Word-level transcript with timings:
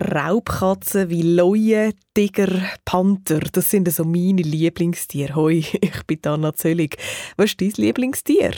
Raubkatzen 0.00 1.10
wie 1.10 1.22
Leuen, 1.22 1.92
Tiger, 2.14 2.48
Panther, 2.86 3.40
das 3.52 3.70
sind 3.70 3.92
so 3.92 4.04
meine 4.04 4.40
Lieblingstiere. 4.40 5.34
Hoi, 5.34 5.58
ich 5.80 6.06
bin 6.06 6.20
Anna 6.24 6.54
Zöllig. 6.54 6.96
Was 7.36 7.50
ist 7.50 7.60
dein 7.60 7.72
Lieblingstier? 7.76 8.52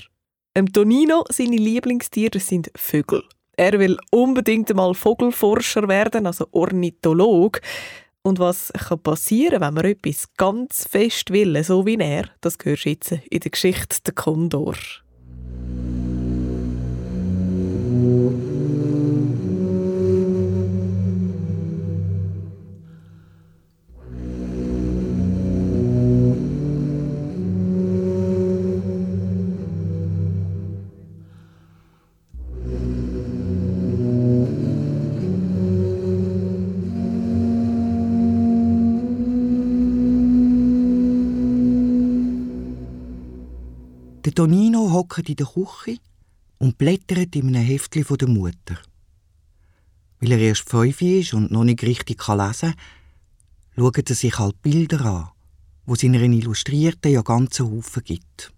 Im 0.55 0.73
Tonino 0.73 1.25
seine 1.31 1.57
Lieblingstiere 1.57 2.39
sind 2.39 2.71
Vögel. 2.77 3.25
Er 3.57 3.79
will 3.79 3.99
unbedingt 4.11 4.71
einmal 4.71 4.95
Vogelforscher 4.95 5.89
werden, 5.89 6.27
also 6.27 6.47
Ornitholog. 6.53 7.61
Und 8.23 8.39
was 8.39 8.73
kann 8.73 9.03
passieren, 9.03 9.61
wenn 9.61 9.75
man 9.75 9.85
etwas 9.85 10.29
ganz 10.37 10.87
fest 10.89 11.31
will, 11.33 11.63
so 11.65 11.85
wie 11.85 11.97
er, 11.97 12.27
das 12.41 12.57
gehört 12.57 12.85
jetzt 12.85 13.13
in 13.13 13.41
der 13.41 13.51
Geschichte 13.51 13.97
der 14.07 14.15
Kondor. 14.15 14.77
Der 44.33 44.47
Tonino 44.47 44.91
hockt 44.91 45.29
in 45.29 45.37
der 45.37 45.47
Küche 45.47 45.99
und 46.57 46.79
blättert 46.79 47.37
in 47.37 47.49
einem 47.49 47.67
Heftchen 47.67 48.03
von 48.03 48.17
der 48.17 48.29
Mutter. 48.29 48.79
Weil 50.21 50.33
er 50.33 50.39
erst 50.39 50.67
fünf 50.71 51.03
ist 51.03 51.35
und 51.35 51.51
noch 51.51 51.65
nicht 51.65 51.83
richtig 51.83 52.27
lesen 52.27 52.73
kann, 52.73 52.75
schaut 53.77 54.09
er 54.09 54.17
sich 54.17 54.39
halt 54.39 54.63
Bilder 54.63 55.05
an, 55.05 55.29
wo 55.85 55.93
es 55.93 56.03
in 56.03 56.17
einer 56.17 56.25
Illustrierten 56.25 57.13
ja 57.13 57.21
ganzen 57.21 57.71
Haufen 57.71 58.05
gibt. 58.05 58.55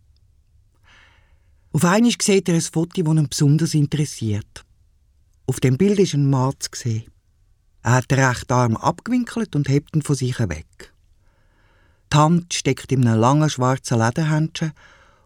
Auf 1.72 1.84
einmal 1.84 2.12
sieht 2.22 2.48
er 2.48 2.55
ein 2.55 2.61
Foto, 2.61 3.03
das 3.03 3.16
ihn 3.16 3.28
besonders 3.28 3.75
interessiert. 3.75 4.64
Auf 5.48 5.59
dem 5.59 5.77
Bild 5.77 5.98
ist 5.98 6.14
ein 6.14 6.31
Mann 6.31 6.55
zu 6.61 6.69
sehen. 6.72 7.11
Er 7.83 7.94
hat 7.94 8.12
den 8.12 8.20
rechten 8.20 8.53
Arm 8.53 8.77
abgewinkelt 8.77 9.56
und 9.56 9.69
hebt 9.69 9.97
ihn 9.97 10.03
von 10.03 10.14
sich 10.14 10.38
weg. 10.38 10.94
Die 12.12 12.16
Hand 12.16 12.55
steckt 12.55 12.92
in 12.92 13.09
einem 13.09 13.19
langen 13.19 13.50
schwarzen 13.50 13.98
Lederhändchen 13.98 14.72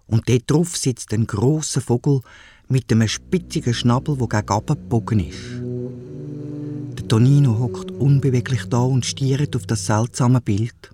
und 0.08 0.28
dort 0.28 0.50
drauf 0.50 0.76
sitzt 0.76 1.12
ein 1.12 1.26
großer 1.26 1.80
Vogel 1.80 2.20
mit 2.68 2.90
einem 2.92 3.08
spitzigen 3.08 3.72
Schnabel, 3.72 4.16
der 4.16 4.42
gegen 4.42 4.66
gebogen 4.66 5.20
ist. 5.20 6.98
Der 6.98 7.08
Tonino 7.08 7.58
hockt 7.58 7.90
unbeweglich 7.92 8.64
da 8.68 8.80
und 8.80 9.06
stiert 9.06 9.54
auf 9.54 9.66
das 9.66 9.86
seltsame 9.86 10.40
Bild. 10.40 10.90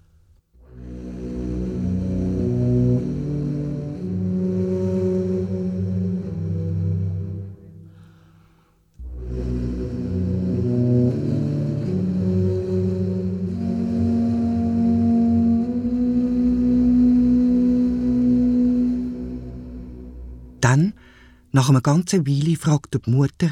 Nach 21.64 21.70
einer 21.70 21.80
ganzen 21.80 22.26
Weile, 22.26 22.56
fragt 22.56 22.92
die 22.92 23.10
Mutter, 23.10 23.50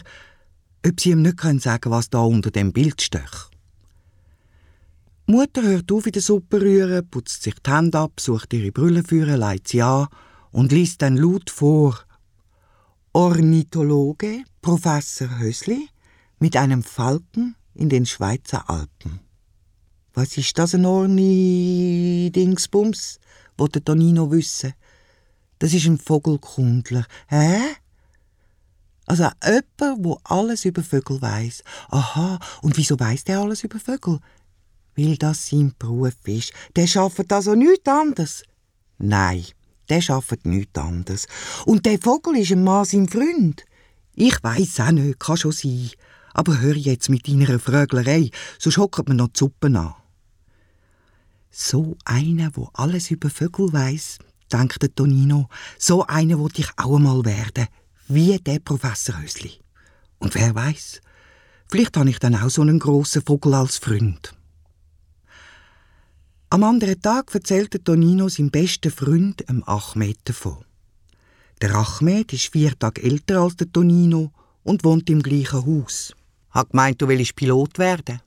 ob 0.86 1.00
sie 1.00 1.12
ihm 1.12 1.22
nicht 1.22 1.40
sagen 1.40 1.80
können, 1.80 1.94
was 1.94 2.10
da 2.10 2.20
unter 2.20 2.50
dem 2.50 2.74
Bild 2.74 3.00
steht. 3.00 3.48
Die 5.26 5.32
Mutter 5.32 5.62
hört 5.62 5.90
auf 5.90 6.04
in 6.04 6.12
der 6.12 6.20
Suppe 6.20 6.60
rühren, 6.60 7.08
putzt 7.08 7.42
sich 7.42 7.54
die 7.54 7.70
Hände 7.70 7.98
ab, 7.98 8.20
sucht 8.20 8.52
ihre 8.52 8.70
Brille 8.70 9.02
führen, 9.02 9.40
leitet 9.40 9.68
sie 9.68 9.80
an 9.80 10.08
und 10.50 10.72
liest 10.72 11.00
dann 11.00 11.16
laut 11.16 11.48
vor. 11.48 12.00
Ornithologe 13.14 14.44
Professor 14.60 15.38
Hösli 15.38 15.88
mit 16.38 16.54
einem 16.54 16.82
Falken 16.82 17.56
in 17.72 17.88
den 17.88 18.04
Schweizer 18.04 18.68
Alpen. 18.68 19.20
Was 20.12 20.36
ist 20.36 20.58
das 20.58 20.74
ein 20.74 20.84
Orni-Dingsbums? 20.84 23.20
wollte 23.56 23.82
Tonino 23.82 24.30
wissen. 24.30 24.74
Das 25.58 25.72
ist 25.72 25.86
ein 25.86 25.96
Vogelkundler. 25.96 27.06
Hä? 27.28 27.58
Also 29.06 29.24
jemand, 29.44 29.66
der 29.80 30.16
alles 30.24 30.64
über 30.64 30.82
Vögel 30.82 31.20
weiß. 31.20 31.64
Aha, 31.88 32.38
und 32.62 32.76
wieso 32.76 32.98
weiß 32.98 33.24
der 33.24 33.40
alles 33.40 33.64
über 33.64 33.78
Vögel? 33.78 34.20
Weil 34.96 35.16
das 35.16 35.48
sein 35.48 35.74
Beruf 35.78 36.14
ist. 36.26 36.52
Der 36.76 36.86
schafft 36.86 37.32
also 37.32 37.54
nichts 37.54 37.88
anderes. 37.88 38.44
Nein, 38.98 39.44
der 39.88 40.00
schafft 40.00 40.46
nichts 40.46 40.78
anderes. 40.78 41.26
Und 41.66 41.86
der 41.86 41.98
Vogel 41.98 42.36
ist 42.36 42.52
ein 42.52 42.62
Mann 42.62 42.84
sein 42.84 43.08
Freund. 43.08 43.64
Ich 44.14 44.42
weiß 44.42 44.80
auch 44.80 44.90
nicht, 44.92 45.18
kann 45.18 45.36
schon 45.36 45.52
sein. 45.52 45.90
Aber 46.34 46.60
hör 46.60 46.76
jetzt 46.76 47.10
mit 47.10 47.28
deiner 47.28 47.58
Fröglerei, 47.58 48.30
sonst 48.58 48.78
hockt 48.78 49.08
mir 49.08 49.14
noch 49.14 49.28
die 49.28 49.38
Suppe 49.38 49.66
an. 49.66 49.94
So 51.50 51.96
einer, 52.04 52.50
wo 52.54 52.70
alles 52.72 53.10
über 53.10 53.28
Vögel 53.28 53.72
weiß, 53.72 54.18
denkt 54.50 54.96
Tonino, 54.96 55.48
so 55.78 56.06
einer 56.06 56.38
wollte 56.38 56.62
ich 56.62 56.70
auch 56.76 56.96
einmal 56.96 57.24
werden, 57.24 57.66
wie 58.14 58.38
der 58.38 58.58
Professor 58.58 59.20
Hösli. 59.20 59.52
Und 60.18 60.34
wer 60.34 60.54
weiß, 60.54 61.00
vielleicht 61.68 61.96
habe 61.96 62.10
ich 62.10 62.18
dann 62.18 62.36
auch 62.36 62.50
so 62.50 62.62
einen 62.62 62.78
grossen 62.78 63.22
Vogel 63.22 63.54
als 63.54 63.78
Freund. 63.78 64.34
Am 66.50 66.64
anderen 66.64 67.00
Tag 67.00 67.34
erzählte 67.34 67.82
Tonino 67.82 68.28
seinem 68.28 68.50
besten 68.50 68.90
Freund, 68.90 69.48
dem 69.48 69.66
Achmed, 69.66 70.18
davon. 70.24 70.64
Der 71.62 71.74
Achmed 71.74 72.32
ist 72.34 72.52
vier 72.52 72.78
Tage 72.78 73.02
älter 73.02 73.40
als 73.40 73.56
der 73.56 73.72
Tonino 73.72 74.32
und 74.62 74.84
wohnt 74.84 75.08
im 75.08 75.22
gleichen 75.22 75.64
Haus. 75.64 76.14
Hat 76.50 76.70
gemeint, 76.70 77.00
du 77.00 77.08
willst 77.08 77.34
Pilot 77.34 77.78
werden. 77.78 78.20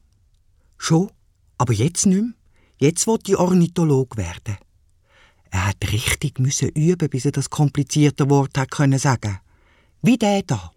Schon, 0.79 1.11
aber 1.59 1.73
jetzt 1.73 2.07
nicht 2.07 2.21
mehr. 2.21 2.33
Jetzt 2.79 3.05
will 3.05 3.19
ich 3.27 3.37
Ornitholog 3.37 4.17
werden. 4.17 4.57
Er 5.51 5.67
hat 5.67 5.91
richtig 5.91 6.39
müssen 6.39 6.69
üben, 6.69 7.09
bis 7.09 7.25
er 7.25 7.31
das 7.31 7.49
komplizierte 7.49 8.29
Wort 8.29 8.57
hat 8.57 8.71
können 8.71 8.99
sagen. 8.99 9.39
Wie 10.07 10.19
der 10.19 10.43
da. 10.43 10.71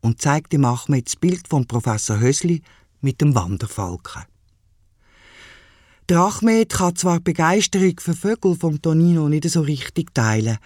Und 0.00 0.22
zeigte 0.22 0.50
dem 0.50 0.64
Ahmed 0.64 1.06
das 1.06 1.16
Bild 1.16 1.48
von 1.48 1.66
Professor 1.66 2.20
Hösli 2.20 2.62
mit 3.00 3.20
dem 3.20 3.34
Wanderfalken. 3.34 4.22
Der 6.08 6.20
Ahmed 6.20 6.68
kann 6.68 6.94
zwar 6.94 7.18
Begeisterung 7.18 7.98
für 7.98 8.14
Vögel 8.14 8.54
vom 8.54 8.80
Tonino 8.80 9.28
nicht 9.28 9.50
so 9.50 9.62
richtig 9.62 10.14
teilen, 10.14 10.58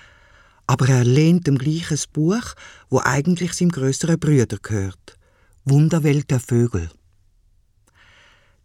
aber 0.67 0.87
er 0.91 1.05
lehnt 1.05 1.47
dem 1.47 1.57
gleichen 1.57 1.99
Buch, 2.13 2.45
wo 2.91 3.01
eigentlich 3.03 3.55
seinem 3.55 3.71
größeren 3.71 4.21
Brüder 4.21 4.59
gehört. 4.61 5.19
Wunderwelt 5.65 6.31
der 6.31 6.41
Vögel. 6.41 6.91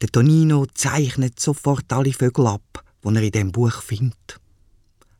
Der 0.01 0.09
Tonino 0.09 0.65
zeichnet 0.73 1.39
sofort 1.39 1.93
alle 1.93 2.11
Vögel 2.11 2.45
ab, 2.45 2.83
die 3.05 3.15
er 3.15 3.23
in 3.23 3.31
dem 3.31 3.51
Buch 3.53 3.81
findet. 3.81 4.41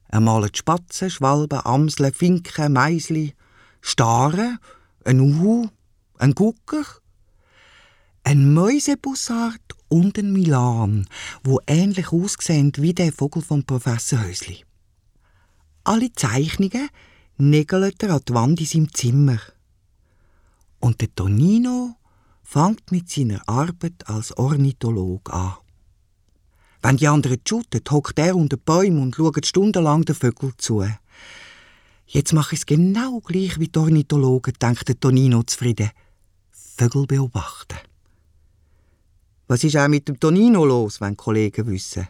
Er 0.10 0.20
malt 0.20 0.58
Spatzen, 0.58 1.10
Schwalben, 1.10 1.62
Amseln, 1.64 2.14
Finken, 2.14 2.74
Meisli, 2.74 3.34
Staren, 3.82 4.60
ein 5.06 5.20
Uhu, 5.20 5.70
ein 6.18 6.36
Gucker, 6.36 6.84
ein 8.24 8.54
Mäusebussard 8.54 9.62
und 9.88 10.18
ein 10.18 10.32
Milan, 10.34 11.08
wo 11.44 11.60
ähnlich 11.68 12.12
aussehen 12.12 12.72
wie 12.78 12.94
der 12.94 13.12
Vogel 13.12 13.42
vom 13.42 13.64
Professor 13.64 14.22
Hösli. 14.22 14.64
Alle 15.84 16.14
Zeichnungen 16.14 16.90
nägelt 17.38 18.04
er 18.04 18.16
an 18.16 18.22
die 18.28 18.34
Wand 18.34 18.60
in 18.60 18.66
seinem 18.66 18.94
Zimmer. 18.94 19.40
Und 20.80 21.02
der 21.02 21.14
Tonino 21.16 21.96
fängt 22.44 22.92
mit 22.92 23.10
seiner 23.10 23.42
Arbeit 23.48 24.08
als 24.08 24.38
Ornitholog 24.38 25.34
an. 25.34 25.56
Wenn 26.82 26.98
die 26.98 27.08
anderen 27.08 27.42
shooten, 27.48 27.82
hockt 27.90 28.20
er 28.20 28.36
unter 28.36 28.58
Bäumen 28.58 29.02
und 29.02 29.16
schaut 29.16 29.46
stundenlang 29.46 30.04
den 30.06 30.16
Vögeln 30.16 30.54
zu. 30.58 30.86
Jetzt 32.12 32.34
mache 32.34 32.56
ich 32.56 32.62
es 32.62 32.66
genau 32.66 33.20
gleich 33.20 33.60
wie 33.60 33.68
die 33.68 33.78
Ornithologen, 33.78 34.56
denkt 34.60 35.00
Tonino 35.00 35.44
zufrieden. 35.44 35.92
Vögel 36.50 37.06
beobachten. 37.06 37.78
Was 39.48 39.64
ist 39.64 39.78
auch 39.78 39.88
mit 39.88 40.08
dem 40.08 40.20
Tonino 40.20 40.66
los, 40.66 41.00
wenn 41.02 41.16
Kollegen 41.16 41.68
wissen? 41.68 42.08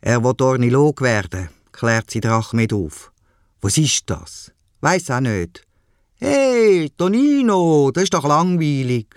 Er 0.00 0.24
will 0.24 0.34
Ornitholog 0.40 1.02
werden, 1.02 1.50
klärt 1.70 2.10
sie 2.10 2.22
der 2.22 2.32
Achmed 2.32 2.72
auf. 2.72 3.12
Was 3.60 3.76
ist 3.76 4.08
das? 4.08 4.52
Weiß 4.80 5.10
auch 5.10 5.20
nicht. 5.20 5.66
Hey, 6.14 6.90
Tonino, 6.96 7.90
das 7.90 8.04
ist 8.04 8.14
doch 8.14 8.24
langweilig. 8.24 9.14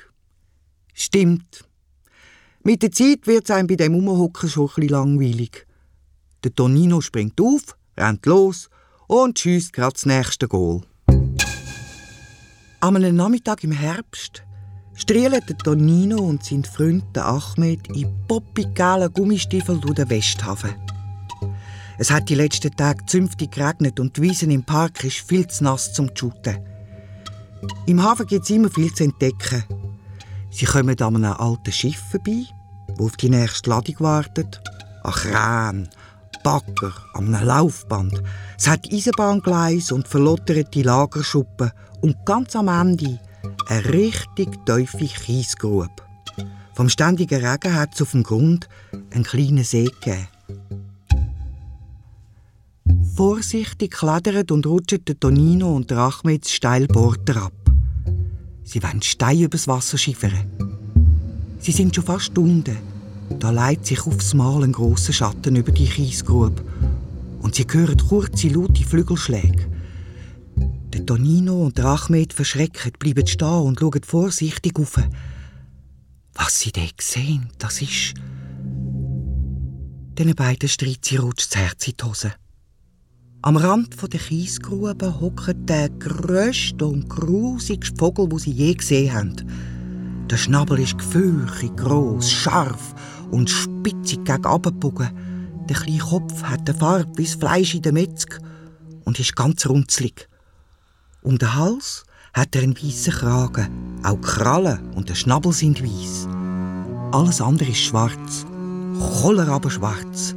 Stimmt. 0.94 1.64
Mit 2.62 2.84
der 2.84 2.92
Zeit 2.92 3.26
wird 3.26 3.46
es 3.46 3.52
einem 3.52 3.68
bei 3.68 3.76
dem 3.76 3.96
Umhocken 3.96 4.50
schon 4.50 4.70
ein 4.76 4.88
langweilig. 4.90 5.66
Der 6.44 6.54
Tonino 6.54 7.00
springt 7.00 7.40
auf, 7.40 7.78
rennt 7.96 8.26
los 8.26 8.70
und 9.08 9.40
schießt 9.40 9.74
gerade 9.74 9.94
das 9.94 10.06
nächste 10.06 10.48
Goal. 10.48 10.82
Am 12.80 12.96
einem 12.96 13.16
Nachmittag 13.16 13.64
im 13.64 13.72
Herbst 13.72 14.44
strielen 14.96 15.42
der 15.48 15.58
Tonino 15.58 16.18
und 16.18 16.44
sein 16.44 16.64
Freund 16.64 17.18
Ahmed 17.18 17.88
in 17.96 18.14
poppigalen 18.28 19.12
Gummistiefel 19.14 19.80
durch 19.80 19.96
den 19.96 20.10
Westhafen. 20.10 20.76
Es 21.98 22.12
hat 22.12 22.28
die 22.30 22.36
letzten 22.36 22.76
Tage 22.76 23.06
zünftig 23.06 23.52
geregnet 23.52 24.00
und 24.00 24.18
die 24.18 24.24
Wiesen 24.24 24.52
im 24.52 24.64
Park 24.64 25.04
ist 25.04 25.28
viel 25.28 25.48
zu 25.48 25.64
nass 25.64 25.94
zum 25.94 26.10
Shooten. 26.16 26.58
Im 27.86 28.04
Hafen 28.04 28.28
gibt 28.28 28.44
es 28.44 28.50
immer 28.50 28.70
viel 28.70 28.94
zu 28.94 29.04
entdecken. 29.04 29.64
Sie 30.50 30.66
kommen 30.66 31.00
an 31.00 31.16
einem 31.16 31.34
alten 31.34 31.72
Schiff 31.72 32.02
vorbei, 32.12 32.46
wo 32.98 33.06
auf 33.06 33.18
die 33.18 33.30
nächste 33.30 33.70
Ladung 33.70 33.96
wartet, 34.00 34.62
an 35.04 35.12
Krähen, 35.14 35.90
Bagger, 36.44 36.94
an 37.14 37.34
einem 37.34 37.48
Laufband. 37.48 38.22
Es 38.58 38.68
hat 38.68 38.92
Eisenbahngleis 38.92 39.92
und 39.92 40.08
verlotterte 40.08 40.82
Lagerschuppen 40.82 41.72
und 42.02 42.26
ganz 42.26 42.56
am 42.56 42.68
Ende 42.68 43.20
eine 43.68 43.94
richtig 43.94 44.50
tiefe 44.66 45.06
Kiesgrube. 45.06 45.90
Vom 46.74 46.90
ständigen 46.90 47.46
Regen 47.46 47.76
hat 47.76 47.94
es 47.94 48.02
auf 48.02 48.12
dem 48.12 48.24
Grund 48.24 48.68
einen 49.14 49.24
kleinen 49.24 49.64
See 49.64 49.86
gegeben. 49.86 50.28
Vorsichtig 53.16 53.92
klettern 53.92 54.46
und 54.50 54.66
rutschen 54.66 55.06
der 55.06 55.20
Tonino 55.20 55.76
und 55.76 55.92
der 55.92 56.12
steil 56.46 56.88
Border 56.88 57.44
ab. 57.44 57.54
Sie 58.64 58.82
wollen 58.82 59.02
Stein 59.02 59.42
übers 59.42 59.68
Wasser 59.68 59.98
schiffern. 59.98 60.34
Sie 61.60 61.72
sind 61.72 61.94
schon 61.96 62.04
fast 62.04 62.26
Stunden. 62.26 62.93
Da 63.40 63.52
leitet 63.52 63.86
sich 63.88 64.06
aufs 64.06 64.34
Mal 64.34 64.64
ein 64.64 64.72
grosser 64.72 65.14
Schatten 65.14 65.56
über 65.56 65.72
die 65.72 65.88
Kiesgrube. 65.88 66.64
Und 67.42 67.56
sie 67.56 67.66
hören 67.70 67.98
kurze, 67.98 68.48
laute 68.48 68.84
Flügelschläge. 68.84 69.70
Der 70.94 71.06
Tonino 71.06 71.66
und 71.66 71.78
der 71.78 71.86
Achmed 71.86 72.34
verschrecken, 72.34 72.94
bleiben 73.00 73.28
stehen 73.28 73.48
und 73.48 73.80
schauen 73.80 74.04
vorsichtig 74.04 74.80
auf. 74.80 75.00
Was 76.36 76.60
sie 76.60 76.72
dort 76.72 77.02
sehen, 77.02 77.50
das 77.58 77.82
ist... 77.82 78.14
Den 80.18 80.36
beiden 80.36 80.70
Streitsi 80.70 81.18
rutscht 81.18 81.54
das 81.54 81.62
Herz 81.62 81.88
in 81.88 81.96
die 82.00 82.06
Hose. 82.06 82.34
Am 83.42 83.58
Rand 83.58 83.96
der 84.02 84.20
Kiesgrube 84.20 85.20
hockt 85.20 85.68
der 85.68 85.90
grösste 85.90 86.86
und 86.86 87.10
grusigste 87.10 87.98
Vogel, 87.98 88.30
den 88.30 88.40
sie 88.40 88.52
je 88.52 88.74
gesehen 88.74 89.14
haben. 89.14 89.36
Der 90.30 90.38
Schnabel 90.38 90.80
ist 90.80 90.98
gefürchtig 90.98 91.76
groß, 91.76 92.32
scharf 92.32 92.96
und 93.34 93.50
spitzig 93.50 94.24
gegen. 94.26 95.10
Der 95.68 95.76
kleine 95.76 96.00
Kopf 96.00 96.44
hat 96.44 96.70
eine 96.70 96.78
Farbe 96.78 97.18
wie 97.18 97.24
das 97.24 97.34
Fleisch 97.34 97.74
in 97.74 97.82
der 97.82 97.94
Metzg 97.94 98.38
und 99.06 99.20
ist 99.20 99.36
ganz 99.36 99.66
runzlig. 99.66 100.30
Um 101.24 101.38
den 101.38 101.56
Hals 101.56 102.06
hat 102.34 102.56
er 102.56 102.64
einen 102.64 102.78
weißen 102.78 103.14
Kragen. 103.14 104.00
Auch 104.04 104.18
die 104.18 104.22
Krallen 104.22 104.92
und 104.94 105.10
der 105.10 105.16
Schnabel 105.16 105.52
sind 105.52 105.82
weiß. 105.82 106.28
Alles 107.12 107.42
andere 107.42 107.70
ist 107.70 107.78
schwarz. 107.78 108.46
Koller 109.22 109.48
aber 109.48 109.72
schwarz. 109.72 110.36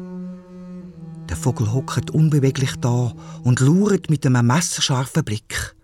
Der 1.29 1.37
Vogel 1.37 1.73
hockt 1.73 2.11
unbeweglich 2.11 2.77
da 2.81 3.13
und 3.43 3.61
luret 3.61 4.09
mit 4.09 4.25
einem 4.25 4.47
messerscharfen 4.47 5.25
Blick. 5.25 5.75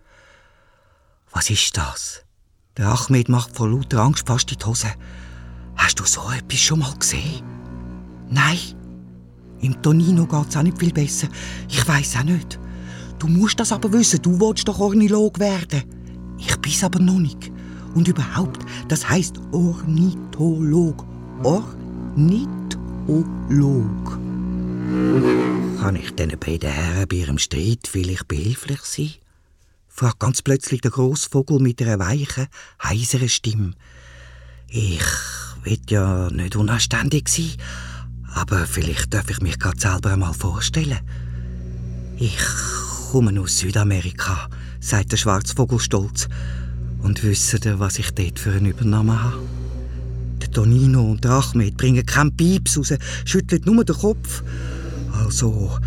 Was 1.31 1.49
ist 1.49 1.77
das? 1.77 2.23
Der 2.77 2.87
Achmed 2.87 3.29
macht 3.29 3.55
vor 3.55 3.69
lauter 3.69 3.99
Angst 3.99 4.25
fast 4.25 4.51
in 4.51 4.57
die 4.57 4.65
Hose. 4.65 4.87
Hast 5.75 5.99
du 5.99 6.05
so 6.05 6.21
etwas 6.35 6.59
schon 6.59 6.79
mal 6.79 6.93
gesehen? 6.97 7.43
Nein. 8.29 8.57
Im 9.61 9.81
Tonino 9.81 10.25
geht 10.25 10.49
es 10.49 10.57
auch 10.57 10.63
nicht 10.63 10.77
viel 10.77 10.91
besser. 10.91 11.27
Ich 11.69 11.87
weiß 11.87 12.17
auch 12.17 12.23
nicht. 12.23 12.59
Du 13.19 13.27
musst 13.27 13.59
das 13.59 13.71
aber 13.71 13.93
wissen, 13.93 14.21
du 14.21 14.39
willst 14.39 14.67
doch 14.67 14.79
Ornilog 14.79 15.39
werden. 15.39 15.83
Ich 16.37 16.55
bin's 16.57 16.83
aber 16.83 16.99
noch 16.99 17.19
nicht. 17.19 17.51
Und 17.95 18.07
überhaupt, 18.07 18.65
das 18.89 19.07
heißt 19.07 19.35
Ornitholog. 19.51 21.05
Ornitholog. 21.43 22.63
Kann 25.79 25.95
ich 25.95 26.11
diesen 26.11 26.39
beiden 26.39 26.69
Herren 26.69 27.07
bei 27.07 27.15
ihrem 27.17 27.37
Streit 27.37 27.87
vielleicht 27.87 28.27
behilflich 28.27 28.81
sein? 28.81 29.11
fragt 29.87 30.19
ganz 30.19 30.41
plötzlich 30.41 30.81
der 30.81 30.91
Großvogel 30.91 31.59
mit 31.59 31.81
einer 31.81 31.99
weichen, 31.99 32.47
heiseren 32.81 33.29
Stimme. 33.29 33.73
Ich 34.67 35.03
will 35.65 35.79
ja 35.89 36.29
nicht 36.29 36.55
unanständig 36.55 37.29
sein, 37.29 37.51
aber 38.33 38.65
vielleicht 38.65 39.13
darf 39.13 39.29
ich 39.29 39.41
mich 39.41 39.59
gerade 39.59 39.79
selber 39.79 40.11
einmal 40.11 40.33
vorstellen. 40.33 40.99
Ich 42.17 42.37
komme 43.11 43.39
aus 43.39 43.59
Südamerika, 43.59 44.49
sagt 44.79 45.11
der 45.11 45.17
Schwarzvogel 45.17 45.79
stolz. 45.79 46.27
Und 47.01 47.23
wisst 47.23 47.65
ihr, 47.65 47.79
was 47.79 47.99
ich 47.99 48.11
dort 48.11 48.39
für 48.39 48.51
einen 48.51 48.67
Übernahme 48.67 49.21
habe? 49.21 49.39
Der 50.41 50.51
Tonino 50.51 51.11
und 51.11 51.23
der 51.23 51.31
Achmed 51.31 51.77
bringen 51.77 52.05
keinen 52.05 52.35
Pieps 52.35 52.77
raus, 52.77 52.93
schütteln 53.25 53.61
nur 53.65 53.83
den 53.83 53.95
Kopf. 53.95 54.43
Also, 55.11 55.77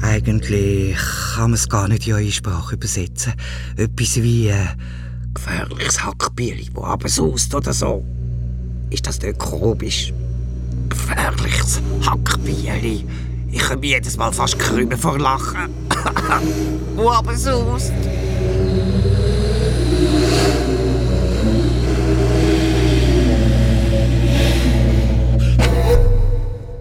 eigentlich 0.00 0.96
kann 1.34 1.50
man 1.50 1.54
es 1.54 1.68
gar 1.68 1.88
nicht 1.88 2.06
in 2.06 2.14
eure 2.14 2.30
Sprache 2.30 2.76
übersetzen. 2.76 3.34
Etwas 3.76 4.16
wie 4.16 4.48
äh, 4.48 4.66
gefährliches 5.34 6.04
Hackbier, 6.04 6.56
wo 6.74 6.84
aber 6.84 7.08
oder 7.54 7.72
so. 7.72 8.04
Ist 8.90 9.06
das 9.06 9.20
nicht 9.22 9.38
komisch? 9.38 10.12
Gefährliches 10.88 11.80
Hackbier. 12.04 12.74
Ich 13.52 13.62
komme 13.62 13.86
jedes 13.86 14.16
Mal 14.16 14.32
fast 14.32 14.58
krümmen 14.58 14.98
vor 14.98 15.18
Lachen. 15.18 15.70
wo 16.96 17.10
aber 17.10 17.36
saust. 17.36 17.92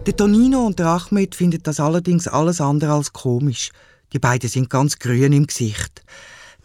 Der 0.05 0.15
Tonino 0.15 0.65
und 0.65 0.79
der 0.79 0.87
Ahmed 0.87 1.35
finden 1.35 1.61
das 1.61 1.79
allerdings 1.79 2.27
alles 2.27 2.59
andere 2.59 2.93
als 2.93 3.13
komisch. 3.13 3.69
Die 4.13 4.19
beiden 4.19 4.49
sind 4.49 4.69
ganz 4.69 4.97
grün 4.97 5.33
im 5.33 5.45
Gesicht. 5.45 6.01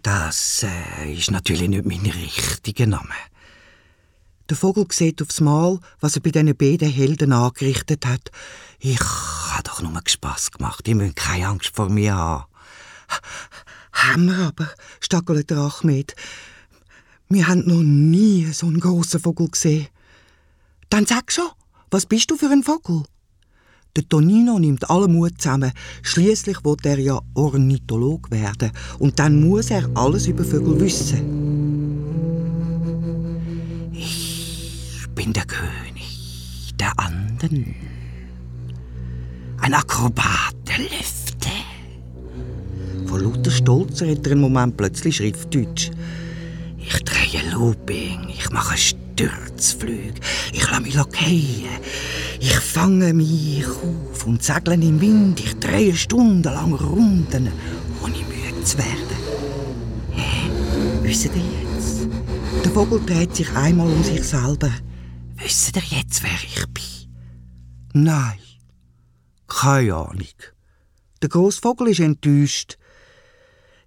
Das 0.02 0.64
äh, 0.64 1.12
ist 1.12 1.30
natürlich 1.30 1.68
nicht 1.68 1.84
mein 1.84 2.00
richtiger 2.00 2.86
Name. 2.86 3.14
Der 4.50 4.56
Vogel 4.58 4.86
sieht 4.90 5.22
aufs 5.22 5.40
Mal, 5.40 5.78
was 6.00 6.16
er 6.16 6.22
bei 6.22 6.30
diesen 6.30 6.54
beiden 6.54 6.90
Helden 6.90 7.32
angerichtet 7.32 8.04
hat. 8.04 8.30
Ich 8.78 9.00
habe 9.00 9.62
doch 9.62 9.80
nur 9.80 9.98
Spass 10.06 10.50
gemacht. 10.50 10.86
Ich 10.86 10.94
müsst 10.94 11.16
keine 11.16 11.48
Angst 11.48 11.70
vor 11.74 11.88
mir 11.88 12.14
haben. 12.14 12.44
Haben 13.92 14.26
wir 14.26 14.38
aber, 14.48 14.68
stackelt 15.00 15.48
der 15.48 15.58
Ahmed. 15.58 16.14
Wir 17.30 17.48
haben 17.48 17.66
noch 17.66 17.82
nie 17.82 18.44
so 18.52 18.66
einen 18.66 18.80
grossen 18.80 19.20
Vogel 19.20 19.48
gesehen. 19.48 19.86
Dann 20.90 21.06
sag 21.06 21.32
schon, 21.32 21.48
was 21.90 22.04
bist 22.04 22.30
du 22.30 22.36
für 22.36 22.50
ein 22.50 22.62
Vogel? 22.62 23.04
Der 23.96 24.06
Tonino 24.06 24.58
nimmt 24.58 24.90
alle 24.90 25.08
Mut 25.08 25.40
zusammen. 25.40 25.72
Schließlich 26.02 26.64
will 26.64 26.76
er 26.82 26.98
ja 26.98 27.20
Ornitholog 27.32 28.30
werden 28.30 28.72
und 28.98 29.18
dann 29.18 29.40
muss 29.40 29.70
er 29.70 29.88
alles 29.94 30.26
über 30.26 30.44
Vögel 30.44 30.78
wissen. 30.80 31.63
Bin 35.24 35.32
der 35.32 35.46
König 35.46 36.74
der 36.78 36.92
Anden. 36.98 37.74
Ein 39.58 39.72
Akrobat 39.72 40.54
der 40.68 40.76
Lüfte. 40.80 41.48
Vor 43.06 43.20
lauter 43.20 43.50
Stolz 43.50 44.02
redet 44.02 44.26
er 44.26 44.32
einen 44.32 44.42
Moment 44.42 44.76
plötzlich 44.76 45.16
Schriftdeutsch. 45.16 45.90
Ich 46.76 47.02
drehe 47.04 47.40
Looping, 47.52 48.28
ich 48.28 48.50
mache 48.50 48.76
Sturzflüge, 48.76 50.20
ich 50.52 50.70
lasse 50.70 50.82
mich 50.82 50.94
lockieren. 50.94 51.72
Ich 52.40 52.56
fange 52.56 53.14
mich 53.14 53.64
auf 53.66 54.26
und 54.26 54.42
segle 54.42 54.74
im 54.74 55.00
Wind. 55.00 55.40
Ich 55.40 55.58
drehe 55.58 55.96
stundenlang 55.96 56.74
Runden, 56.74 57.48
ohne 58.02 58.18
müde 58.28 58.62
zu 58.62 58.76
werden. 58.76 59.16
Hä? 60.10 60.50
Wisst 61.02 61.24
ihr 61.24 61.30
jetzt? 61.32 62.08
Der 62.62 62.70
Vogel 62.72 63.00
dreht 63.06 63.34
sich 63.34 63.50
einmal 63.56 63.86
um 63.86 64.04
sich 64.04 64.22
selber. 64.22 64.70
Wisst 65.44 65.76
ihr 65.76 65.82
jetzt, 65.82 66.22
wer 66.22 66.32
ich 66.42 66.64
bin? 66.68 67.12
Nein. 67.92 68.38
Keine 69.46 69.94
Ahnung. 69.94 70.26
Der 71.20 71.28
Großvogel 71.28 71.88
ist 71.88 72.00
enttäuscht. 72.00 72.78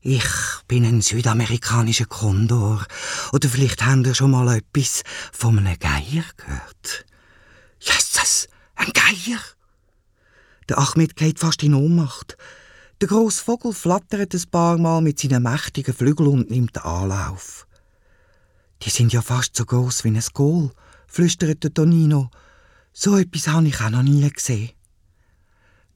Ich 0.01 0.23
bin 0.67 0.85
ein 0.85 1.01
südamerikanischer 1.01 2.05
Kondor. 2.05 2.85
Oder 3.33 3.49
vielleicht 3.49 3.83
habt 3.83 4.05
ihr 4.05 4.13
schon 4.13 4.29
mal 4.29 4.55
etwas 4.55 5.01
von 5.33 5.57
einem 5.57 5.79
Geier 5.79 6.25
gehört. 6.37 7.05
Jesus, 7.79 8.47
ein 8.75 8.91
Geier! 8.93 9.39
Der 10.69 10.77
Achmed 10.77 11.15
geht 11.15 11.39
fast 11.39 11.63
in 11.63 11.73
Ohnmacht. 11.73 12.37
Der 13.01 13.07
grosse 13.07 13.43
Vogel 13.43 13.73
flattert 13.73 14.35
ein 14.35 14.49
paar 14.51 14.77
Mal 14.77 15.01
mit 15.01 15.19
seinen 15.19 15.41
mächtigen 15.41 15.95
Flügeln 15.95 16.29
und 16.29 16.51
nimmt 16.51 16.85
Anlauf. 16.85 17.65
Die 18.83 18.91
sind 18.91 19.11
ja 19.11 19.23
fast 19.23 19.55
so 19.55 19.65
groß 19.65 20.03
wie 20.03 20.09
ein 20.09 20.23
Goal, 20.33 20.69
flüstert 21.07 21.63
der 21.63 21.73
Tonino. 21.73 22.29
So 22.93 23.17
etwas 23.17 23.47
habe 23.47 23.67
ich 23.67 23.81
auch 23.81 23.89
noch 23.89 24.03
nie 24.03 24.29
gesehen. 24.29 24.69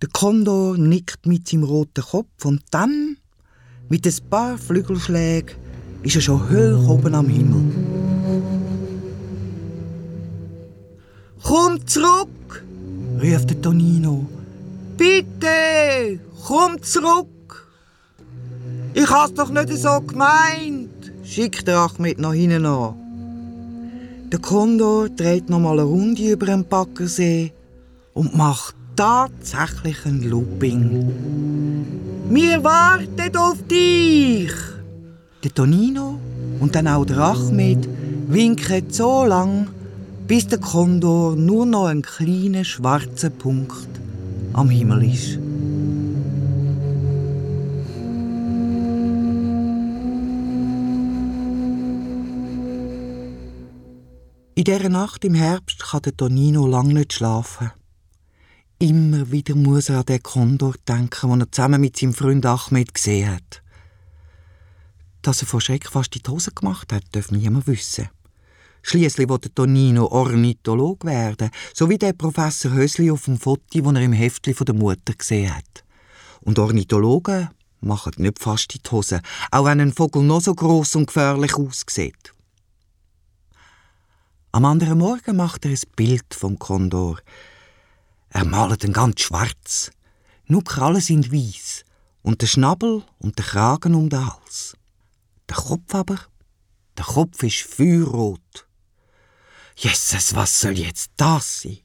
Der 0.01 0.09
Kondor 0.09 0.77
nickt 0.77 1.27
mit 1.27 1.47
seinem 1.47 1.63
roten 1.63 2.03
Kopf 2.03 2.45
und 2.45 2.63
dann, 2.71 3.17
mit 3.87 4.07
ein 4.07 4.29
paar 4.29 4.57
Flügelschlägen, 4.57 5.55
ist 6.01 6.15
er 6.15 6.21
schon 6.21 6.49
hoch 6.49 6.89
oben 6.89 7.13
am 7.13 7.27
Himmel. 7.27 7.71
Komm 11.43 11.85
zurück, 11.85 12.63
ruft 13.21 13.49
der 13.49 13.61
Tonino. 13.61 14.25
Bitte, 14.97 16.19
komm 16.45 16.81
zurück. 16.81 17.27
Ich 18.93 19.09
has 19.09 19.33
doch 19.33 19.49
nicht 19.49 19.69
so 19.77 20.01
gemeint, 20.01 21.11
schickt 21.23 21.67
der 21.67 21.79
Achmed 21.79 22.19
nach 22.19 22.33
hinten 22.33 22.65
an. 22.65 23.00
Der 24.31 24.39
Kondor 24.39 25.09
dreht 25.09 25.49
noch 25.49 25.59
mal 25.59 25.77
eine 25.77 25.83
Runde 25.83 26.31
über 26.31 26.45
den 26.45 26.63
Baggersee 26.63 27.51
und 28.13 28.33
macht 28.33 28.75
tatsächlich 28.95 30.05
ein 30.05 30.23
Looping. 30.23 31.11
Wir 32.29 32.63
warten 32.63 33.35
auf 33.35 33.57
dich! 33.69 34.53
Der 35.43 35.53
Tonino 35.53 36.17
und 36.61 36.73
dann 36.73 36.87
auch 36.87 37.03
der 37.03 37.17
Achmed 37.17 37.89
winken 38.29 38.85
so 38.89 39.25
lang, 39.25 39.67
bis 40.27 40.47
der 40.47 40.59
Kondor 40.59 41.35
nur 41.35 41.65
noch 41.65 41.87
ein 41.87 42.01
kleiner 42.01 42.63
schwarzer 42.63 43.31
Punkt 43.31 43.89
am 44.53 44.69
Himmel 44.69 45.11
ist. 45.11 45.39
In 54.53 54.65
dieser 54.65 54.89
Nacht 54.89 55.23
im 55.23 55.33
Herbst 55.33 55.79
kann 55.79 56.01
der 56.01 56.15
Tonino 56.15 56.67
lange 56.67 56.93
nicht 56.93 57.13
schlafen. 57.13 57.71
Immer 58.79 59.31
wieder 59.31 59.55
muss 59.55 59.87
er 59.87 59.99
an 59.99 60.05
den 60.05 60.21
Kondor 60.21 60.75
denken, 60.85 61.29
den 61.29 61.39
er 61.39 61.51
zusammen 61.51 61.79
mit 61.79 61.95
seinem 61.95 62.13
Freund 62.13 62.45
Ahmed 62.45 62.93
gesehen 62.93 63.31
hat. 63.31 63.63
Dass 65.21 65.41
er 65.41 65.47
vor 65.47 65.61
Schreck 65.61 65.87
fast 65.87 66.13
die 66.15 66.29
Hose 66.29 66.51
gemacht 66.51 66.91
hat, 66.91 67.03
darf 67.13 67.31
niemand 67.31 67.65
wissen. 67.65 68.09
Schließlich 68.81 69.29
wollte 69.29 69.53
Tonino 69.53 70.07
Ornitholog 70.07 71.05
werden, 71.05 71.49
so 71.73 71.89
wie 71.89 71.97
der 71.97 72.11
Professor 72.11 72.73
Hösli 72.73 73.09
auf 73.09 73.25
dem 73.25 73.37
Foto, 73.37 73.63
das 73.71 73.93
er 73.93 74.01
im 74.01 74.11
Heftli 74.11 74.53
von 74.53 74.65
der 74.65 74.75
Mutter 74.75 75.13
gesehen 75.13 75.55
hat. 75.55 75.85
Und 76.41 76.59
Ornithologen 76.59 77.49
machen 77.79 78.13
nicht 78.17 78.39
fast 78.39 78.73
die 78.73 78.91
Hose, 78.91 79.21
auch 79.49 79.63
wenn 79.63 79.79
ein 79.79 79.93
Vogel 79.93 80.23
noch 80.23 80.41
so 80.41 80.53
groß 80.53 80.95
und 80.95 81.05
gefährlich 81.05 81.55
aussieht. 81.55 82.30
Am 84.53 84.65
anderen 84.65 84.97
Morgen 84.97 85.37
macht 85.37 85.63
er 85.63 85.71
ein 85.71 85.79
Bild 85.95 86.33
vom 86.33 86.59
Kondor. 86.59 87.19
Er 88.31 88.43
malt 88.43 88.83
ihn 88.83 88.91
ganz 88.91 89.21
schwarz. 89.21 89.91
Nur 90.45 90.65
Krallen 90.65 90.99
sind 90.99 91.31
weiß 91.31 91.85
und 92.21 92.41
der 92.41 92.47
Schnabel 92.47 93.03
und 93.19 93.37
der 93.37 93.45
Kragen 93.45 93.95
um 93.95 94.09
den 94.09 94.25
Hals. 94.25 94.75
Der 95.47 95.55
Kopf 95.55 95.95
aber, 95.95 96.19
der 96.97 97.05
Kopf 97.05 97.41
ist 97.43 97.61
feuerrot. 97.61 98.67
Jesus, 99.77 100.35
was 100.35 100.59
soll 100.59 100.77
jetzt 100.77 101.11
das 101.15 101.61
sein? 101.61 101.77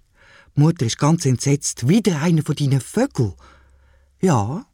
Mutter 0.57 0.87
ist 0.87 0.99
ganz 0.99 1.25
entsetzt. 1.25 1.87
Wieder 1.87 2.21
einer 2.21 2.43
von 2.43 2.57
deinen 2.57 2.81
Vögeln. 2.81 3.35
Ja, 4.21 4.67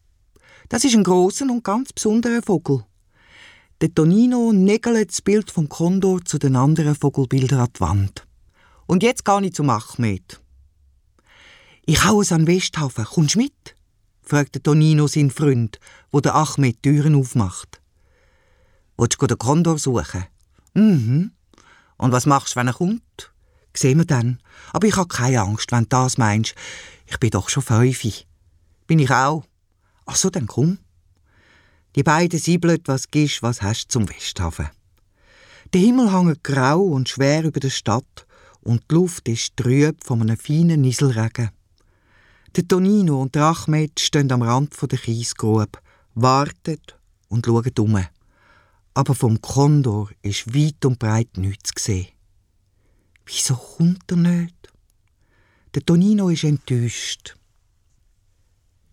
das 0.71 0.85
ist 0.85 0.95
ein 0.95 1.05
großer 1.05 1.45
und 1.45 1.63
ganz 1.63 1.93
besonderer 1.93 2.41
Vogel. 2.41 2.87
Der 3.83 3.93
Tonino 3.93 4.53
nägelt 4.53 5.11
das 5.11 5.23
Bild 5.23 5.51
vom 5.51 5.69
Kondor 5.69 6.25
zu 6.25 6.39
den 6.39 6.55
anderen 6.55 6.95
Vogelbildern 6.95 7.59
an 7.59 7.69
die 7.75 7.81
Wand. 7.81 8.29
Und 8.87 9.03
jetzt 9.03 9.25
gehe 9.25 9.45
ich 9.45 9.55
zum 9.55 9.71
Achmed. 9.71 10.41
Ich 11.85 12.05
hau 12.05 12.21
es 12.21 12.31
an 12.31 12.47
Westhafen. 12.47 13.05
Kommst 13.05 13.35
du 13.35 13.41
mit? 13.41 13.75
fragt 14.23 14.55
der 14.55 14.63
Tonino 14.63 15.09
seinen 15.09 15.33
Freund, 15.33 15.81
wo 16.13 16.21
der 16.21 16.37
Achmed 16.37 16.77
die 16.77 16.91
Türen 16.93 17.17
aufmacht. 17.17 17.81
Willst 18.97 19.21
du 19.21 19.27
den 19.27 19.39
Kondor 19.39 19.81
suchen? 19.81 20.27
Mhm. 20.75 21.33
Und 21.97 22.13
was 22.13 22.27
machst 22.27 22.55
du, 22.55 22.61
wenn 22.61 22.69
er 22.69 22.75
kommt? 22.75 23.33
Sehen 23.75 23.99
wir 23.99 24.05
dann. 24.05 24.39
Aber 24.73 24.87
ich 24.87 24.97
habe 24.97 25.09
keine 25.09 25.41
Angst, 25.41 25.73
wenn 25.73 25.83
du 25.83 25.89
das 25.89 26.19
meinst. 26.19 26.55
Ich 27.07 27.19
bin 27.19 27.31
doch 27.31 27.49
schon 27.49 27.65
fünf. 27.65 28.05
Bin 28.87 29.01
ich 29.01 29.11
auch. 29.11 29.43
Ach 30.07 30.15
so, 30.15 30.31
dann 30.31 30.47
komm. 30.47 30.79
Die 31.95 32.03
beiden 32.03 32.39
siebeln, 32.39 32.81
was 32.87 33.11
gibst, 33.11 33.43
was 33.43 33.61
hast 33.61 33.93
zum 33.93 34.09
Westhafen. 34.09 34.71
Der 35.73 35.81
Himmel 35.81 36.13
hängt 36.13 36.43
grau 36.43 36.81
und 36.81 37.09
schwer 37.09 37.45
über 37.45 37.61
der 37.61 37.71
Stadt 37.71 38.27
und 38.63 38.83
die 38.91 38.95
Luft 38.95 39.29
ist 39.29 39.57
trüb 39.57 40.03
von 40.05 40.23
einem 40.23 40.37
feinen 40.37 40.81
Nieselregen. 40.81 41.51
Der 42.55 42.69
Tonino 42.69 43.21
und 43.21 43.35
der 43.35 43.45
Achmed 43.45 43.99
stehen 43.99 44.31
am 44.33 44.43
Rand 44.43 44.75
der 44.81 44.99
Kiesgrube, 44.99 45.79
warten 46.15 46.81
und 47.29 47.47
schauen 47.47 47.73
um. 47.79 48.07
Aber 48.95 49.15
vom 49.15 49.41
Kondor 49.41 50.11
ist 50.21 50.55
weit 50.55 50.85
und 50.85 50.99
breit 50.99 51.37
nichts 51.37 51.71
zu 51.75 51.83
sehen. 51.83 52.09
Wieso 53.25 53.57
kommt 53.57 54.11
er 54.11 54.17
nicht? 54.19 54.73
Der 55.75 55.85
Tonino 55.85 56.29
ist 56.29 56.45
enttäuscht. 56.45 57.37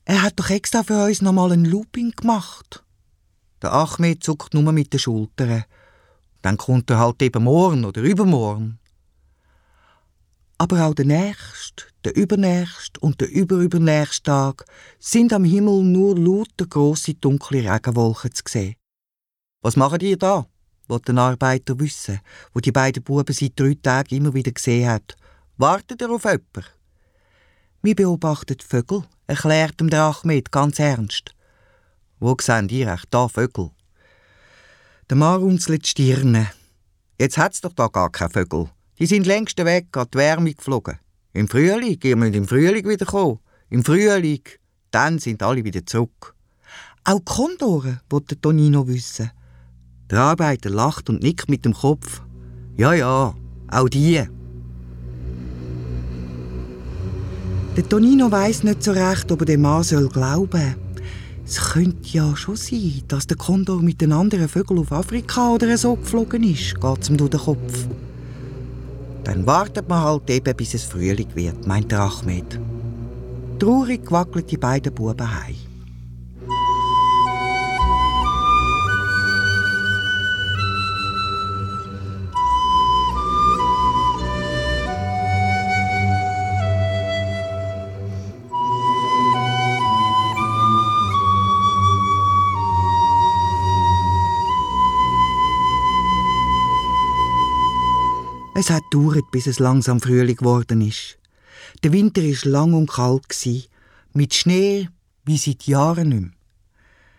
Er 0.05 0.21
hat 0.21 0.39
doch 0.39 0.49
extra 0.49 0.83
für 0.83 1.05
uns 1.05 1.21
noch 1.21 1.33
mal 1.33 1.51
ein 1.51 1.65
Looping 1.65 2.11
gemacht. 2.11 2.83
Der 3.61 3.73
Achmed 3.73 4.23
zuckt 4.23 4.53
nur 4.53 4.71
mit 4.71 4.93
den 4.93 4.99
Schultern. 4.99 5.65
Dann 6.41 6.57
kommt 6.57 6.89
er 6.89 6.99
halt 6.99 7.21
eben 7.21 7.43
morgen 7.43 7.85
oder 7.85 8.01
übermorgen. 8.01 8.79
Aber 10.57 10.85
auch 10.85 10.93
der 10.93 11.05
nächste, 11.05 11.85
der 12.03 12.15
übernächste 12.15 12.99
und 12.99 13.21
der 13.21 13.29
überübernächste 13.29 14.23
Tag 14.23 14.65
sind 14.99 15.33
am 15.33 15.43
Himmel 15.43 15.83
nur 15.83 16.17
lauter 16.17 16.67
grosse 16.67 17.13
dunkle 17.13 17.71
Regenwolken 17.71 18.33
zu 18.33 18.43
sehen. 18.47 18.75
Was 19.61 19.75
machen 19.75 19.99
die 19.99 20.17
da? 20.17 20.45
wollte 20.89 21.13
ein 21.13 21.19
Arbeiter 21.19 21.79
wissen, 21.79 22.19
wo 22.53 22.59
die 22.59 22.71
beiden 22.71 23.03
Buben 23.03 23.33
seit 23.33 23.59
drei 23.59 23.75
Tagen 23.75 24.15
immer 24.15 24.33
wieder 24.33 24.51
gesehen 24.51 24.89
hat. 24.89 25.15
Wartet 25.57 26.01
ihr 26.01 26.09
auf 26.09 26.23
jemanden? 26.23 26.65
Wir 27.81 27.95
beobachten 27.95 28.57
Vögel, 28.59 29.03
erklärt 29.27 29.79
ihm 29.79 29.89
der 29.89 30.03
Achmed 30.03 30.51
ganz 30.51 30.79
ernst. 30.79 31.33
Wo 32.19 32.35
sehen 32.41 32.67
die 32.67 32.83
echt 32.83 33.07
da 33.11 33.29
Vögel? 33.29 33.71
Der 35.09 35.15
Mann 35.15 35.39
runzelt 35.39 35.85
die 35.85 35.89
Stirne. 35.89 36.47
Jetzt 37.17 37.37
hat's 37.37 37.61
doch 37.61 37.71
da 37.71 37.87
gar 37.87 38.11
keine 38.11 38.29
Vögel. 38.29 38.69
Die 38.99 39.05
sind 39.05 39.25
längst 39.25 39.57
weg, 39.57 39.95
an 39.95 40.07
die 40.13 40.17
Wärme 40.17 40.53
geflogen. 40.53 40.99
Im 41.31 41.47
Frühling, 41.47 41.97
ihr 42.03 42.15
müsst 42.17 42.35
im 42.35 42.45
Frühling 42.45 42.85
wieder. 42.85 43.39
Im 43.69 43.85
Frühling, 43.85 44.41
dann 44.91 45.19
sind 45.19 45.41
alle 45.41 45.63
wieder 45.63 45.85
zurück. 45.85 46.35
Auch 47.05 47.23
Kondoren, 47.23 48.01
wollte 48.09 48.39
Tonino 48.39 48.85
wissen. 48.85 49.31
Der 50.11 50.19
Arbeiter 50.19 50.69
lacht 50.69 51.09
und 51.09 51.23
nickt 51.23 51.49
mit 51.49 51.63
dem 51.63 51.73
Kopf. 51.73 52.21
Ja, 52.75 52.93
ja, 52.93 53.33
auch 53.71 53.89
die. 53.89 54.27
Der 57.77 57.87
Tonino 57.87 58.29
weiß 58.29 58.63
nicht 58.63 58.83
so 58.83 58.91
recht, 58.91 59.31
ob 59.31 59.41
er 59.41 59.45
dem 59.45 59.61
Mann 59.61 59.83
soll 59.83 60.09
glauben 60.09 60.88
Es 61.49 61.59
könnte 61.73 62.07
ja 62.09 62.35
schon 62.35 62.55
sein, 62.55 63.01
dass 63.07 63.25
der 63.25 63.35
Kondor 63.35 63.81
mit 63.81 64.01
den 64.01 64.11
anderen 64.11 64.47
Vögeln 64.47 64.81
auf 64.81 64.91
Afrika 64.91 65.49
oder 65.49 65.75
so 65.79 65.95
geflogen 65.95 66.43
ist, 66.43 66.79
geht 66.79 67.09
ihm 67.09 67.17
durch 67.17 67.31
den 67.31 67.39
Kopf. 67.39 67.87
Dann 69.23 69.47
wartet 69.47 69.89
man 69.89 70.03
halt 70.03 70.29
eben, 70.29 70.55
bis 70.55 70.75
es 70.75 70.83
Frühling 70.83 71.29
wird, 71.33 71.65
meint 71.65 71.91
der 71.91 72.01
Achmed. 72.01 72.59
Traurig 73.57 74.11
wackeln 74.11 74.45
die 74.45 74.57
beiden 74.57 74.93
Buben 74.93 75.27
heim. 75.27 75.55
Es 98.59 98.69
hat 98.69 98.83
gedauert, 98.91 99.31
bis 99.31 99.47
es 99.47 99.59
langsam 99.59 100.01
Frühling 100.01 100.35
geworden 100.35 100.81
ist. 100.81 101.17
Der 101.81 101.93
Winter 101.93 102.21
ist 102.21 102.43
lang 102.43 102.73
und 102.73 102.91
kalt 102.91 103.25
mit 104.11 104.33
Schnee 104.33 104.89
wie 105.23 105.37
seit 105.37 105.63
Jahren 105.63 106.09
nicht 106.09 106.21
mehr. 106.23 106.31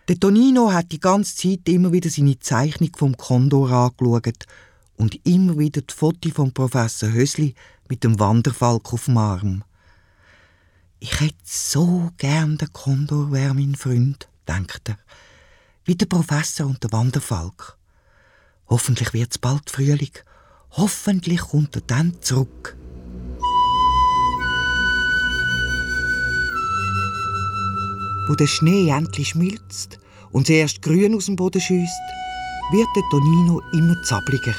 Der 0.07 0.19
Tonino 0.19 0.71
hat 0.71 0.91
die 0.91 0.99
ganze 0.99 1.35
Zeit 1.35 1.67
immer 1.67 1.91
wieder 1.91 2.11
seine 2.11 2.37
Zeichnung 2.37 2.91
vom 2.95 3.17
Kondor 3.17 3.71
angeschaut 3.71 4.45
und 4.97 5.19
immer 5.25 5.57
wieder 5.57 5.81
die 5.81 5.91
Foto 5.91 6.29
vom 6.29 6.53
Professor 6.53 7.11
Hösli 7.11 7.55
mit 7.89 8.03
dem 8.03 8.19
Wanderfalk 8.19 8.93
auf 8.93 9.05
dem 9.05 9.17
Arm. 9.17 9.63
Ich 10.99 11.21
hätte 11.21 11.41
so 11.43 12.11
gern 12.17 12.59
der 12.59 12.67
Kondor 12.67 13.31
wäre 13.31 13.55
mein 13.55 13.73
Freund, 13.73 14.29
denkt 14.47 14.89
er, 14.89 14.99
wie 15.85 15.95
der 15.95 16.05
Professor 16.05 16.67
und 16.67 16.83
der 16.83 16.91
Wanderfalk. 16.91 17.79
Hoffentlich 18.67 19.11
wird's 19.13 19.39
bald 19.39 19.71
Frühling 19.71 20.13
Hoffentlich 20.73 21.41
kommt 21.41 21.75
er 21.75 21.81
dann 21.81 22.15
zurück. 22.21 22.77
Wo 28.27 28.35
der 28.35 28.47
Schnee 28.47 28.89
endlich 28.89 29.29
schmilzt 29.29 29.99
und 30.31 30.47
zuerst 30.47 30.81
grün 30.81 31.15
aus 31.15 31.25
dem 31.25 31.35
Boden 31.35 31.59
schießt, 31.59 32.01
wird 32.71 32.87
der 32.95 33.03
Tonino 33.11 33.61
immer 33.73 34.01
zappliger. 34.03 34.55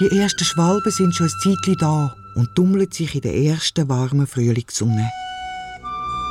Die 0.00 0.18
ersten 0.18 0.44
Schwalben 0.44 0.90
sind 0.90 1.14
schon 1.14 1.26
ein 1.26 1.40
Zeitchen 1.42 1.76
da 1.80 2.14
und 2.34 2.54
tummelt 2.54 2.94
sich 2.94 3.14
in 3.14 3.20
der 3.20 3.34
ersten 3.34 3.88
warmen 3.90 4.26
Frühlingssonne. 4.26 5.10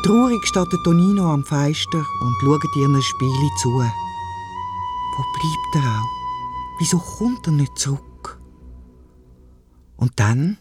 Traurig 0.03 0.43
steht 0.47 0.71
der 0.71 0.83
Tonino 0.83 1.31
am 1.31 1.43
Feister 1.43 1.97
und 2.21 2.35
schaut 2.41 2.75
ihren 2.75 3.01
Spiele 3.01 3.49
zu. 3.61 3.69
Wo 3.69 5.23
bleibt 5.33 5.75
er 5.75 5.99
auch? 5.99 6.09
Wieso 6.79 6.97
kommt 6.97 7.45
er 7.47 7.53
nicht 7.53 7.77
zurück? 7.77 8.04
Und 9.97 10.11
dann, 10.17 10.57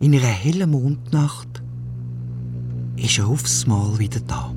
in 0.00 0.14
einer 0.14 0.26
hellen 0.26 0.70
Mondnacht, 0.70 1.62
ist 2.96 3.18
er 3.18 3.26
aufs 3.26 3.66
Mal 3.66 3.98
wieder 3.98 4.20
da. 4.20 4.54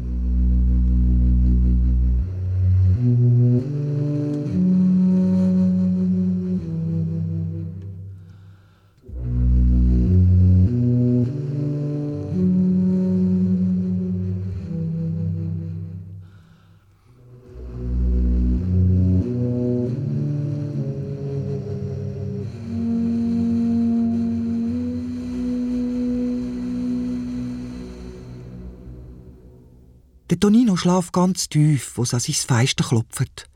Tonino 30.41 30.75
schlaft 30.75 31.13
ganz 31.13 31.49
tief, 31.49 31.97
wo 31.97 32.01
es 32.01 32.15
an 32.15 32.19
sein 32.19 32.33
Feister 32.33 32.83
klopft. 32.83 33.47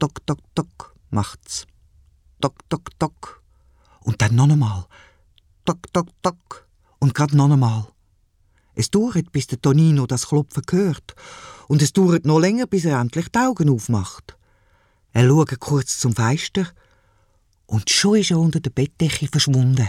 Tok, 0.00 0.26
tok, 0.26 0.40
tok, 0.56 0.96
macht's. 1.10 1.68
Tok, 2.40 2.68
tok, 2.68 2.98
tok. 2.98 3.42
Und 4.00 4.20
dann 4.20 4.34
noch 4.34 4.50
einmal. 4.50 4.86
Tok, 5.64 5.92
tok, 5.92 6.08
tok. 6.20 6.66
Und 6.98 7.14
grad 7.14 7.32
noch 7.32 7.48
einmal. 7.48 7.86
Es 8.74 8.90
dauert, 8.90 9.30
bis 9.30 9.46
der 9.46 9.62
Tonino 9.62 10.08
das 10.08 10.26
Klopfen 10.26 10.64
hört. 10.68 11.14
Und 11.68 11.80
es 11.80 11.92
dauert 11.92 12.26
noch 12.26 12.40
länger, 12.40 12.66
bis 12.66 12.86
er 12.86 12.98
endlich 12.98 13.28
die 13.28 13.38
Augen 13.38 13.70
aufmacht. 13.70 14.36
Er 15.12 15.28
schaut 15.28 15.60
kurz 15.60 16.00
zum 16.00 16.12
Feister. 16.12 16.66
Und 17.66 17.88
schon 17.88 18.18
ist 18.18 18.32
er 18.32 18.40
unter 18.40 18.58
der 18.58 18.70
Bettdecke 18.70 19.28
verschwunden. 19.28 19.88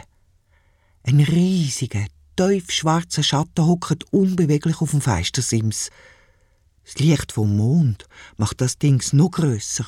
Ein 1.01 1.19
riesiger, 1.19 2.05
tief 2.35 2.71
schwarzer 2.71 3.23
Schatten 3.23 3.65
hockt 3.65 4.11
unbeweglich 4.11 4.81
auf 4.81 4.91
dem 4.91 5.01
Feistersims. 5.01 5.89
Das 6.83 6.95
Licht 6.95 7.31
vom 7.31 7.55
Mond 7.55 8.07
macht 8.37 8.61
das 8.61 8.77
Dings 8.77 9.13
noch 9.13 9.31
grösser 9.31 9.85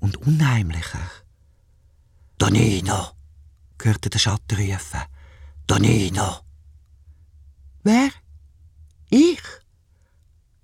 und 0.00 0.16
unheimlicher. 0.16 1.10
Donino, 2.38 3.10
hörte 3.82 4.10
der 4.10 4.18
Schatten 4.18 4.56
rufen. 4.58 5.00
Donino. 5.66 6.40
Wer? 7.82 8.10
Ich? 9.10 9.42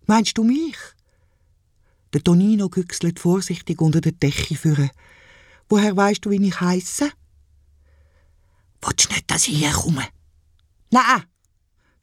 Meinst 0.06 0.36
du 0.38 0.44
mich? 0.44 0.76
Der 2.12 2.22
Tonino 2.22 2.68
güchselt 2.68 3.18
vorsichtig 3.18 3.80
unter 3.80 4.00
der 4.00 4.12
Decke 4.12 4.54
führen. 4.54 4.90
Woher 5.68 5.96
weißt 5.96 6.24
du, 6.24 6.30
wie 6.30 6.46
ich 6.46 6.60
heiße? 6.60 7.10
Du 8.80 8.88
nicht, 8.88 9.30
dass 9.30 9.48
ich 9.48 9.58
hier 9.58 9.72
komme? 9.72 10.06
Nein! 10.92 11.24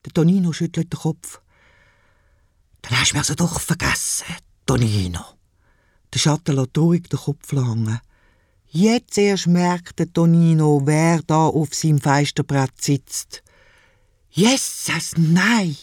Der 0.04 0.14
Tonino 0.14 0.52
schüttelt 0.52 0.92
den 0.92 1.00
Kopf. 1.00 1.42
Dann 2.82 3.00
hast 3.00 3.12
du 3.12 3.16
mir 3.16 3.20
also 3.20 3.36
doch 3.36 3.60
vergessen, 3.60 4.26
Tonino. 4.66 5.24
Der 6.12 6.20
Schatten 6.20 6.56
lässt 6.56 6.76
ruhig 6.76 7.04
den 7.04 7.20
Kopf 7.20 7.52
hängen. 7.52 8.00
Jetzt 8.72 9.20
erst 9.20 9.46
merkt 9.46 10.00
der 10.00 10.12
Tonino, 10.12 10.82
wer 10.86 11.22
da 11.22 11.46
auf 11.46 11.76
seinem 11.76 12.02
Feisterbrett 12.02 12.82
sitzt. 12.82 13.44
Jesus, 14.32 15.14
nein! 15.18 15.78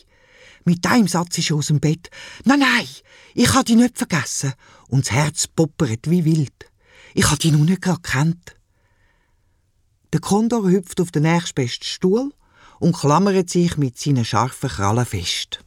Mit 0.64 0.84
deinem 0.84 1.06
Satz 1.06 1.38
ist 1.38 1.50
er 1.50 1.56
aus 1.58 1.68
dem 1.68 1.78
Bett. 1.78 2.10
Nein, 2.44 2.58
nein, 2.58 2.88
ich 3.34 3.54
habe 3.54 3.64
dich 3.64 3.76
nicht 3.76 3.98
vergessen. 3.98 4.52
Und 4.88 5.06
das 5.06 5.12
Herz 5.12 5.46
poppert 5.46 6.10
wie 6.10 6.24
wild. 6.24 6.72
Ich 7.14 7.26
habe 7.26 7.38
dich 7.38 7.52
noch 7.52 7.60
nicht 7.60 7.82
gekannt. 7.82 8.56
Der 10.12 10.20
Kondor 10.20 10.68
hüpft 10.68 11.00
auf 11.00 11.12
den 11.12 11.22
nächstbesten 11.22 11.86
Stuhl 11.86 12.32
und 12.78 12.96
klammert 12.96 13.50
sich 13.50 13.76
mit 13.76 13.98
seinen 13.98 14.24
scharfen 14.24 14.70
Krallen 14.70 15.06
fest. 15.06 15.60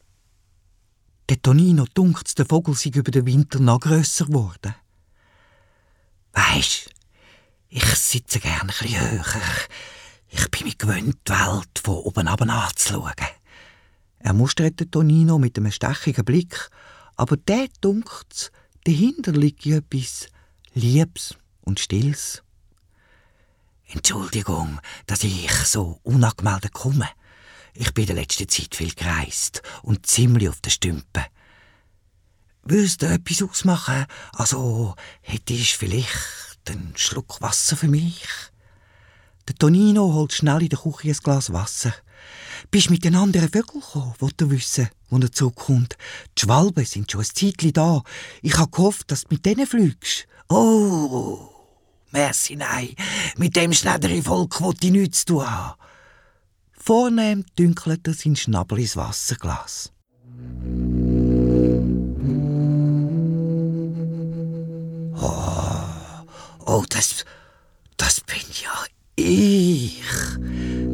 Der 1.29 1.41
Tonino 1.41 1.85
dunkt, 1.93 2.37
der 2.37 2.45
Vogel 2.45 2.75
sei 2.75 2.89
über 2.89 3.11
den 3.11 3.25
Winter 3.25 3.59
noch 3.59 3.79
grösser 3.79 4.25
geworden. 4.25 4.73
Weisst, 6.33 6.89
ich 7.69 7.85
sitze 7.85 8.39
gern 8.39 8.61
ein 8.61 8.67
bisschen 8.67 8.99
höher. 8.99 9.25
Ich 10.29 10.49
bin 10.49 10.67
mir 10.67 10.75
gewöhnt, 10.75 11.17
die 11.27 11.31
Welt 11.31 11.79
von 11.83 11.97
oben 11.97 12.27
ab 12.27 12.41
anzuschauen. 12.41 13.13
Er 14.19 14.33
mustert 14.33 14.79
den 14.79 14.91
Tonino 14.91 15.37
mit 15.39 15.57
einem 15.57 15.71
stechigen 15.71 16.25
Blick, 16.25 16.69
aber 17.15 17.37
der 17.37 17.67
dunkt, 17.81 18.51
dahinter 18.85 19.31
liegt 19.31 19.65
etwas 19.65 20.27
Liebs 20.73 21.35
und 21.61 21.79
Stills. 21.79 22.43
Entschuldigung, 23.91 24.79
dass 25.07 25.23
ich 25.23 25.51
so 25.65 25.99
unangemeldet 26.03 26.73
komme. 26.73 27.09
Ich 27.73 27.91
bin 27.93 28.03
in 28.03 28.07
der 28.07 28.15
letzten 28.17 28.47
Zeit 28.47 28.75
viel 28.75 28.93
gereist 28.93 29.63
und 29.81 30.05
ziemlich 30.05 30.49
auf 30.49 30.61
den 30.61 30.71
Stümpen. 30.71 31.23
Würdest 32.63 33.01
du 33.01 33.07
etwas 33.07 33.41
ausmachen? 33.41 34.05
Also, 34.33 34.95
hättest 35.21 35.73
du 35.73 35.77
vielleicht 35.77 36.69
einen 36.69 36.93
Schluck 36.95 37.41
Wasser 37.41 37.75
für 37.75 37.87
mich? 37.87 38.27
Der 39.47 39.55
Tonino 39.55 40.13
holt 40.13 40.33
schnell 40.33 40.61
in 40.61 40.69
der 40.69 40.77
Küche 40.77 41.09
ein 41.09 41.17
Glas 41.23 41.51
Wasser. 41.51 41.93
Bist 42.69 42.91
mit 42.91 43.03
den 43.03 43.15
anderen 43.15 43.49
Vögeln 43.49 43.81
gekommen, 43.81 44.13
wollte 44.19 44.45
er 44.45 44.51
wissen, 44.51 44.89
wo 45.09 45.17
er 45.17 45.31
zurückkommt. 45.31 45.97
Die 46.37 46.41
Schwalben 46.41 46.85
sind 46.85 47.11
schon 47.11 47.21
ein 47.21 47.25
Zeitchen 47.25 47.73
da. 47.73 48.03
Ich 48.43 48.55
habe 48.57 48.69
gehofft, 48.69 49.09
dass 49.09 49.23
du 49.23 49.29
mit 49.31 49.45
denen 49.45 49.65
fliegst. 49.65 50.27
Oh, 50.49 51.58
merci, 52.11 52.55
nein. 52.55 52.95
Mit 53.37 53.55
dem 53.55 53.73
Schneidervolk 53.73 54.61
wollte 54.61 54.87
ich 54.87 54.91
nichts 54.91 55.19
zu 55.19 55.33
tun 55.33 55.49
haben. 55.49 55.79
Vornehm 56.71 57.45
dünkelt 57.57 58.07
er 58.07 58.13
sein 58.13 58.35
Schnabel 58.35 58.79
ins 58.79 58.95
Wasserglas. 58.95 59.91
Oh, 65.21 66.65
oh 66.65 66.83
das, 66.89 67.25
das 67.97 68.21
bin 68.21 68.37
ja 68.63 68.85
ich. 69.15 70.01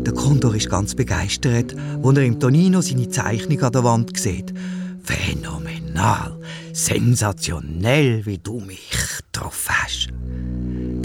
Der 0.05 0.13
Kondor 0.13 0.55
ist 0.55 0.69
ganz 0.69 0.95
begeistert, 0.95 1.75
als 2.03 2.17
er 2.17 2.25
im 2.25 2.39
Tonino 2.39 2.81
seine 2.81 3.09
Zeichnung 3.09 3.61
an 3.61 3.71
der 3.71 3.83
Wand 3.83 4.17
sieht. 4.17 4.53
Phänomenal, 5.03 6.39
sensationell, 6.73 8.25
wie 8.25 8.39
du 8.39 8.59
mich 8.59 8.91
getroffen 9.31 9.75
hast. 9.81 10.09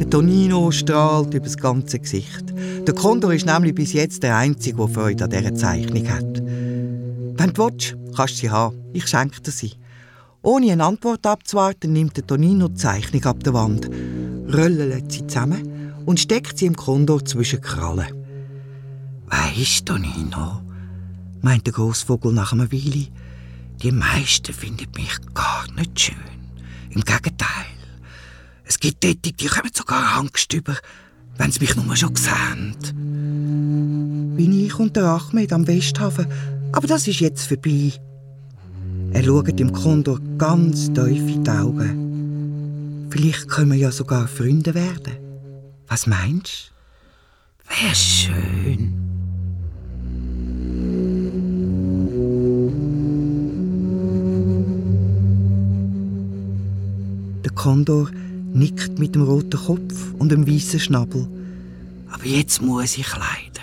Der 0.00 0.08
Tonino 0.08 0.70
strahlt 0.70 1.34
über 1.34 1.44
das 1.44 1.58
ganze 1.58 1.98
Gesicht. 1.98 2.54
Der 2.86 2.94
Kondor 2.94 3.34
ist 3.34 3.44
nämlich 3.44 3.74
bis 3.74 3.92
jetzt 3.92 4.22
der 4.22 4.34
Einzige, 4.34 4.78
der 4.78 4.88
Freude 4.88 5.24
an 5.24 5.30
dieser 5.30 5.54
Zeichnung 5.54 6.08
hat. 6.08 6.38
Wenn 6.40 7.52
du 7.52 7.66
willst, 7.66 7.96
kannst 8.16 8.36
du 8.36 8.38
sie 8.38 8.48
haben. 8.48 8.78
Ich 8.94 9.06
schenke 9.06 9.42
dir 9.42 9.50
sie. 9.50 9.72
Ohne 10.40 10.72
eine 10.72 10.84
Antwort 10.84 11.26
abzuwarten, 11.26 11.92
nimmt 11.92 12.16
der 12.16 12.26
Tonino 12.26 12.68
die 12.68 12.76
Zeichnung 12.76 13.24
ab 13.24 13.44
der 13.44 13.52
Wand, 13.52 13.90
röllelt 14.50 15.12
sie 15.12 15.26
zusammen 15.26 15.92
und 16.06 16.18
steckt 16.18 16.56
sie 16.56 16.64
im 16.64 16.76
Kondor 16.76 17.22
zwischen 17.22 17.60
Krallen. 17.60 18.06
Weisst, 19.26 19.84
Tonino, 19.84 20.62
meint 21.42 21.66
der 21.66 21.74
Großvogel 21.74 22.32
nach 22.32 22.54
einer 22.54 22.72
Weile, 22.72 23.08
die 23.82 23.92
meisten 23.92 24.54
finden 24.54 24.90
mich 24.96 25.18
gar 25.34 25.70
nicht 25.76 26.00
schön. 26.00 26.16
Im 26.88 27.02
Gegenteil. 27.02 27.79
Es 28.70 28.78
gibt 28.78 29.02
dort, 29.02 29.24
die 29.24 29.46
kommen 29.48 29.72
sogar 29.74 30.16
Angst 30.16 30.52
über, 30.52 30.76
wenn 31.38 31.50
sie 31.50 31.58
mich 31.58 31.74
nur 31.74 31.96
schon 31.96 32.14
sehen. 32.14 32.76
Bin 34.36 34.64
ich 34.64 34.78
und 34.78 34.94
der 34.94 35.06
Ahmed 35.06 35.52
am 35.52 35.66
Westhafen, 35.66 36.28
aber 36.70 36.86
das 36.86 37.08
ist 37.08 37.18
jetzt 37.18 37.48
vorbei. 37.48 37.92
Er 39.12 39.24
schaut 39.24 39.58
dem 39.58 39.72
Kondor 39.72 40.20
ganz 40.38 40.86
tief 40.92 41.28
in 41.28 41.42
die 41.42 41.50
Augen. 41.50 43.08
Vielleicht 43.10 43.48
können 43.48 43.72
wir 43.72 43.78
ja 43.78 43.90
sogar 43.90 44.28
Freunde 44.28 44.72
werden. 44.72 45.16
Was 45.88 46.06
meinst 46.06 46.70
du? 47.66 47.84
Wäre 47.84 47.94
schön. 47.96 48.94
Der 57.44 57.50
Kondor 57.50 58.08
nickt 58.52 58.98
mit 58.98 59.14
dem 59.14 59.22
roten 59.22 59.58
Kopf 59.58 60.14
und 60.18 60.30
dem 60.30 60.46
weißen 60.46 60.80
Schnabel. 60.80 61.28
Aber 62.10 62.26
jetzt 62.26 62.62
muss 62.62 62.98
ich 62.98 63.10
leider. 63.12 63.60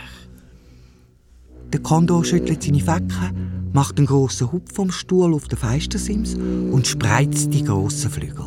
Der 1.73 1.82
Kondor 1.82 2.23
schüttelt 2.23 2.63
seine 2.63 2.80
Fecken, 2.80 3.69
macht 3.73 3.97
einen 3.97 4.08
grossen 4.08 4.52
Hupf 4.52 4.73
vom 4.73 4.91
Stuhl 4.91 5.34
auf 5.34 5.47
den 5.47 5.58
Feistersims 5.58 6.36
und 6.36 6.88
spreizt 6.88 7.54
die 7.54 7.63
grossen 7.63 8.10
Flügel. 8.10 8.45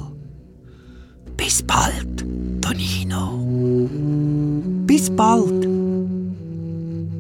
Bis 1.37 1.63
bald, 1.63 2.25
Tonino. 2.61 3.89
Bis 4.87 5.11
bald. 5.11 5.67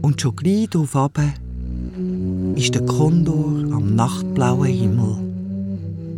Und 0.02 0.20
schon 0.20 0.36
gleich 0.36 0.68
darauf 0.70 0.94
runter 0.94 1.34
ist 2.56 2.74
der 2.74 2.84
Kondor 2.84 3.72
am 3.72 3.94
nachtblauen 3.94 4.66
Himmel 4.66 5.16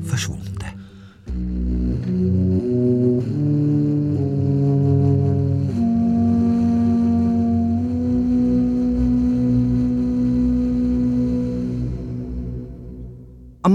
verschwunden. 0.03 0.52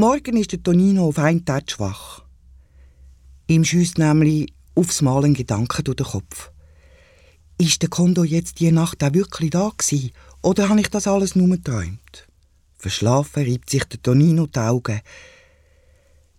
Morgen 0.09 0.37
ist 0.37 0.53
der 0.53 0.63
Tonino 0.63 1.09
auf 1.09 1.19
einen 1.19 1.43
Tag 1.43 1.69
schwach. 1.69 2.23
Ihm 3.47 3.65
schießt 3.65 3.97
nämlich 3.97 4.53
aufs 4.73 5.01
Mal 5.01 5.25
ein 5.25 5.33
Gedanke 5.33 5.83
durch 5.83 5.97
den 5.97 6.05
Kopf. 6.05 6.49
Ist 7.57 7.81
der 7.81 7.89
Kondo 7.89 8.23
jetzt 8.23 8.61
die 8.61 8.71
Nacht 8.71 9.03
auch 9.03 9.13
wirklich 9.13 9.49
da 9.49 9.69
gewesen, 9.77 10.13
oder 10.41 10.69
habe 10.69 10.79
ich 10.79 10.87
das 10.87 11.07
alles 11.07 11.35
nur 11.35 11.49
geträumt? 11.49 12.25
Verschlafen 12.77 13.43
reibt 13.43 13.69
sich 13.69 13.83
der 13.83 14.01
Tonino 14.01 14.47
die 14.47 14.59
Augen. 14.59 15.01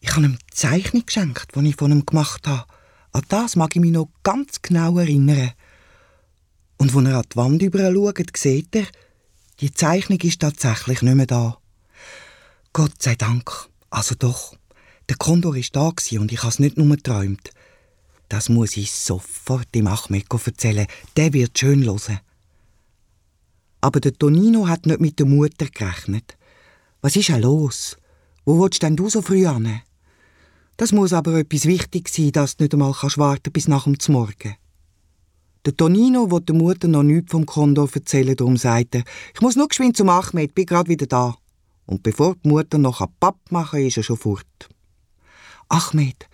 Ich 0.01 0.17
habe 0.17 0.25
ihm 0.25 0.39
die 0.39 0.55
Zeichnung 0.55 1.05
geschenkt, 1.05 1.49
die 1.55 1.69
ich 1.69 1.77
von 1.77 1.93
ihm 1.93 2.07
gemacht 2.07 2.47
habe. 2.47 2.65
An 3.13 3.25
das 3.29 3.55
mag 3.55 3.77
ich 3.77 3.83
mich 3.83 3.93
noch 3.93 4.09
ganz 4.23 4.63
genau 4.63 4.97
erinnern. 4.97 5.53
Und 6.79 6.95
wenn 6.95 7.05
er 7.05 7.19
an 7.19 7.25
die 7.31 7.37
Wand 7.37 7.63
schaut, 7.63 8.35
sieht 8.35 8.75
er, 8.75 8.87
die 9.61 9.75
Zeichnung 9.75 10.21
ist 10.23 10.41
tatsächlich 10.41 11.03
nicht 11.03 11.17
mehr 11.17 11.27
da. 11.27 11.58
Gott 12.73 13.03
sei 13.03 13.15
Dank. 13.15 13.69
Also 13.91 14.15
doch. 14.15 14.57
Der 15.09 15.17
Kondor 15.17 15.57
ist 15.57 15.75
da 15.75 15.89
und 15.89 16.33
ich 16.33 16.39
habe 16.43 16.49
es 16.49 16.59
nicht 16.59 16.77
nur 16.77 16.89
geträumt. 16.97 17.51
Das 18.29 18.49
muss 18.49 18.77
ich 18.77 18.93
sofort 18.93 19.75
dem 19.75 19.87
Ahmed 19.87 20.27
erzählen. 20.31 20.87
Der 21.17 21.33
wird 21.33 21.59
schön 21.59 21.85
hören. 21.85 22.21
Aber 23.81 24.01
der 24.01 24.13
Tonino 24.13 24.69
hat 24.69 24.87
nicht 24.87 25.01
mit 25.01 25.19
der 25.19 25.27
Mutter 25.27 25.67
gerechnet. 25.67 26.37
Was 27.01 27.17
ist 27.17 27.29
denn 27.29 27.43
los? 27.43 27.97
Wo 28.45 28.61
willst 28.61 28.83
denn 28.83 28.97
du 28.97 29.09
so 29.09 29.23
früh 29.23 29.47
an? 29.47 29.81
Das 30.77 30.93
muss 30.93 31.13
aber 31.13 31.39
etwas 31.39 31.65
wichtig 31.65 32.09
sein, 32.09 32.33
dass 32.33 32.57
du 32.57 32.65
nicht 32.65 32.75
einmal 32.75 32.93
kannst 32.93 33.19
warten 33.19 33.53
bis 33.53 33.67
nach 33.67 33.85
dem 33.85 33.97
Morgen. 34.09 34.57
Der 35.65 35.77
Tonino 35.77 36.31
will 36.31 36.41
der 36.41 36.55
Mutter 36.55 36.89
noch 36.89 37.03
nichts 37.03 37.31
vom 37.31 37.47
Kondor 37.47 37.89
erzählen, 37.93 38.37
darum 38.37 38.57
sagt 38.57 38.95
er, 38.95 39.05
ich 39.35 39.41
muss 39.41 39.57
nur 39.57 39.69
geschwind 39.69 39.97
zum 39.97 40.09
Ahmed, 40.09 40.55
bin 40.55 40.67
gerade 40.67 40.89
wieder 40.89 41.07
da. 41.07 41.37
Und 41.89 42.03
bevor 42.03 42.37
die 42.37 42.49
Mutter 42.49 42.77
noch 42.77 43.05
Papp 43.19 43.51
machen 43.51 43.81
ist 43.81 43.97
er 43.97 44.03
schon 44.03 44.19
fort. 44.19 44.69
Ahmed, 45.71 46.29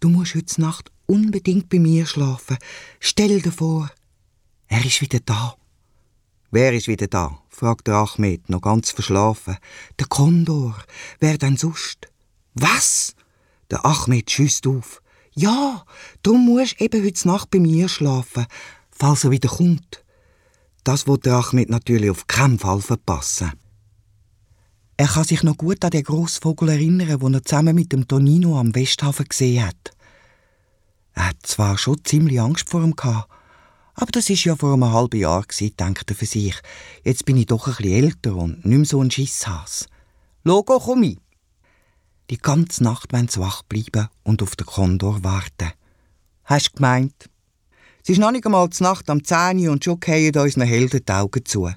du 0.00 0.10
musst 0.10 0.34
heute 0.34 0.60
Nacht 0.60 0.92
unbedingt 1.06 1.70
bei 1.70 1.78
mir 1.78 2.04
schlafen. 2.04 2.58
Stell 3.00 3.40
dir 3.40 3.50
vor, 3.50 3.90
er 4.66 4.84
ist 4.84 5.00
wieder 5.00 5.20
da. 5.20 5.56
Wer 6.50 6.74
ist 6.74 6.88
wieder 6.88 7.06
da? 7.06 7.38
fragt 7.48 7.86
der 7.86 7.94
Ahmed, 7.94 8.50
noch 8.50 8.60
ganz 8.60 8.90
verschlafen. 8.90 9.56
Der 9.98 10.06
Kondor. 10.08 10.76
Wer 11.20 11.38
denn 11.38 11.56
sonst? 11.56 12.08
Was? 12.52 13.14
Der 13.70 13.86
Ahmed 13.86 14.30
schießt 14.30 14.66
auf. 14.66 15.00
Ja, 15.32 15.86
du 16.22 16.36
musst 16.36 16.82
eben 16.82 17.02
heute 17.02 17.28
Nacht 17.28 17.50
bei 17.50 17.60
mir 17.60 17.88
schlafen, 17.88 18.44
falls 18.90 19.24
er 19.24 19.30
wieder 19.30 19.48
kommt. 19.48 20.04
Das 20.84 21.06
wird 21.06 21.24
der 21.24 21.36
Ahmed 21.36 21.70
natürlich 21.70 22.10
auf 22.10 22.26
keinen 22.26 22.58
Fall 22.58 22.82
verpassen. 22.82 23.52
Er 25.00 25.06
kann 25.06 25.22
sich 25.22 25.44
noch 25.44 25.56
gut 25.56 25.84
an 25.84 25.92
den 25.92 26.02
Grossvogel 26.02 26.70
erinnern, 26.70 27.20
den 27.20 27.34
er 27.34 27.44
zusammen 27.44 27.76
mit 27.76 27.92
dem 27.92 28.08
Tonino 28.08 28.58
am 28.58 28.74
Westhafen 28.74 29.26
gesehen 29.26 29.64
hat. 29.64 29.92
Er 31.14 31.28
hat 31.28 31.36
zwar 31.44 31.78
schon 31.78 32.04
ziemlich 32.04 32.40
Angst 32.40 32.68
vor 32.68 32.82
ihm 32.82 32.96
gehabt, 32.96 33.30
aber 33.94 34.10
das 34.10 34.28
ist 34.28 34.42
ja 34.42 34.56
vor 34.56 34.72
einem 34.72 34.92
halben 34.92 35.20
Jahr 35.20 35.42
gewesen, 35.42 35.76
denkt 35.76 36.10
er 36.10 36.16
für 36.16 36.26
sich. 36.26 36.56
Jetzt 37.04 37.24
bin 37.26 37.36
ich 37.36 37.46
doch 37.46 37.68
ein 37.68 37.76
bisschen 37.76 38.04
älter 38.04 38.34
und 38.34 38.66
nicht 38.66 38.76
mehr 38.76 38.84
so 38.84 39.00
ein 39.00 39.08
Schisshas. 39.12 39.86
Logo, 40.42 40.80
komm 40.80 41.04
ich. 41.04 41.18
Die 42.30 42.38
ganze 42.38 42.82
Nacht 42.82 43.12
wollen 43.12 43.28
sie 43.28 43.38
wach 43.38 43.62
bleiben 43.62 44.08
und 44.24 44.42
auf 44.42 44.56
den 44.56 44.66
Kondor 44.66 45.22
warten. 45.22 45.70
Hast 46.42 46.70
du 46.70 46.72
gemeint? 46.74 47.30
Es 48.02 48.08
ist 48.08 48.18
noch 48.18 48.32
nicht 48.32 48.46
einmal 48.46 48.68
die 48.68 48.82
Nacht 48.82 49.08
am 49.10 49.22
10 49.22 49.68
und 49.68 49.84
schon 49.84 50.00
gehen 50.00 50.36
unseren 50.36 50.66
Helden 50.66 51.04
die 51.08 51.12
Augen 51.12 51.44
zu. 51.44 51.70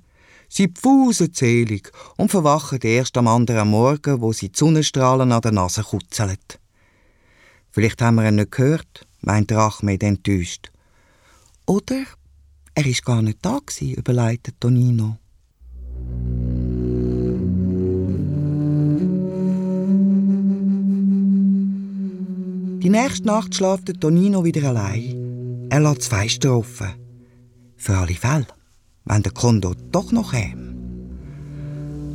Sie 0.54 0.68
pfusen 0.68 1.34
zählig 1.34 1.90
und 2.18 2.30
verwachen 2.30 2.82
erst 2.82 3.16
am 3.18 3.30
anderen 3.30 3.70
Morgen, 3.70 4.20
wo 4.20 4.34
sie 4.34 4.50
die 4.50 4.60
Sonnenstrahlen 4.60 5.32
an 5.32 5.40
der 5.40 5.54
Nase 5.54 5.82
kutzeln. 5.82 6.36
Vielleicht 7.70 8.02
haben 8.02 8.16
wir 8.16 8.28
ihn 8.28 8.36
nicht 8.36 8.52
gehört, 8.52 9.08
meint 9.22 9.54
Ahmed 9.54 10.04
enttäuscht. 10.04 10.70
Oder 11.66 12.04
er 12.76 12.86
ist 12.86 13.06
gar 13.06 13.22
nicht 13.22 13.38
da 13.42 13.60
überleitet 13.80 14.56
Tonino. 14.60 15.16
Die 22.84 22.90
nächste 22.90 23.26
Nacht 23.26 23.56
schläft 23.56 24.02
Tonino 24.02 24.44
wieder 24.44 24.68
allein. 24.68 25.68
Er 25.70 25.80
lässt 25.80 26.10
Fenster 26.10 26.58
offen. 26.58 26.92
Für 27.78 28.00
alle 28.00 28.16
Fälle 28.16 28.48
wenn 29.12 29.24
der 29.24 29.34
Kondor 29.34 29.76
doch 29.92 30.14
noch 30.14 30.32
käme. 30.32 30.74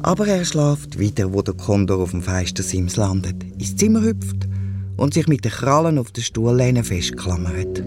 Aber 0.02 0.26
er 0.26 0.46
schlaft 0.46 0.98
wieder, 0.98 1.34
wo 1.34 1.42
der 1.42 1.52
Kondor 1.52 1.98
auf 1.98 2.12
dem 2.12 2.22
Fenstersims 2.22 2.96
landet, 2.96 3.44
ins 3.58 3.76
Zimmer 3.76 4.00
hüpft 4.00 4.48
und 4.96 5.12
sich 5.12 5.28
mit 5.28 5.44
den 5.44 5.52
Krallen 5.52 5.98
auf 5.98 6.10
der 6.12 6.22
Stuhllehne 6.22 6.84
festklammert. 6.84 7.80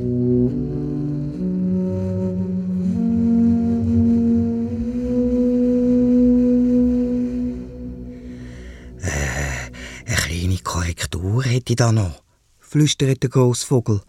Äh, 9.02 10.06
eine 10.06 10.16
kleine 10.18 10.58
Korrektur 10.60 11.44
hätte 11.46 11.74
ich 11.74 11.78
da 11.78 11.92
noch, 11.92 12.22
flüstert 12.60 13.24
der 13.24 13.32
Grossvogel. 13.32 14.02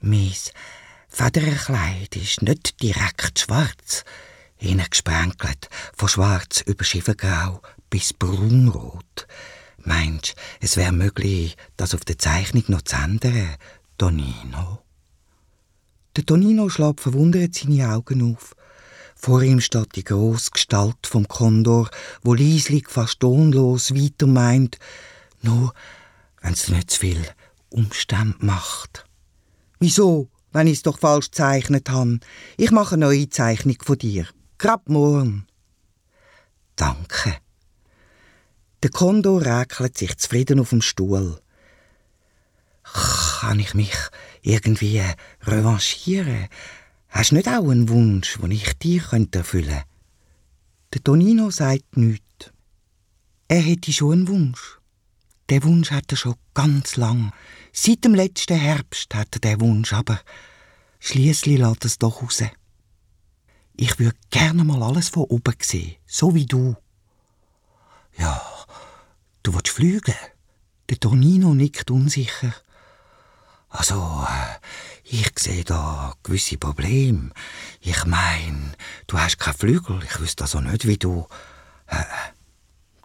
Mein 0.00 0.32
Federkleid 1.08 2.16
ist 2.16 2.40
nicht 2.40 2.82
direkt 2.82 3.40
schwarz, 3.40 4.04
hineingesprenkelt, 4.58 5.68
von 5.96 6.08
schwarz 6.08 6.60
über 6.62 6.84
Schiefergrau 6.84 7.62
bis 7.90 8.12
braunrot. 8.12 9.26
Meinst 9.84 10.34
es 10.60 10.76
wäre 10.76 10.92
möglich, 10.92 11.56
das 11.76 11.94
auf 11.94 12.04
der 12.04 12.18
Zeichnung 12.18 12.64
noch 12.68 12.82
zu 12.82 12.96
ändern, 12.96 13.56
Tonino? 13.96 14.82
Der 16.16 16.26
Tonino 16.26 16.68
schlägt 16.68 17.00
verwundert 17.00 17.54
seine 17.54 17.92
Augen 17.92 18.34
auf. 18.34 18.54
Vor 19.14 19.42
ihm 19.42 19.60
steht 19.60 19.96
die 19.96 20.04
grosse 20.04 20.50
Gestalt 20.50 21.06
vom 21.06 21.26
Kondor, 21.26 21.90
wo 22.22 22.34
leislich, 22.34 22.88
fast 22.88 23.20
tonlos 23.20 23.94
weiter 23.94 24.26
meint, 24.26 24.78
nur 25.42 25.72
wenn's 26.40 26.68
nicht 26.68 26.90
zu 26.90 27.00
viel 27.00 27.24
Umstände 27.70 28.36
macht. 28.40 29.04
Wieso, 29.80 30.28
wenn 30.52 30.66
ich's 30.66 30.82
doch 30.82 30.98
falsch 30.98 31.30
gezeichnet 31.30 31.90
han? 31.90 32.20
Ich 32.56 32.70
mache 32.70 32.94
eine 32.94 33.06
neue 33.06 33.28
Zeichnung 33.28 33.76
von 33.82 33.98
dir. 33.98 34.26
Grad 34.60 34.88
morgen. 34.88 35.46
Danke. 36.74 37.36
Der 38.82 38.90
Kondor 38.90 39.42
räkelt 39.46 39.96
sich 39.96 40.18
zufrieden 40.18 40.58
auf 40.58 40.70
dem 40.70 40.82
Stuhl. 40.82 41.40
Kann 42.82 43.60
ich 43.60 43.74
mich 43.74 43.94
irgendwie 44.42 45.00
revanchieren? 45.42 46.48
Hast 47.08 47.30
du 47.30 47.36
nicht 47.36 47.46
auch 47.46 47.70
einen 47.70 47.88
Wunsch, 47.88 48.36
den 48.38 48.50
ich 48.50 48.76
dir 48.78 49.00
könnte 49.00 49.38
erfüllen 49.38 49.84
Der 50.92 51.04
Tonino 51.04 51.50
sagt 51.50 51.96
nichts. 51.96 52.50
Er 53.46 53.60
hätte 53.60 53.92
schon 53.92 54.12
einen 54.12 54.28
Wunsch. 54.28 54.80
Der 55.50 55.62
Wunsch 55.62 55.92
hat 55.92 56.10
er 56.10 56.16
schon 56.16 56.34
ganz 56.54 56.96
lang. 56.96 57.32
Seit 57.72 58.04
dem 58.04 58.16
letzten 58.16 58.58
Herbst 58.58 59.14
hat 59.14 59.36
er 59.36 59.40
den 59.40 59.60
Wunsch, 59.60 59.92
aber 59.92 60.20
schließlich 60.98 61.58
lässt 61.58 61.84
es 61.84 61.98
doch 61.98 62.22
raus. 62.22 62.42
Ich 63.80 63.96
würde 64.00 64.18
gerne 64.30 64.64
mal 64.64 64.82
alles 64.82 65.08
von 65.08 65.22
oben 65.22 65.54
sehen, 65.62 65.94
so 66.04 66.34
wie 66.34 66.46
du. 66.46 66.74
Ja, 68.18 68.42
du 69.44 69.54
willst 69.54 69.68
fliegen? 69.68 70.16
Der 70.90 70.98
Tonino 70.98 71.54
nickt 71.54 71.88
unsicher. 71.88 72.52
Also, 73.68 74.26
äh, 74.28 74.56
ich 75.04 75.30
sehe 75.38 75.62
da 75.62 76.12
gewisse 76.24 76.58
Probleme. 76.58 77.30
Ich 77.80 78.04
mein, 78.04 78.74
du 79.06 79.16
hast 79.16 79.38
keine 79.38 79.56
Flügel, 79.56 80.02
ich 80.02 80.18
wüsste 80.18 80.44
also 80.44 80.60
nicht, 80.60 80.84
wie 80.84 80.96
du... 80.96 81.28
Äh, 81.86 82.02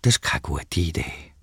das 0.02 0.16
ist 0.16 0.22
keine 0.24 0.42
gute 0.42 0.80
Idee. 0.80 1.34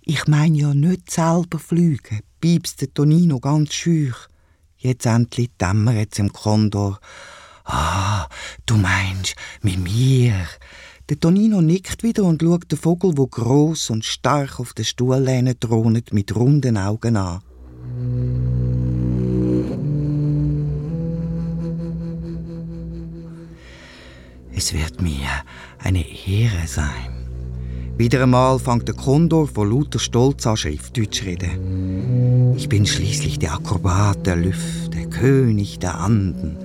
Ich 0.00 0.26
mein 0.26 0.56
ja 0.56 0.74
nicht 0.74 1.08
selber 1.08 1.60
fliegen, 1.60 2.22
piepst 2.40 2.80
der 2.80 2.92
Tonino 2.92 3.38
ganz 3.38 3.74
schüch. 3.74 4.16
Jetzt 4.76 5.06
endlich 5.06 5.50
dämmert 5.56 6.18
im 6.18 6.32
Kondor. 6.32 6.98
Ah, 7.64 8.28
du 8.66 8.76
meinst, 8.76 9.34
mit 9.62 9.78
mir? 9.78 10.34
Der 11.08 11.18
Tonino 11.18 11.60
nickt 11.60 12.02
wieder 12.02 12.24
und 12.24 12.42
schaut 12.42 12.70
den 12.70 12.78
Vogel, 12.78 13.16
wo 13.16 13.26
groß 13.26 13.90
und 13.90 14.04
stark 14.04 14.60
auf 14.60 14.74
der 14.74 14.84
Stuhllehne 14.84 15.58
thront, 15.58 16.12
mit 16.12 16.34
runden 16.34 16.76
Augen 16.76 17.16
an. 17.16 17.40
Es 24.56 24.72
wird 24.72 25.02
mir 25.02 25.28
eine 25.78 26.04
Ehre 26.26 26.66
sein. 26.66 27.14
Wieder 27.96 28.22
einmal 28.22 28.58
fängt 28.58 28.88
der 28.88 28.94
Kondor 28.94 29.46
vor 29.46 29.66
lauter 29.66 29.98
Stolz 29.98 30.46
an, 30.46 30.56
Schriftdeutsch 30.56 31.24
reden. 31.24 32.54
Ich 32.56 32.68
bin 32.68 32.86
schließlich 32.86 33.38
der 33.38 33.54
Akrobat 33.54 34.26
der 34.26 34.36
Lüfte, 34.36 35.08
König 35.08 35.78
der 35.78 35.98
Anden. 36.00 36.56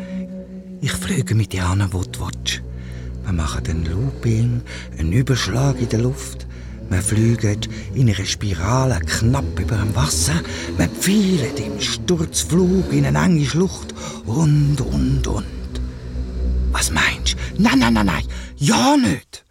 Ich 0.81 0.93
flüge 0.93 1.35
mit 1.35 1.51
dir 1.51 1.65
an, 1.65 1.85
wo 1.91 2.03
du 2.03 2.21
willst. 2.21 2.61
Wir 3.23 3.33
machen 3.33 3.67
einen 3.67 3.85
Looping, 3.85 4.61
einen 4.97 5.11
Überschlag 5.11 5.79
in 5.79 5.89
der 5.89 5.99
Luft. 5.99 6.47
Wir 6.89 7.01
fliegen 7.01 7.59
in 7.93 8.09
einer 8.09 8.25
Spirale 8.25 8.99
knapp 9.01 9.59
über 9.59 9.75
dem 9.75 9.93
Wasser. 9.95 10.41
Wir 10.77 10.87
pfeilen 10.87 11.57
im 11.57 11.81
Sturzflug 11.81 12.93
in 12.93 13.05
eine 13.05 13.23
enge 13.25 13.45
Schlucht 13.45 13.93
und, 14.25 14.79
und, 14.79 15.27
und. 15.27 15.45
Was 16.71 16.91
meinst 16.91 17.33
du? 17.33 17.61
Nein, 17.61 17.79
nein, 17.79 17.93
nein, 17.93 18.05
nein. 18.05 18.23
Ja 18.55 18.95
nicht. 18.95 19.43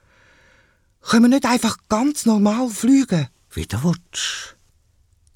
Können 1.03 1.25
wir 1.25 1.29
nicht 1.29 1.47
einfach 1.47 1.77
ganz 1.91 2.25
normal 2.25 2.71
fliegen? 2.71 3.29
Wie 3.51 3.67
du 3.67 3.77
willst. 3.85 4.57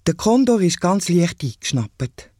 Der 0.06 0.14
Kondor 0.14 0.60
ist 0.62 0.80
ganz 0.80 1.08
leicht 1.08 1.42
eingeschnappt. 1.44 2.31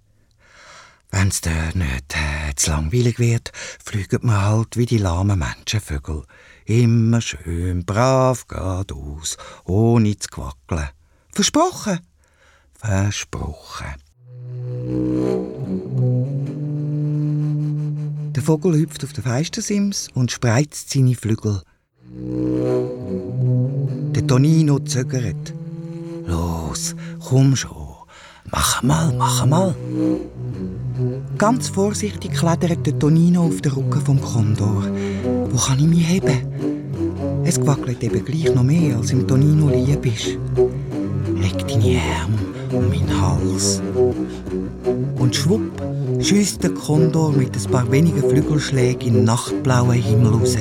Wenn's 1.13 1.43
dir 1.43 1.71
nicht 1.75 2.15
äh, 2.15 2.55
zu 2.57 2.71
langweilig 2.71 3.19
wird, 3.19 3.53
fliegen 3.85 4.23
wir 4.23 4.43
halt 4.43 4.79
wie 4.79 4.87
die 4.87 4.97
lahmen 4.97 5.39
Menschenvögel. 5.39 6.25
Immer 6.65 7.21
schön 7.21 7.85
brav 7.85 8.47
geradeaus, 8.49 9.37
ohne 9.65 10.17
zu 10.17 10.29
quackeln. 10.31 10.89
Versprochen? 11.31 12.01
Versprochen. 12.79 13.95
Der 18.35 18.43
Vogel 18.43 18.75
hüpft 18.75 19.05
auf 19.05 19.13
den 19.13 19.25
Feistersims 19.25 20.09
und 20.15 20.33
spreizt 20.33 20.91
seine 20.91 21.15
Flügel. 21.15 21.61
Der 24.15 24.27
Tonino 24.27 24.79
zögert. 24.79 25.53
Los, 26.25 26.97
komm 27.21 27.55
schon. 27.55 27.92
Mach 28.53 28.83
mal, 28.83 29.15
mach 29.17 29.47
mal. 29.47 29.75
Ganz 31.39 31.69
vorsichtig 31.69 32.33
klettert 32.33 32.87
der 32.87 32.99
Tonino 32.99 33.45
auf 33.47 33.63
den 33.63 33.73
Rücken 33.73 34.01
vom 34.03 34.21
Kondor. 34.21 34.85
Wo 35.51 35.57
kann 35.57 35.79
ich 35.79 35.87
mich 35.87 36.07
heben? 36.07 36.39
Es 37.45 37.67
wackelt 37.67 38.03
eben 38.03 38.23
gleich 38.23 38.55
noch 38.55 38.63
mehr, 38.63 38.99
als 38.99 39.11
im 39.11 39.27
Tonino 39.27 39.71
lieb 39.71 40.05
ist. 40.05 40.37
Leg 41.35 41.67
deine 41.67 41.99
Arme 42.21 42.39
um 42.73 42.89
meinen 42.91 43.21
Hals. 43.23 43.81
Und 45.19 45.35
schwupp 45.35 45.63
schießt 46.21 46.63
der 46.63 46.75
Kondor 46.75 47.33
mit 47.33 47.57
ein 47.57 47.71
paar 47.71 47.91
wenigen 47.91 48.21
Flügelschlägen 48.21 49.09
in 49.09 49.15
den 49.15 49.25
nachtblauen 49.25 49.93
Himmel 49.93 50.35
raus. 50.35 50.59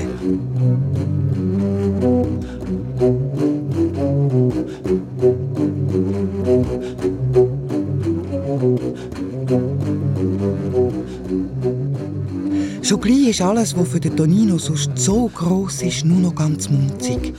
Sogleich 13.01 13.29
ist 13.29 13.41
alles, 13.41 13.75
was 13.75 13.87
für 13.87 13.99
den 13.99 14.15
Tonino 14.15 14.59
sonst 14.59 14.91
so 14.93 15.27
groß 15.27 15.81
ist, 15.81 16.05
nur 16.05 16.19
noch 16.19 16.35
ganz 16.35 16.69
munzig. 16.69 17.33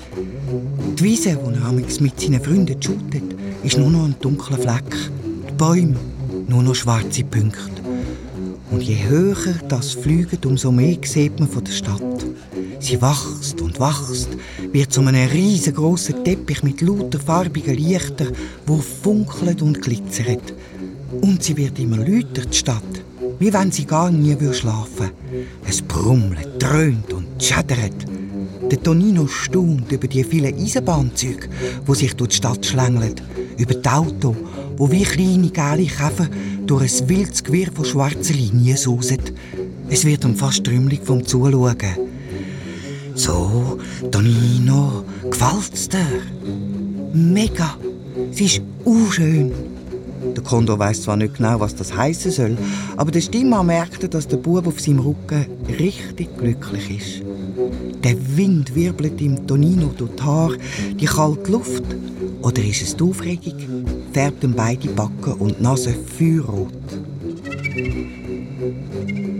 Die 0.98 1.04
Wiese, 1.04 1.38
wo 1.40 1.50
er 1.50 1.70
mit 1.70 1.88
seinen 1.92 2.42
Freunden 2.42 2.82
shootet, 2.82 3.22
ist 3.62 3.78
nur 3.78 3.88
noch 3.88 4.06
ein 4.06 4.16
dunkler 4.20 4.58
Fleck. 4.58 4.92
Die 5.48 5.52
Bäume, 5.56 5.94
nur 6.48 6.64
noch 6.64 6.74
schwarze 6.74 7.22
Punkte. 7.22 7.80
Und 8.72 8.82
je 8.82 9.04
höher 9.08 9.54
das 9.68 9.92
fliegt, 9.92 10.44
umso 10.46 10.72
mehr 10.72 10.96
sieht 11.04 11.38
man 11.38 11.48
von 11.48 11.62
der 11.62 11.70
Stadt. 11.70 12.26
Sie 12.80 13.00
wächst 13.00 13.60
und 13.60 13.78
wächst, 13.78 14.30
wird 14.72 14.92
zu 14.92 15.00
einem 15.02 15.30
riesengroßen 15.30 16.24
Teppich 16.24 16.64
mit 16.64 16.80
lauter 16.80 17.20
farbigen 17.20 17.76
Lichtern, 17.76 18.32
wo 18.66 18.78
funkelt 18.78 19.62
und 19.62 19.80
glitzert. 19.80 20.54
Und 21.20 21.44
sie 21.44 21.56
wird 21.56 21.78
immer 21.78 21.98
lauter, 21.98 22.46
die 22.50 22.56
Stadt, 22.56 22.82
wie 23.38 23.52
wenn 23.52 23.70
sie 23.70 23.84
gar 23.84 24.10
nie 24.10 24.36
schlafen 24.52 24.98
würde. 24.98 25.21
Es 25.72 25.80
brummelt, 25.80 26.62
dröhnt 26.62 27.14
und 27.14 27.42
schädert. 27.42 27.94
Der 28.70 28.82
Tonino 28.82 29.26
staunt 29.26 29.90
über 29.90 30.06
die 30.06 30.22
vielen 30.22 30.54
Eisenbahnzüge, 30.54 31.48
die 31.88 31.94
sich 31.94 32.14
durch 32.14 32.28
die 32.28 32.36
Stadt 32.36 32.66
schlängeln, 32.66 33.14
über 33.56 33.72
die 33.72 33.88
Autos, 33.88 34.36
wo 34.76 34.90
wie 34.90 35.02
kleine 35.02 35.48
gelbe 35.48 35.86
Käfer 35.86 36.28
durch 36.66 37.00
ein 37.00 37.08
wildes 37.08 37.42
Gewirr 37.42 37.72
von 37.74 37.86
schwarzen 37.86 38.36
Linien 38.36 38.76
sausen. 38.76 39.20
Es 39.88 40.04
wird 40.04 40.26
ihm 40.26 40.36
fast 40.36 40.62
trümmelig 40.62 41.00
vom 41.04 41.24
Zuschauen. 41.24 41.74
So, 43.14 43.78
Tonino, 44.10 45.04
gefällt's 45.30 45.88
dir? 45.88 46.06
Mega! 47.14 47.78
Sie 48.30 48.44
ist 48.44 48.60
schön. 49.10 49.71
Der 50.36 50.42
Kondor 50.42 50.78
weiß 50.78 51.02
zwar 51.02 51.16
nicht 51.16 51.36
genau, 51.36 51.60
was 51.60 51.74
das 51.74 51.94
heißen 51.96 52.30
soll, 52.30 52.56
aber 52.96 53.10
der 53.10 53.20
Stimme 53.20 53.62
merkt, 53.64 54.12
dass 54.14 54.28
der 54.28 54.36
Bub 54.36 54.66
auf 54.66 54.80
seinem 54.80 55.00
Rücken 55.00 55.46
richtig 55.78 56.36
glücklich 56.38 56.90
ist. 56.96 57.22
Der 58.02 58.16
Wind 58.36 58.74
wirbelt 58.74 59.20
ihm 59.20 59.46
Tonino 59.46 59.90
durch 59.96 60.10
die 60.16 60.22
Haare, 60.22 60.56
die 61.00 61.04
kalte 61.04 61.52
Luft. 61.52 61.84
Oder 62.42 62.64
ist 62.64 62.82
es 62.82 62.96
die 62.96 63.04
Aufregung? 63.04 63.54
Färbt 64.12 64.42
ihm 64.44 64.54
beide 64.54 64.88
Backen 64.88 65.34
und 65.34 65.60
Nase 65.60 65.94
feuerrot. 66.18 66.72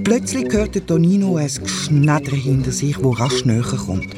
Plötzlich 0.05 0.53
hört 0.53 0.87
Tonino 0.87 1.37
ein 1.37 1.49
Geschnedder 1.62 2.37
hinter 2.37 2.73
sich, 2.73 3.03
wo 3.03 3.11
rasch 3.11 3.45
näher 3.45 3.62
kommt. 3.62 4.09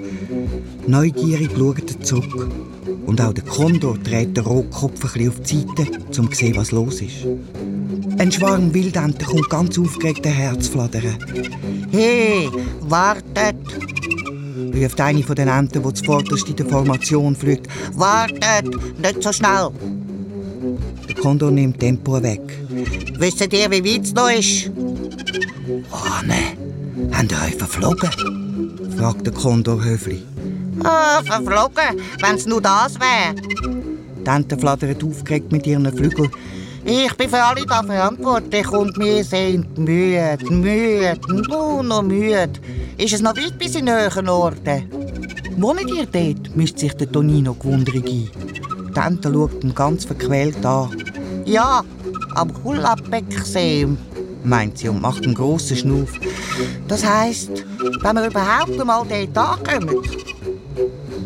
Neugierig 0.87 1.51
schaut 1.57 1.91
er 1.91 2.01
zurück. 2.01 2.49
Und 3.07 3.21
auch 3.21 3.33
der 3.33 3.45
Kondor 3.45 3.99
dreht 3.99 4.37
den 4.37 4.45
Rotkopf 4.45 4.93
ein 4.93 5.01
bisschen 5.01 5.29
auf 5.29 5.41
die 5.41 5.61
Seite, 5.61 6.21
um 6.21 6.33
zu 6.33 6.39
sehen, 6.39 6.57
was 6.57 6.73
los 6.73 7.01
ist. 7.01 7.27
Ein 8.19 8.33
Schwarm 8.33 8.73
Wildenten 8.73 9.27
kommt 9.27 9.51
ganz 9.51 9.79
aufgeregt 9.79 10.27
flattern. 10.27 11.17
Hey, 11.91 12.49
wartet! 12.81 13.57
ruft 14.75 15.01
eine 15.01 15.23
von 15.23 15.37
den 15.37 15.49
Enten, 15.49 15.83
die 15.83 15.95
zuvorderst 15.95 16.49
in 16.49 16.57
der 16.57 16.67
Formation 16.67 17.37
fliegt. 17.37 17.69
Wartet! 17.95 18.69
Nicht 18.99 19.23
so 19.23 19.33
schnell! 19.33 19.71
Der 21.09 21.15
Kondor 21.17 21.51
nimmt 21.51 21.81
Tempo 21.81 22.23
weg. 22.23 22.41
Wisst 23.19 23.41
ihr, 23.41 23.71
wie 23.71 23.85
weit 23.85 24.05
es 24.05 24.15
noch 24.15 24.31
ist? 24.31 24.71
Oh, 25.91 26.27
ne. 26.27 27.13
Haben 27.13 27.29
ihr 27.31 27.47
euch 27.47 27.57
verflogen? 27.57 28.11
fragt 28.97 29.27
der 29.27 29.35
Kondor 29.35 29.85
höflich. 29.85 30.23
Ah, 30.85 31.23
verflogen, 31.25 32.01
wenn 32.21 32.37
es 32.37 32.47
nur 32.47 32.61
das 32.61 32.95
wäre. 33.01 33.35
Die 34.25 34.31
Enten 34.31 34.59
flattern 34.59 34.97
aufgeregt 35.03 35.51
mit 35.51 35.67
ihren 35.67 35.91
Flügeln. 35.97 36.31
Ich 36.85 37.15
bin 37.17 37.31
für 37.31 37.43
alle 37.43 37.65
da 37.65 37.83
verantwortlich 37.83 38.71
und 38.71 38.99
wir 38.99 39.25
sind 39.25 39.79
müde, 39.79 40.37
müde, 40.51 41.19
nur 41.29 41.83
noch 41.83 42.03
müde. 42.03 42.53
Ist 42.99 43.15
es 43.15 43.23
noch 43.23 43.35
weit 43.37 43.59
bis 43.59 43.75
in 43.75 43.91
höheren 43.91 44.29
Orten? 44.29 44.91
Wohnt 45.57 45.91
ihr 45.91 46.07
dort? 46.07 46.55
mischt 46.55 46.79
sich 46.79 46.93
der 46.95 47.11
Tonino 47.11 47.55
gewundrig 47.55 48.05
ein. 48.05 48.31
Die 48.95 49.01
Ente 49.01 49.33
schaut 49.33 49.65
ihn 49.65 49.75
ganz 49.75 50.05
verquält 50.05 50.65
an. 50.67 50.91
Ja, 51.47 51.83
am 52.35 52.53
Hullabecksee, 52.63 53.89
meint 54.45 54.79
sie 54.79 54.89
und 54.89 55.01
macht 55.01 55.25
einen 55.25 55.35
grossen 55.35 55.77
Schnuff. 55.77 56.13
Das 56.87 57.05
heisst, 57.05 57.65
wenn 58.03 58.17
wir 58.17 58.27
überhaupt 58.27 58.79
einmal 58.79 59.07
dort 59.09 59.39
ankommen. 59.39 60.03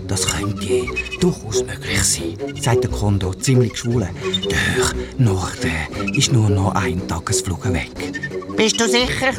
Das 0.09 0.27
könnte 0.27 0.87
durchaus 1.21 1.63
möglich 1.65 2.03
sein, 2.03 2.37
sagt 2.61 2.83
der 2.83 2.91
Kondor 2.91 3.39
ziemlich 3.39 3.77
schwul. 3.77 4.09
Der 4.51 5.25
Norden 5.25 6.15
ist 6.15 6.33
nur 6.33 6.49
noch 6.49 6.75
ein 6.75 7.07
Tagesflug 7.07 7.71
weg. 7.73 7.91
Bist 8.57 8.81
du 8.81 8.89
sicher? 8.89 9.33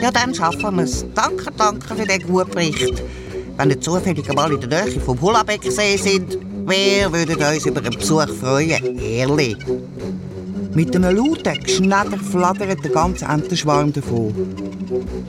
Ja, 0.00 0.10
dann 0.10 0.34
schaffen 0.34 0.76
wir 0.76 0.84
es. 0.84 1.06
Danke, 1.14 1.50
danke 1.56 1.94
für 1.94 2.06
den 2.06 2.22
guten 2.22 2.50
Bericht. 2.50 3.02
Wenn 3.56 3.70
wir 3.70 3.80
zufällig 3.80 4.28
einmal 4.28 4.52
in 4.52 4.60
der 4.60 4.84
Nähe 4.84 5.00
vom 5.00 5.18
Hullabecksee 5.18 5.96
sind, 5.96 6.38
wir 6.66 7.10
würden 7.10 7.42
uns 7.42 7.64
über 7.64 7.80
einen 7.80 7.98
Besuch 7.98 8.28
freuen. 8.28 8.98
Ehrlich. 9.00 9.56
Mit 10.74 10.94
einem 10.94 11.16
lauten 11.16 11.58
Geschnedder 11.64 12.18
flattert 12.18 12.84
der 12.84 12.90
ganze 12.90 13.24
Entenschwarm 13.24 13.94
davon. 13.94 14.34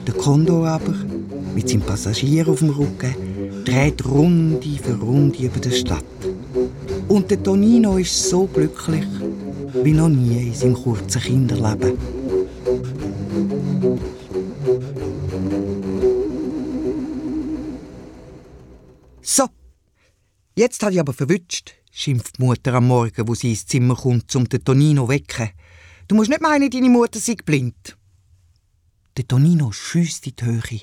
Der 0.06 0.12
Kondor 0.12 0.68
aber, 0.68 0.94
mit 1.54 1.70
seinem 1.70 1.80
Passagier 1.80 2.46
auf 2.48 2.58
dem 2.58 2.68
Rücken, 2.68 3.27
dreht 3.68 4.04
Runde 4.06 4.78
für 4.82 4.94
Runde 4.94 5.38
über 5.44 5.60
die 5.60 5.72
Stadt. 5.72 6.04
Und 7.08 7.30
der 7.30 7.42
Tonino 7.42 7.98
ist 7.98 8.30
so 8.30 8.46
glücklich 8.46 9.06
wie 9.82 9.92
noch 9.92 10.08
nie 10.08 10.48
in 10.48 10.54
seinem 10.54 10.74
kurzen 10.74 11.20
Kinderleben. 11.20 11.98
So, 19.20 19.46
jetzt 20.56 20.82
hat 20.82 20.92
ich 20.94 21.00
aber 21.00 21.12
verwünscht, 21.12 21.74
schimpft 21.92 22.38
die 22.38 22.44
Mutter 22.44 22.72
am 22.72 22.88
Morgen, 22.88 23.28
wo 23.28 23.34
sie 23.34 23.50
ins 23.50 23.66
Zimmer 23.66 23.96
kommt, 23.96 24.34
um 24.34 24.48
den 24.48 24.64
Tonino 24.64 25.02
zu 25.04 25.08
wecken. 25.10 25.50
Du 26.08 26.14
musst 26.14 26.30
nicht 26.30 26.40
meinen, 26.40 26.70
deine 26.70 26.88
Mutter 26.88 27.20
sei 27.20 27.34
blind. 27.34 27.98
Der 29.18 29.28
Tonino 29.28 29.70
schießt 29.72 30.26
in 30.26 30.36
die 30.36 30.44
Höhe. 30.44 30.80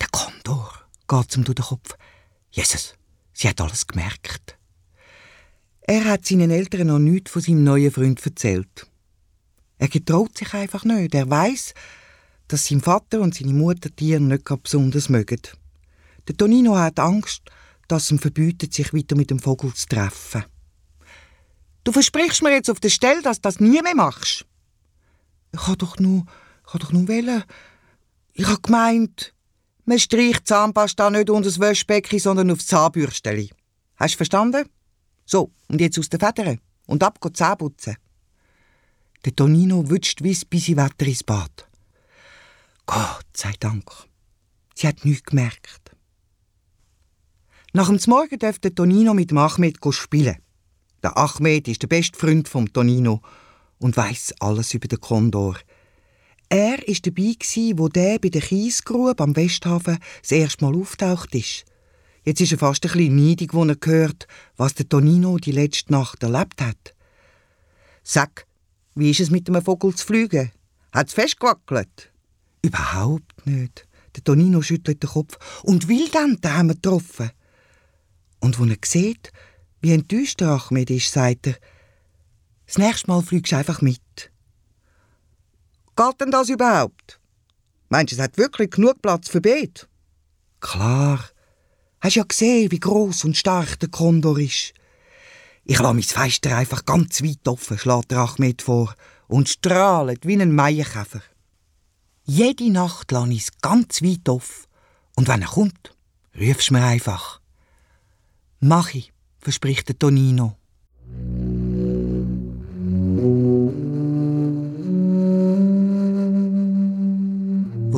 Der 0.00 0.08
kommt 0.10 0.30
Condor, 0.44 0.72
geht's 1.10 1.36
ihm 1.36 1.44
durch 1.44 1.56
den 1.56 1.64
Kopf. 1.64 1.96
Jesus, 2.50 2.94
sie 3.32 3.48
hat 3.48 3.60
alles 3.60 3.86
gemerkt. 3.86 4.56
Er 5.82 6.04
hat 6.04 6.24
seinen 6.24 6.50
Eltern 6.50 6.86
noch 6.86 6.98
nichts 6.98 7.32
von 7.32 7.42
seinem 7.42 7.64
neuen 7.64 7.90
Freund 7.90 8.24
erzählt. 8.24 8.86
Er 9.78 9.88
getraut 9.88 10.38
sich 10.38 10.54
einfach 10.54 10.84
nicht. 10.84 11.14
Er 11.14 11.28
weiß, 11.28 11.74
dass 12.48 12.66
sein 12.66 12.80
Vater 12.80 13.20
und 13.20 13.34
seine 13.34 13.52
Mutter 13.52 13.94
Tiere 13.94 14.20
nicht 14.20 14.44
besonders 14.62 15.08
mögen. 15.08 15.40
Der 16.28 16.36
Tonino 16.36 16.76
hat 16.76 17.00
Angst, 17.00 17.42
dass 17.88 18.10
ihm 18.10 18.18
verbietet, 18.18 18.72
sich 18.72 18.94
weiter 18.94 19.16
mit 19.16 19.30
dem 19.30 19.40
Vogel 19.40 19.74
zu 19.74 19.88
treffen. 19.88 20.44
Du 21.82 21.92
versprichst 21.92 22.42
mir 22.42 22.52
jetzt 22.52 22.70
auf 22.70 22.78
der 22.78 22.90
Stelle, 22.90 23.22
dass 23.22 23.38
du 23.38 23.42
das 23.42 23.58
nie 23.58 23.82
mehr 23.82 23.96
machst. 23.96 24.46
Ich 25.52 25.66
habe 25.66 25.78
doch 25.78 25.98
nur, 25.98 26.24
ich 26.66 26.74
habe 26.74 26.84
doch 26.84 26.92
nur 26.92 27.08
wollen. 27.08 27.42
Ich 28.32 28.46
habe 28.46 28.60
gemeint, 28.60 29.34
man 29.90 29.98
streicht 29.98 30.46
Zahnpasta 30.46 31.10
nicht 31.10 31.30
unter 31.30 31.48
das 31.48 31.58
Wäschbecken, 31.58 32.20
sondern 32.20 32.52
aufs 32.52 32.68
Zahnbürsteli. 32.68 33.50
Hast 33.96 34.14
du 34.14 34.18
verstanden? 34.18 34.64
So, 35.26 35.50
und 35.66 35.80
jetzt 35.80 35.98
aus 35.98 36.08
den 36.08 36.20
Federn 36.20 36.60
und 36.86 37.02
ab 37.02 37.18
Zähne 37.34 37.56
putzen. 37.56 37.96
Der 39.24 39.34
Tonino 39.34 39.90
wünscht 39.90 40.22
wie 40.22 40.38
bis 40.48 40.64
sie 40.64 40.76
Wetter 40.76 41.06
ins 41.06 41.24
Bad. 41.24 41.68
Gott 42.86 43.26
sei 43.36 43.52
Dank. 43.58 43.90
Sie 44.76 44.86
hat 44.86 45.04
nichts 45.04 45.24
gemerkt. 45.24 45.90
Nach 47.72 47.88
dem 47.88 47.98
Morgen 48.06 48.38
durfte 48.38 48.72
Tonino 48.72 49.12
mit 49.12 49.32
dem 49.32 49.38
Ahmed 49.38 49.78
spielen. 49.90 50.38
Der 51.02 51.18
Ahmed 51.18 51.66
ist 51.66 51.82
der 51.82 51.88
beste 51.88 52.16
Freund 52.16 52.48
vom 52.48 52.72
Tonino 52.72 53.22
und 53.78 53.96
weiß 53.96 54.34
alles 54.38 54.72
über 54.72 54.86
den 54.86 55.00
Kondor. 55.00 55.56
Er 56.52 56.88
ist 56.88 57.06
dabei 57.06 57.36
gsi, 57.38 57.74
wo 57.76 57.88
der 57.88 58.18
bei 58.18 58.28
der 58.28 58.40
Kiesgrube 58.40 59.22
am 59.22 59.36
Westhafen 59.36 60.00
das 60.20 60.32
erste 60.32 60.64
Mal 60.64 60.74
auftaucht 60.74 61.32
ist. 61.36 61.64
Jetzt 62.24 62.40
ist 62.40 62.50
er 62.50 62.58
fast 62.58 62.84
ein 62.84 62.90
bisschen 62.90 63.14
neidig, 63.14 63.54
wo 63.54 63.64
er 63.64 63.76
hört, 63.84 64.26
was 64.56 64.74
der 64.74 64.88
Tonino 64.88 65.38
die 65.38 65.52
letzte 65.52 65.92
Nacht 65.92 66.24
erlebt 66.24 66.60
hat. 66.60 66.96
Sag, 68.02 68.46
wie 68.96 69.12
ist 69.12 69.20
es 69.20 69.30
mit 69.30 69.46
dem 69.46 69.62
Vogel 69.62 69.94
zu 69.94 70.04
fliegen? 70.04 70.50
Hat 70.90 71.06
es 71.06 71.14
festgewackelt? 71.14 72.10
Überhaupt 72.62 73.46
nicht. 73.46 73.86
Der 74.16 74.24
Tonino 74.24 74.60
schüttelt 74.60 75.04
den 75.04 75.10
Kopf. 75.10 75.38
Und 75.62 75.86
Wildente 75.86 76.52
haben 76.52 76.70
wir 76.70 76.74
getroffen. 76.74 77.30
Und 78.40 78.58
wo 78.58 78.64
er 78.64 78.76
sieht, 78.84 79.30
wie 79.80 79.92
enttäuscht 79.92 80.40
der 80.40 80.48
Ahmed 80.48 80.90
ist, 80.90 81.12
sagt 81.12 81.46
er, 81.46 81.54
das 82.66 82.76
nächste 82.76 83.06
Mal 83.06 83.22
fliegst 83.22 83.52
du 83.52 83.56
einfach 83.56 83.82
mit. 83.82 84.00
Geht 86.00 86.18
denn 86.22 86.30
das 86.30 86.48
überhaupt? 86.48 87.20
Meinst 87.90 88.12
du, 88.12 88.16
es 88.16 88.22
hat 88.22 88.38
wirklich 88.38 88.70
genug 88.70 89.02
Platz 89.02 89.28
für 89.28 89.42
Beet? 89.42 89.86
Klar. 90.58 91.22
Hast 92.00 92.16
ja 92.16 92.22
gesehen, 92.22 92.70
wie 92.70 92.80
groß 92.80 93.24
und 93.24 93.36
stark 93.36 93.78
der 93.80 93.90
Kondor 93.90 94.38
ist. 94.38 94.72
Ich 95.64 95.78
lasse 95.78 95.92
mein 95.92 96.02
Fenster 96.02 96.56
einfach 96.56 96.86
ganz 96.86 97.22
weit 97.22 97.46
offen, 97.46 97.76
schlägt 97.76 98.12
der 98.12 98.20
Ahmed 98.20 98.62
vor, 98.62 98.94
und 99.28 99.50
strahlt 99.50 100.26
wie 100.26 100.40
ein 100.40 100.54
Maienkäfer. 100.54 101.20
Jede 102.24 102.70
Nacht 102.70 103.12
lasse 103.12 103.32
ich 103.32 103.42
es 103.42 103.60
ganz 103.60 104.00
weit 104.00 104.26
offen. 104.26 104.68
Und 105.16 105.28
wenn 105.28 105.42
er 105.42 105.48
kommt, 105.48 105.94
rufst 106.34 106.70
du 106.70 106.74
mir 106.74 106.84
einfach. 106.84 107.42
Mach 108.60 108.94
ich, 108.94 109.12
verspricht 109.38 109.88
der 109.88 109.98
Tonino. 109.98 110.56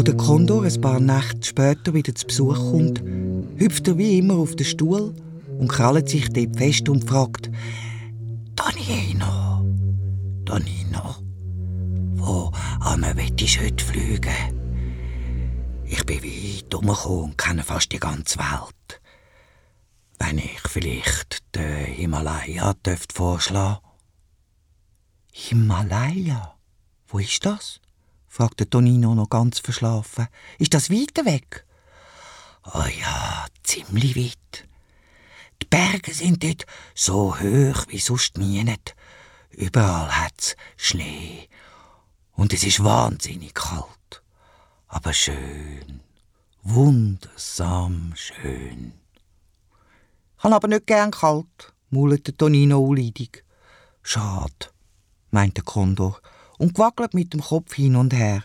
Wo 0.03 0.05
der 0.05 0.17
Kondor 0.17 0.65
ein 0.65 0.81
paar 0.81 0.99
Nächte 0.99 1.47
später 1.47 1.95
wieder 1.95 2.13
zu 2.13 2.27
Besuch 2.27 2.57
kommt, 2.57 3.01
hüpft 3.57 3.87
er 3.87 3.99
wie 3.99 4.19
immer 4.19 4.35
auf 4.35 4.57
den 4.57 4.67
Stuhl 4.67 5.15
und 5.61 5.69
krallt 5.69 6.09
sich 6.09 6.29
dort 6.29 6.57
fest 6.57 6.89
und 6.89 7.09
fragt: 7.09 7.49
Tonino, 8.57 9.65
Tonino, 10.45 11.15
wo 12.17 12.51
willst 13.15 13.41
du 13.41 13.65
heute 13.65 13.85
fliegen? 13.85 14.59
Ich 15.85 16.05
bin 16.05 16.21
weit 16.21 16.75
umgekommen 16.75 17.23
und 17.23 17.39
kenne 17.39 17.63
fast 17.63 17.93
die 17.93 18.01
ganze 18.01 18.41
Welt. 18.41 19.01
Wenn 20.19 20.39
ich 20.39 20.59
vielleicht 20.67 21.45
den 21.55 21.85
Himalaya 21.85 22.75
dürfte 22.85 23.15
vorschlagen 23.15 23.79
Himalaya? 25.31 26.57
Wo 27.07 27.21
ist 27.21 27.47
das? 27.47 27.82
Fragte 28.33 28.69
Tonino 28.69 29.15
noch 29.15 29.29
ganz 29.29 29.59
verschlafen. 29.59 30.27
Ist 30.59 30.73
das 30.73 30.89
weiter 30.89 31.27
weg? 31.27 31.67
Oh 32.65 32.87
ja, 32.99 33.45
ziemlich 33.63 34.17
weit. 34.17 34.67
Die 35.61 35.67
Berge 35.67 36.15
sind 36.15 36.43
dort 36.43 36.65
so 36.95 37.39
hoch 37.39 37.85
wie 37.89 37.99
sonst 37.99 38.39
nie 38.39 38.65
nicht. 38.65 38.97
Überall 39.51 40.11
hat's 40.11 40.57
Schnee. 40.79 41.47
Und 42.33 42.55
es 42.55 42.65
ist 42.65 42.83
wahnsinnig 42.83 43.53
kalt. 43.53 44.23
Aber 44.89 45.13
schön. 45.13 46.01
Wundersam 46.63 48.15
schön. 48.17 48.95
Ich 50.39 50.45
aber 50.45 50.69
nicht 50.69 50.87
gern 50.87 51.11
kalt, 51.11 51.75
maulte 51.91 52.35
Tonino 52.35 52.81
unleidig. 52.81 53.45
Schade, 54.03 54.71
meinte 55.31 55.61
Kondor 55.61 56.19
und 56.63 56.79
wackelt 56.79 57.13
mit 57.13 57.33
dem 57.33 57.41
Kopf 57.41 57.75
hin 57.75 57.97
und 57.97 58.15
her. 58.15 58.45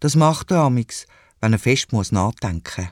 Das 0.00 0.14
macht 0.14 0.50
er 0.50 0.58
amix, 0.58 1.06
wenn 1.40 1.54
er 1.54 1.58
fest 1.58 1.92
muss 1.92 2.12
nachdenken. 2.12 2.90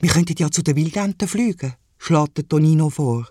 Wir 0.00 0.10
könnten 0.10 0.36
ja 0.38 0.50
zu 0.50 0.62
den 0.62 0.76
Wildenten 0.76 1.28
fliegen, 1.28 1.74
schlägt 1.98 2.48
Tonino 2.48 2.88
vor. 2.88 3.28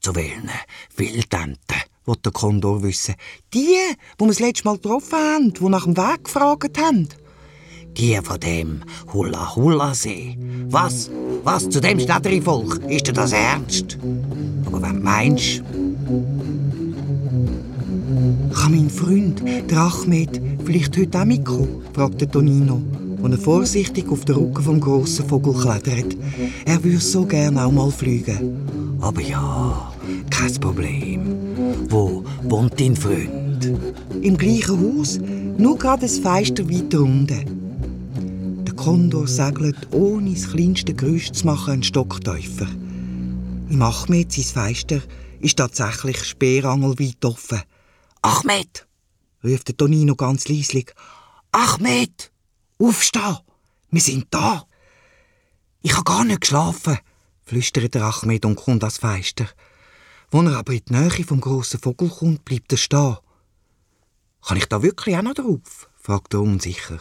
Zu 0.00 0.14
welchen 0.14 0.50
Wildenten? 0.96 1.80
will 2.04 2.16
der 2.24 2.32
Kondor 2.32 2.82
wissen. 2.82 3.14
Die, 3.52 3.76
wo 4.18 4.26
wir 4.26 4.28
das 4.28 4.38
letzte 4.38 4.64
Mal 4.64 4.76
getroffen 4.76 5.18
haben, 5.18 5.52
die 5.52 5.68
nach 5.68 5.84
dem 5.84 5.96
Weg 5.96 6.24
gefragt 6.24 6.78
haben. 6.78 7.08
Die 7.96 8.16
von 8.22 8.38
dem 8.38 8.84
Hula-Hula-See. 9.12 10.36
Was? 10.68 11.10
Was 11.42 11.68
zu 11.68 11.80
dem 11.80 11.98
Städterivolk? 11.98 12.80
Ist 12.88 13.08
dir 13.08 13.14
das 13.14 13.32
ernst? 13.32 13.98
Aber 14.66 14.82
wenn 14.82 14.96
du 14.96 15.02
meinst... 15.02 15.62
Kann 18.56 18.74
mein 18.74 18.88
Freund, 18.88 19.42
der 19.70 19.78
Ahmed, 19.78 20.40
vielleicht 20.64 20.96
heute 20.96 21.20
auch 21.20 21.24
mitkommen? 21.26 21.82
fragte 21.92 22.26
Tonino, 22.28 22.80
als 23.22 23.34
er 23.34 23.38
vorsichtig 23.38 24.08
auf 24.08 24.24
den 24.24 24.36
Rücken 24.36 24.62
vom 24.62 24.80
grossen 24.80 25.28
Vogel 25.28 25.52
klettert. 25.52 26.16
Er 26.64 26.82
würde 26.82 26.98
so 26.98 27.26
gerne 27.26 27.64
auch 27.64 27.70
mal 27.70 27.90
fliegen. 27.90 28.96
Aber 29.00 29.20
ja, 29.20 29.92
kein 30.30 30.54
Problem. 30.54 31.36
Wo 31.90 32.24
wohnt 32.44 32.80
dein 32.80 32.96
Freund? 32.96 33.72
Im 34.22 34.38
gleichen 34.38 34.80
Haus, 34.80 35.20
nur 35.58 35.76
gerade 35.78 36.06
ein 36.06 36.08
Feister 36.08 36.68
weiter 36.68 37.00
unten. 37.02 38.64
Der 38.64 38.74
Kondor 38.74 39.28
segelt, 39.28 39.86
ohne 39.92 40.32
das 40.32 40.50
kleinste 40.50 40.94
Geräusch 40.94 41.30
zu 41.30 41.46
machen, 41.46 41.74
einen 41.74 41.82
Stock 41.82 42.24
tiefer. 42.24 42.66
Im 43.68 43.82
Achmed, 43.82 44.32
sein 44.32 44.44
Feister, 44.44 45.00
ist 45.40 45.58
tatsächlich 45.58 46.24
speerangelweit 46.24 47.22
offen. 47.24 47.60
Achmed! 48.22 48.86
ruft 49.44 49.68
der 49.68 49.76
Tonino 49.76 50.14
ganz 50.16 50.48
leislich. 50.48 50.92
Achmed! 51.52 52.32
Aufsteh! 52.78 53.36
Wir 53.90 54.00
sind 54.00 54.26
da! 54.30 54.66
Ich 55.82 55.92
habe 55.92 56.04
gar 56.04 56.24
nicht 56.24 56.40
geschlafen, 56.40 56.98
flüstert 57.44 57.94
der 57.94 58.04
Achmed 58.04 58.44
und 58.44 58.56
kommt 58.56 58.82
ans 58.82 58.98
Feister. 58.98 59.48
Als 60.32 60.46
er 60.46 60.58
aber 60.58 60.72
in 60.72 60.82
die 60.88 60.92
Nähe 60.92 61.24
vom 61.24 61.40
grossen 61.40 61.80
Vogel 61.80 62.08
kommt, 62.08 62.44
bleibt 62.44 62.72
er 62.72 62.78
stehen. 62.78 63.16
Kann 64.42 64.56
ich 64.56 64.66
da 64.66 64.82
wirklich 64.82 65.16
auch 65.16 65.22
noch 65.22 65.34
drauf? 65.34 65.88
fragt 65.96 66.34
er 66.34 66.40
unsicher. 66.40 66.98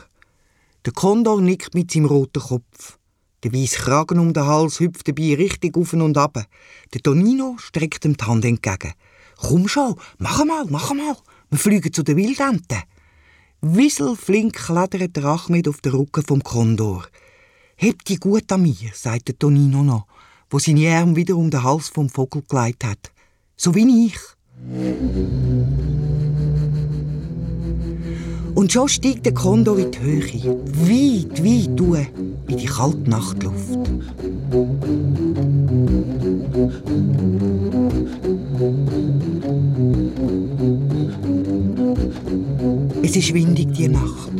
Der 0.85 0.93
Kondor 0.93 1.41
nickt 1.41 1.73
mit 1.73 1.91
seinem 1.91 2.05
roten 2.05 2.41
Kopf. 2.41 2.99
Der 3.43 3.53
weiße 3.53 3.77
Kragen 3.77 4.19
um 4.19 4.33
den 4.33 4.45
Hals 4.45 4.79
hüpft 4.79 5.07
dabei 5.07 5.35
richtig 5.35 5.77
auf 5.77 5.93
und 5.93 6.17
ab. 6.17 6.45
Der 6.93 7.01
Tonino 7.01 7.57
streckt 7.57 8.05
ihm 8.05 8.17
die 8.17 8.23
Hand 8.23 8.45
entgegen. 8.45 8.93
Komm 9.37 9.67
schon, 9.67 9.95
mach 10.17 10.43
mal, 10.45 10.65
mach 10.69 10.93
mal. 10.93 11.15
Wir 11.49 11.59
fliegen 11.59 11.93
zu 11.93 12.03
den 12.03 12.17
Wildenten. 12.17 12.83
Wieselflink 13.61 14.55
klettert 14.55 15.15
der 15.15 15.25
Achmed 15.25 15.67
auf 15.67 15.81
den 15.81 15.93
Rücken 15.93 16.23
vom 16.23 16.43
Kondor. 16.43 17.05
Hebt 17.75 18.09
die 18.09 18.17
gut 18.17 18.51
an 18.51 18.61
mir, 18.61 18.91
sagt 18.93 19.27
der 19.27 19.39
Tonino 19.39 19.83
noch, 19.83 20.07
wo 20.49 20.59
seine 20.59 20.95
Arme 20.95 21.15
wieder 21.15 21.35
um 21.35 21.49
den 21.49 21.63
Hals 21.63 21.89
vom 21.89 22.09
Vogel 22.09 22.43
gelegt 22.47 22.83
hat 22.83 23.11
so 23.57 23.73
wie 23.75 24.07
ich. 24.07 24.19
Und 28.55 28.71
schon 28.71 28.87
steigt 28.87 29.25
der 29.25 29.33
Kondor 29.33 29.77
in 29.77 29.91
die 29.91 29.99
Höhe, 29.99 30.57
weit, 30.87 31.43
weit 31.43 31.79
durch, 31.79 32.07
in 32.47 32.57
die 32.57 32.65
kalte 32.65 33.09
Nachtluft. 33.09 33.77
Es 43.03 43.15
ist 43.15 43.33
windig 43.33 43.73
die 43.73 43.87
Nacht. 43.87 44.31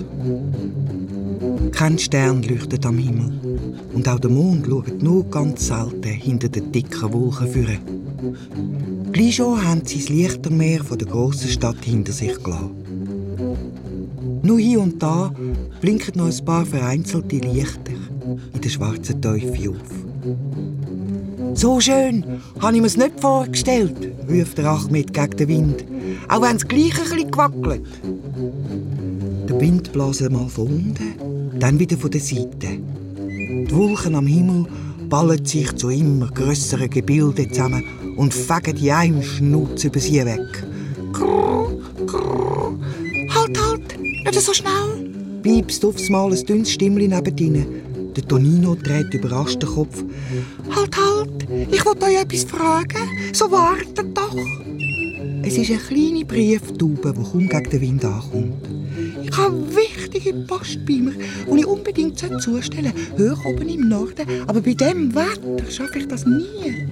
Kein 1.72 2.00
Stern 2.00 2.44
leuchtet 2.44 2.86
am 2.86 2.98
Himmel. 2.98 3.32
Und 3.94 4.08
auch 4.08 4.20
der 4.20 4.30
Mond 4.32 4.66
schaut 4.66 5.02
nur 5.02 5.26
ganz 5.30 5.68
selten 5.68 6.04
hinter 6.04 6.50
den 6.50 6.72
dicken 6.72 7.14
Wolken 7.14 7.48
führen. 7.48 7.80
Gleich 9.12 9.36
schon 9.36 9.62
haben 9.62 9.82
sie 9.86 10.00
das 10.00 10.10
Lichtermeer 10.10 10.84
von 10.84 10.98
der 10.98 11.08
grossen 11.08 11.50
Stadt 11.50 11.84
hinter 11.84 12.12
sich 12.12 12.42
gelassen. 12.44 12.72
Nur 14.44 14.60
hier 14.60 14.80
und 14.80 15.02
da 15.02 15.34
blinken 15.82 16.18
noch 16.18 16.28
ein 16.28 16.46
paar 16.46 16.66
vereinzelte 16.66 17.38
Lichter 17.38 17.94
in 18.54 18.62
der 18.62 18.70
schwarzen 18.70 19.22
Teufel 19.22 19.70
auf. 19.70 20.75
So 21.56 21.80
schön 21.80 22.42
habe 22.60 22.76
ich 22.76 22.82
mir 22.82 22.88
es 22.88 22.98
nicht 22.98 23.18
vorgestellt, 23.22 23.96
ruft 24.30 24.58
der 24.58 24.66
Achmed 24.66 25.14
gegen 25.14 25.38
den 25.38 25.48
Wind, 25.48 25.86
auch 26.28 26.42
wenn 26.42 26.58
es 26.58 26.68
gleich 26.68 26.94
ein 27.12 27.32
gewackelt. 27.32 27.82
Der 29.48 29.62
Wind 29.62 29.94
bläst 29.94 30.30
mal 30.30 30.50
von 30.50 30.68
unten, 30.68 31.58
dann 31.58 31.80
wieder 31.80 31.98
von 31.98 32.12
der 32.12 32.20
Seite. 32.20 32.78
Die 33.18 33.72
Wolken 33.72 34.16
am 34.16 34.28
Himmel 34.28 34.66
ballen 35.08 35.46
sich 35.46 35.74
zu 35.78 35.90
immer 35.90 36.28
grösseren 36.28 36.90
Gebilden 36.90 37.50
zusammen 37.50 37.84
und 38.18 38.34
fegen 38.34 38.76
die 38.76 38.92
einem 38.92 39.24
Schnutz 39.24 39.86
über 39.86 40.02
sie 40.02 40.26
weg. 40.26 40.66
Grrr, 41.14 41.72
grrr. 42.06 42.78
Halt, 43.34 43.62
halt, 43.66 44.02
nicht 44.02 44.42
so 44.42 44.54
schnell. 44.54 45.10
Piepst 45.42 45.86
aufs 45.86 46.10
Mal 46.10 46.34
ein 46.34 46.46
dünnes 46.46 46.72
Stimmchen 46.72 47.12
neben 47.12 47.38
ihnen. 47.38 47.85
Der 48.16 48.26
Tonino 48.26 48.76
dreht 48.76 49.14
überrascht 49.14 49.62
den 49.62 49.70
Kopf. 49.70 50.04
Halt, 50.70 50.96
halt, 50.96 51.48
ich 51.72 51.86
wollte 51.86 52.06
euch 52.06 52.22
etwas 52.22 52.44
fragen. 52.46 53.10
So 53.34 53.52
wartet 53.52 54.18
doch. 54.18 54.36
Es 55.44 55.58
ist 55.58 55.70
eine 55.70 55.80
kleine 55.80 56.26
Brieftaube, 56.26 57.14
die 57.14 57.24
kaum 57.24 57.50
gegen 57.50 57.70
den 57.70 57.82
Wind 57.82 58.06
ankommt. 58.06 58.68
Ich 59.22 59.38
habe 59.38 59.76
wichtige 59.76 60.34
Post 60.48 60.86
bei 60.86 60.94
mir, 60.94 61.12
die 61.12 61.60
ich 61.60 61.66
unbedingt 61.66 62.18
zustellen 62.18 62.40
sollte. 62.40 62.94
Hoch 63.18 63.46
oben 63.46 63.68
im 63.68 63.90
Norden. 63.90 64.26
Aber 64.48 64.62
bei 64.62 64.74
dem 64.74 65.14
Wetter 65.14 65.70
schaffe 65.70 66.00
ich 66.00 66.08
das 66.08 66.26
nie. 66.26 66.88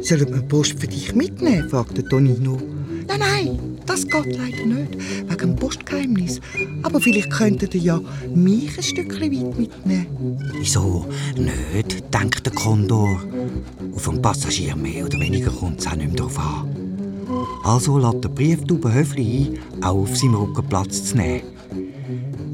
Sollen 0.00 0.32
wir 0.32 0.42
Post 0.42 0.78
für 0.78 0.86
dich 0.86 1.14
mitnehmen? 1.14 1.68
fragte 1.68 2.04
Tonino. 2.04 2.60
Nein, 3.08 3.18
nein, 3.18 3.73
das 3.86 4.06
geht 4.06 4.36
leider 4.36 4.66
nicht, 4.66 4.98
wegen 5.28 5.38
dem 5.38 5.56
Postgeheimnis. 5.56 6.40
Aber 6.82 7.00
vielleicht 7.00 7.30
könntet 7.30 7.74
ihr 7.74 7.80
ja 7.80 8.00
mich 8.34 8.76
ein 8.76 8.82
Stückchen 8.82 9.32
weit 9.32 9.58
mitnehmen. 9.58 10.06
Wieso 10.52 11.06
nicht, 11.36 12.04
denkt 12.12 12.46
der 12.46 12.52
Kondor. 12.52 13.20
Auf 13.94 14.08
einen 14.08 14.22
Passagier 14.22 14.76
mehr 14.76 15.06
oder 15.06 15.18
weniger 15.20 15.50
kommt 15.50 15.80
es 15.80 15.86
auch 15.86 15.96
nicht 15.96 16.08
mehr 16.08 16.16
darauf 16.16 16.38
an. 16.38 16.74
Also 17.64 17.98
lässt 17.98 18.24
der 18.24 18.28
Brieftube 18.28 18.92
Höfli 18.92 19.58
ein, 19.76 19.84
auch 19.84 20.02
auf 20.02 20.16
seinem 20.16 20.34
Rücken 20.34 20.68
Platz 20.68 21.04
zu 21.04 21.16
nehmen. 21.16 21.42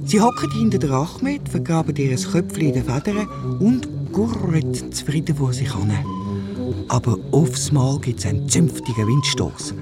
Sie 0.04 0.20
hocken 0.20 0.50
hinter 0.52 0.78
der 0.78 0.90
Achmed, 0.90 1.48
vergraben 1.48 1.94
ihr 1.96 2.16
Köpfchen 2.16 2.68
in 2.68 2.74
den 2.74 2.84
Federn 2.84 3.28
und 3.60 3.88
gurren 4.12 4.92
zufrieden 4.92 5.36
vor 5.36 5.52
sich 5.52 5.72
hin. 5.72 5.92
Aber 6.88 7.18
aufs 7.30 7.70
Mal 7.72 7.98
gibt 8.00 8.20
es 8.20 8.26
einen 8.26 8.48
zünftigen 8.48 9.06
Windstoß. 9.06 9.74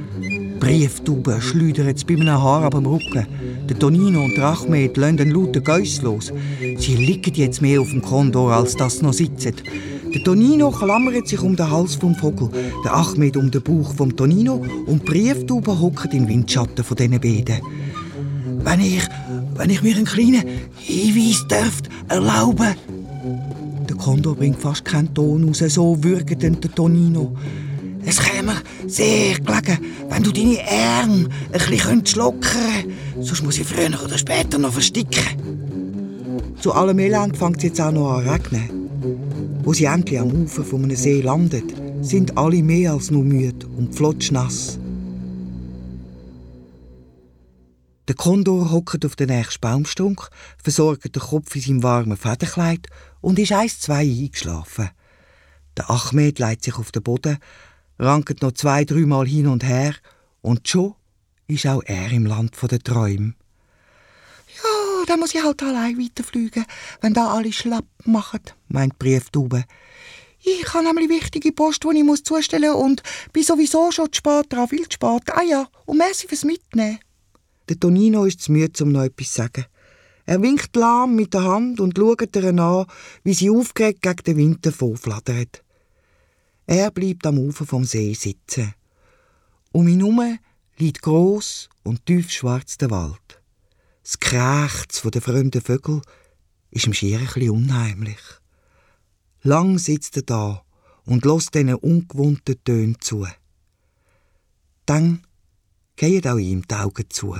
Brieftube 0.58 1.40
schleudern 1.40 1.94
bei 2.06 2.14
einem 2.14 2.42
Haar 2.42 2.64
ab 2.64 2.74
dem 2.74 2.86
Rücken. 2.86 3.26
Der 3.68 3.78
Tonino 3.78 4.24
und 4.24 4.36
der 4.36 4.46
Achmed 4.46 4.96
lassen 4.96 5.20
einen 5.20 5.30
lauten 5.30 5.62
Geiss 5.62 6.02
los. 6.02 6.32
Sie 6.78 6.96
liegen 6.96 7.34
jetzt 7.34 7.62
mehr 7.62 7.80
auf 7.80 7.90
dem 7.90 8.02
Kondor, 8.02 8.52
als 8.52 8.76
das 8.76 9.02
noch 9.02 9.12
sitzen. 9.12 9.54
Der 10.14 10.24
Tonino 10.24 10.70
klammert 10.70 11.28
sich 11.28 11.40
um 11.40 11.54
den 11.54 11.70
Hals 11.70 11.94
vom 11.94 12.14
Vogel, 12.14 12.48
der 12.84 12.96
Achmed 12.96 13.36
um 13.36 13.50
den 13.50 13.62
Bauch 13.62 13.94
vom 13.94 14.16
Tonino 14.16 14.64
und 14.86 15.02
die 15.02 15.04
Brieftube 15.04 15.78
hockt 15.78 16.14
im 16.14 16.26
Windschatten 16.28 16.82
von 16.82 16.96
diesen 16.96 17.20
beiden. 17.20 17.60
Wenn 18.64 18.80
ich, 18.80 19.02
wenn 19.54 19.70
ich 19.70 19.82
mir 19.82 19.96
einen 19.96 20.06
kleinen 20.06 20.44
Hinweis 20.76 21.46
dürft 21.46 21.88
erlauben. 22.08 22.74
Der 23.88 23.96
Kondor 23.96 24.34
bringt 24.34 24.58
fast 24.58 24.84
keinen 24.84 25.12
Ton 25.14 25.44
raus, 25.44 25.58
so 25.68 26.02
würgt 26.02 26.42
der 26.42 26.60
Tonino. 26.60 27.36
Es 28.04 28.20
käme 28.20 28.54
sehr 28.86 29.38
gelegen, 29.38 29.78
wenn 30.08 30.22
du 30.22 30.32
deine 30.32 30.58
Arme 30.68 31.28
ein 31.52 31.70
bisschen 31.70 32.04
lockern 32.16 32.40
könntest. 32.40 33.28
Sonst 33.28 33.42
muss 33.42 33.58
ich 33.58 33.66
früher 33.66 34.02
oder 34.02 34.18
später 34.18 34.58
noch 34.58 34.72
versticken. 34.72 36.54
Zu 36.60 36.72
allem 36.72 36.98
Elend 36.98 37.36
fängt 37.36 37.58
es 37.58 37.64
jetzt 37.64 37.80
auch 37.80 37.92
noch 37.92 38.18
an 38.18 38.28
regnen. 38.28 39.60
Wo 39.62 39.72
sie 39.72 39.84
endlich 39.84 40.18
am 40.18 40.30
Ufer 40.30 40.64
von 40.64 40.84
einem 40.84 40.96
See 40.96 41.20
landet, 41.20 41.74
sind 42.00 42.36
alle 42.38 42.62
mehr 42.62 42.92
als 42.92 43.10
nur 43.10 43.24
müde 43.24 43.66
und 43.66 43.94
flotschnass. 43.94 44.78
Der 48.08 48.14
Kondor 48.14 48.70
hockt 48.70 49.04
auf 49.04 49.16
den 49.16 49.28
nächsten 49.28 49.60
Baumstrunk, 49.60 50.30
versorgt 50.62 51.14
den 51.14 51.22
Kopf 51.22 51.54
in 51.54 51.60
seinem 51.60 51.82
warmen 51.82 52.16
Federkleid 52.16 52.86
und 53.20 53.38
ist 53.38 53.52
eins 53.52 53.80
zwei 53.80 54.00
eingeschlafen. 54.00 54.88
Der 55.76 55.90
Achmed 55.90 56.38
legt 56.38 56.64
sich 56.64 56.76
auf 56.76 56.90
den 56.90 57.02
Boden, 57.02 57.36
rankt 57.98 58.42
noch 58.42 58.52
zwei, 58.52 58.84
dreimal 58.84 59.26
hin 59.26 59.46
und 59.46 59.64
her 59.64 59.94
und 60.42 60.68
schon 60.68 60.94
ist 61.46 61.66
auch 61.66 61.82
er 61.84 62.10
im 62.12 62.26
Land 62.26 62.56
der 62.70 62.78
Träume. 62.78 63.34
Ja, 64.56 65.04
dann 65.06 65.20
muss 65.20 65.34
ich 65.34 65.42
halt 65.42 65.62
allein 65.62 65.98
weiterfliegen, 65.98 66.64
wenn 67.00 67.14
da 67.14 67.32
alle 67.32 67.52
schlapp 67.52 67.86
machen, 68.04 68.40
meint 68.68 68.98
Brieftube. 68.98 69.64
Ich 70.40 70.72
habe 70.72 70.84
nämlich 70.84 71.08
wichtige 71.08 71.52
Post, 71.52 71.84
die 71.84 71.98
ich 71.98 72.04
muss 72.04 72.22
zustellen 72.22 72.72
muss 72.72 72.82
und 72.82 73.02
bin 73.32 73.42
sowieso 73.42 73.90
schon 73.90 74.12
zu 74.12 74.18
spät 74.18 74.46
dran, 74.50 74.68
viel 74.68 74.88
zu 74.88 74.94
spät. 74.94 75.22
Ah 75.32 75.42
ja, 75.42 75.68
und 75.86 75.98
merci 75.98 76.28
fürs 76.28 76.44
Mitnehmen. 76.44 76.98
Der 77.68 77.78
Tonino 77.78 78.24
ist 78.24 78.40
zu 78.40 78.52
müde, 78.52 78.84
um 78.84 78.92
noch 78.92 79.02
etwas 79.02 79.32
zu 79.32 79.42
sagen. 79.42 79.66
Er 80.24 80.40
winkt 80.42 80.76
lahm 80.76 81.16
mit 81.16 81.34
der 81.34 81.44
Hand 81.44 81.80
und 81.80 81.96
schaut 81.96 82.36
ihr 82.36 82.44
an, 82.44 82.86
wie 83.24 83.34
sie 83.34 83.50
aufgeregt 83.50 84.02
gegen 84.02 84.24
den 84.24 84.36
Wind 84.36 84.66
davonflattert. 84.66 85.62
Er 86.70 86.90
bleibt 86.90 87.26
am 87.26 87.38
Ufer 87.38 87.64
vom 87.64 87.84
See 87.84 88.12
sitzen. 88.12 88.74
Um 89.72 89.88
ihn 89.88 90.00
herum 90.00 90.38
liegt 90.76 91.00
gross 91.00 91.70
und 91.82 92.04
tief 92.04 92.30
schwarz 92.30 92.76
der 92.76 92.90
Wald. 92.90 93.40
Das 94.02 94.20
Krächz 94.20 95.00
der 95.00 95.22
fremden 95.22 95.62
Vögel 95.62 96.02
ist 96.70 96.86
ihm 96.86 96.92
schier 96.92 97.20
ein 97.20 97.48
unheimlich. 97.48 98.20
Lang 99.40 99.78
sitzt 99.78 100.16
er 100.18 100.24
da 100.24 100.62
und 101.06 101.24
lässt 101.24 101.54
diesen 101.54 101.74
ungewohnten 101.74 102.62
Tönen 102.62 103.00
zu. 103.00 103.26
Dann 104.84 105.26
gehen 105.96 106.26
auch 106.26 106.36
ihm 106.36 106.68
die 106.68 106.74
Augen 106.74 107.08
zu. 107.08 107.34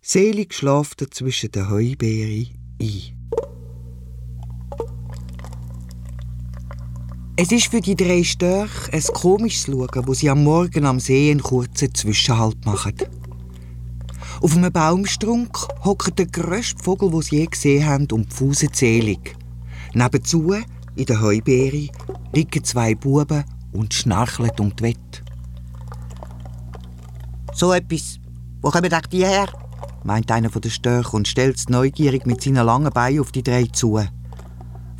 Selig 0.00 0.54
schlaft 0.54 1.02
er 1.02 1.10
zwischen 1.10 1.50
den 1.50 1.68
Heubeeren 1.68 2.76
ein. 2.80 3.21
Es 7.42 7.50
ist 7.50 7.72
für 7.72 7.80
die 7.80 7.96
drei 7.96 8.22
Störche 8.22 8.92
ein 8.92 9.02
komisches 9.02 9.64
Schauen, 9.66 10.06
wo 10.06 10.14
sie 10.14 10.30
am 10.30 10.44
Morgen 10.44 10.86
am 10.86 11.00
See 11.00 11.28
einen 11.28 11.42
kurzen 11.42 11.92
Zwischenhalt 11.92 12.64
machen. 12.64 12.94
Auf 14.40 14.56
einem 14.56 14.70
Baumstrunk 14.70 15.58
hockt 15.84 16.20
der 16.20 16.26
grösste 16.26 16.80
Vogel, 16.80 17.10
den 17.10 17.22
sie 17.22 17.38
je 17.38 17.46
gesehen 17.46 17.84
haben, 17.84 18.06
um 18.12 18.22
die 18.22 18.32
Fusenzählung. 18.32 19.18
Nebenzu, 19.92 20.54
in 20.94 21.04
der 21.04 21.20
Heubeere, 21.20 21.88
liegen 22.32 22.62
zwei 22.62 22.94
Buben 22.94 23.42
und 23.72 23.92
schnarcheln 23.92 24.52
um 24.60 24.76
die 24.76 24.84
Wette. 24.84 25.24
So 27.54 27.72
etwas. 27.72 28.20
Wo 28.60 28.70
kommen 28.70 28.88
denn 28.88 29.02
die 29.10 29.26
her? 29.26 29.48
meint 30.04 30.30
einer 30.30 30.48
der 30.48 30.70
Störche 30.70 31.16
und 31.16 31.26
stellt 31.26 31.68
neugierig 31.68 32.24
mit 32.24 32.40
seinen 32.40 32.64
langen 32.64 32.92
Beinen 32.92 33.18
auf 33.18 33.32
die 33.32 33.42
drei 33.42 33.64
zu. 33.64 33.98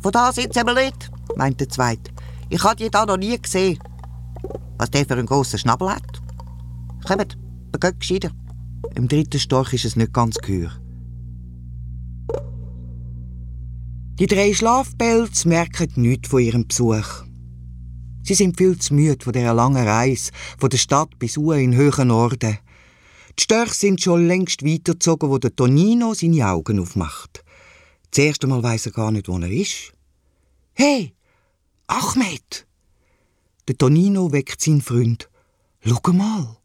Von 0.01 0.11
da 0.11 0.33
sind 0.33 0.53
sie 0.53 0.63
nicht, 0.65 1.09
meint 1.37 1.61
der 1.61 1.69
Zweite. 1.69 2.12
Ich 2.53 2.63
habe 2.63 2.75
die 2.75 2.91
da 2.91 3.03
noch 3.07 3.17
nie 3.17 3.41
gesehen. 3.41 3.79
Was 4.77 4.91
der 4.91 5.07
für 5.07 5.15
einen 5.15 5.25
grossen 5.25 5.57
Schnabel 5.57 5.89
hat. 5.89 6.21
Kommt, 7.03 7.35
begönnt 7.71 7.99
gescheiter. 7.99 8.29
Im 8.93 9.07
dritten 9.07 9.39
Storch 9.39 9.73
ist 9.73 9.85
es 9.85 9.95
nicht 9.95 10.13
ganz 10.13 10.37
gehör. 10.37 10.71
Die 14.19 14.27
drei 14.27 14.53
Schlafpelz 14.53 15.45
merken 15.45 15.91
nichts 15.95 16.29
von 16.29 16.43
ihrem 16.43 16.67
Besuch. 16.67 17.23
Sie 18.21 18.35
sind 18.35 18.55
viel 18.55 18.77
zu 18.77 18.93
müde 18.93 19.23
von 19.23 19.33
dieser 19.33 19.55
langen 19.55 19.87
Reise, 19.87 20.31
von 20.59 20.69
der 20.69 20.77
Stadt 20.77 21.17
bis 21.17 21.37
Uhr 21.37 21.55
in 21.55 21.73
höheren 21.73 22.09
Norden. 22.09 22.59
Die 23.39 23.43
Störche 23.43 23.73
sind 23.73 23.99
schon 23.99 24.27
längst 24.27 24.63
weitergezogen, 24.63 25.31
wo 25.31 25.39
der 25.39 25.55
Tonino 25.55 26.13
seine 26.13 26.47
Augen 26.47 26.79
aufmacht. 26.79 27.43
Zuerst 28.11 28.43
einmal 28.43 28.61
weiss 28.61 28.85
er 28.85 28.91
gar 28.91 29.09
nicht, 29.09 29.27
wo 29.27 29.39
er 29.39 29.49
ist. 29.49 29.91
Hey, 30.73 31.15
Ahmed! 31.87 32.65
Der 33.67 33.77
Tonino 33.77 34.31
weckt 34.31 34.61
seinen 34.61 34.81
Freund. 34.81 35.29
Schau 35.81 36.13
mal! 36.13 36.57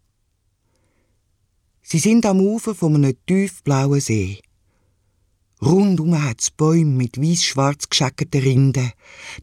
Sie 1.83 1.99
sind 1.99 2.25
am 2.27 2.41
Ufer 2.41 2.75
von 2.75 2.95
einem 2.95 3.17
tiefblauen 3.27 4.01
See. 4.01 4.41
Rundum 5.61 6.23
hat 6.23 6.41
es 6.41 6.51
Bäume 6.51 6.93
mit 6.93 7.21
weiß-schwarz 7.21 7.89
geschäckten 7.89 8.41
Rinden. 8.41 8.93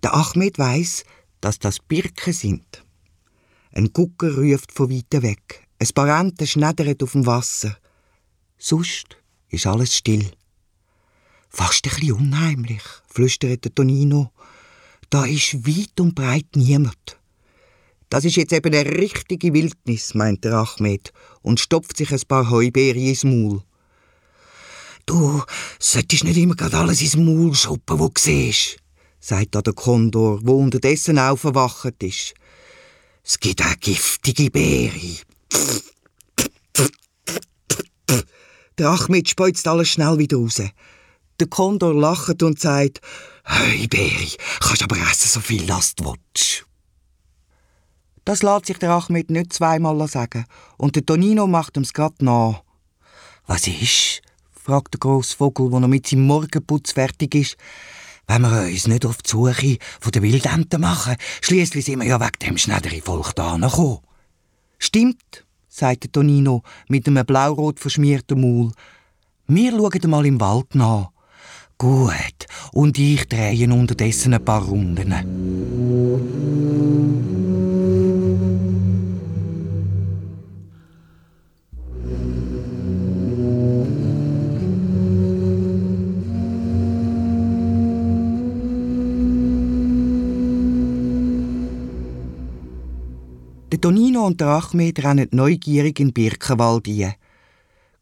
Der 0.02 0.14
Ahmed 0.14 0.58
weiß, 0.58 1.04
dass 1.42 1.60
das 1.60 1.80
Birken 1.80 2.34
sind. 2.34 2.86
Ein 3.72 3.92
Gucker 3.92 4.34
ruft 4.38 4.72
von 4.72 4.90
weiter 4.90 5.22
weg. 5.22 5.68
Ein 5.80 5.90
paar 5.94 6.22
Enten 6.22 6.48
schneddern 6.48 6.96
auf 7.02 7.12
dem 7.12 7.26
Wasser. 7.26 7.78
Sonst 8.58 9.18
ist 9.50 9.68
alles 9.68 9.96
still. 9.96 10.32
Fast 11.50 11.86
ein 11.86 11.90
bisschen 11.96 12.14
unheimlich, 12.14 12.84
flüsterte 13.08 13.74
Tonino. 13.74 14.32
Da 15.16 15.24
ist 15.24 15.66
weit 15.66 15.98
und 16.02 16.14
breit 16.14 16.58
niemand. 16.58 17.18
Das 18.10 18.26
ist 18.26 18.36
jetzt 18.36 18.52
eben 18.52 18.76
eine 18.76 18.98
richtige 18.98 19.54
Wildnis, 19.54 20.14
meinte 20.14 20.54
Ahmed 20.54 21.14
und 21.42 21.62
stopft 21.62 21.96
sich 21.96 22.12
ein 22.12 22.20
paar 22.28 22.50
Heubeeren 22.50 23.02
ins 23.02 23.24
Maul. 23.24 23.62
Du 25.06 25.42
solltest 25.80 26.26
nicht 26.26 26.36
immer 26.36 26.56
gerade 26.56 26.80
alles 26.80 27.02
ins 27.02 27.16
Maul 27.16 27.56
schuppen, 27.56 27.98
wo 27.98 28.10
du 28.10 28.20
siehst, 28.20 28.76
sagt 29.22 29.56
da 29.56 29.62
der 29.62 29.72
Kondor, 29.72 30.42
wo 30.44 30.62
unterdessen 30.62 31.18
aufgewacht 31.18 32.04
ist. 32.04 32.34
Es 33.24 33.40
gibt 33.40 33.62
auch 33.62 33.80
giftige 33.80 34.52
Beere. 34.52 35.16
Der 38.78 38.90
Achmed 38.90 39.30
speuzt 39.30 39.66
alles 39.66 39.88
schnell 39.88 40.18
wieder 40.18 40.36
raus. 40.36 40.62
Der 41.40 41.48
Kondor 41.48 41.94
lacht 41.94 42.42
und 42.44 42.60
sagt, 42.60 43.02
«Hey, 43.44 43.88
Beri, 43.88 44.32
kannst 44.60 44.84
aber 44.84 44.98
essen, 44.98 45.30
so 45.30 45.40
viel 45.40 45.70
als 45.72 45.96
du 45.96 46.06
willst.» 46.06 46.66
Das 48.24 48.42
lässt 48.42 48.66
sich 48.66 48.80
der 48.80 48.92
Achmed 48.92 49.30
nicht 49.30 49.54
zweimal 49.54 50.08
sagen. 50.08 50.46
Und 50.78 50.96
der 50.96 51.06
Tonino 51.06 51.46
macht 51.46 51.78
ihm's 51.78 51.94
grad 51.94 52.22
nach. 52.22 52.64
«Was 53.46 53.68
ist?» 53.68 54.22
fragt 54.52 54.96
der 54.96 55.00
grosse 55.00 55.38
Vogel, 55.38 55.72
wo 55.72 55.78
er 55.78 55.88
mit 55.88 56.08
seinem 56.08 56.26
Morgenputz 56.26 56.94
fertig 56.94 57.36
ist. 57.36 57.58
«Wenn 58.28 58.42
wir 58.42 58.64
uns 58.64 58.88
nicht 58.88 59.06
auf 59.06 59.22
die 59.22 59.30
Suche 59.30 59.78
von 60.00 60.12
den 60.12 60.24
Wildenten 60.24 60.82
machen, 60.82 61.18
schließlich 61.42 61.86
sind 61.86 62.00
wir 62.00 62.08
ja 62.08 62.20
wegen 62.20 62.40
dem 62.42 62.58
schnelleren 62.58 63.02
Volk 63.02 63.36
da 63.36 63.56
gekommen.» 63.58 64.00
«Stimmt», 64.80 65.46
sagte 65.68 66.12
Tonino 66.12 66.64
mit 66.88 67.08
einem 67.08 67.26
blaurot 67.26 67.80
verschmierten 67.80 68.42
Maul. 68.42 68.72
«Wir 69.48 69.72
schauen 69.72 70.10
mal 70.10 70.26
im 70.26 70.40
Wald 70.40 70.74
nach.» 70.74 71.15
«Gut, 71.78 72.48
und 72.72 72.98
ich 72.98 73.28
drehe 73.28 73.74
unterdessen 73.74 74.34
ein 74.34 74.46
paar 74.46 74.64
Runden.» 74.64 75.14
Der 93.72 93.82
Tonino 93.82 94.26
und 94.26 94.40
der 94.40 94.48
Achmed 94.48 95.04
rennen 95.04 95.28
neugierig 95.32 96.00
in 96.00 96.14
Birkenwald 96.14 96.88
ein. 96.88 97.16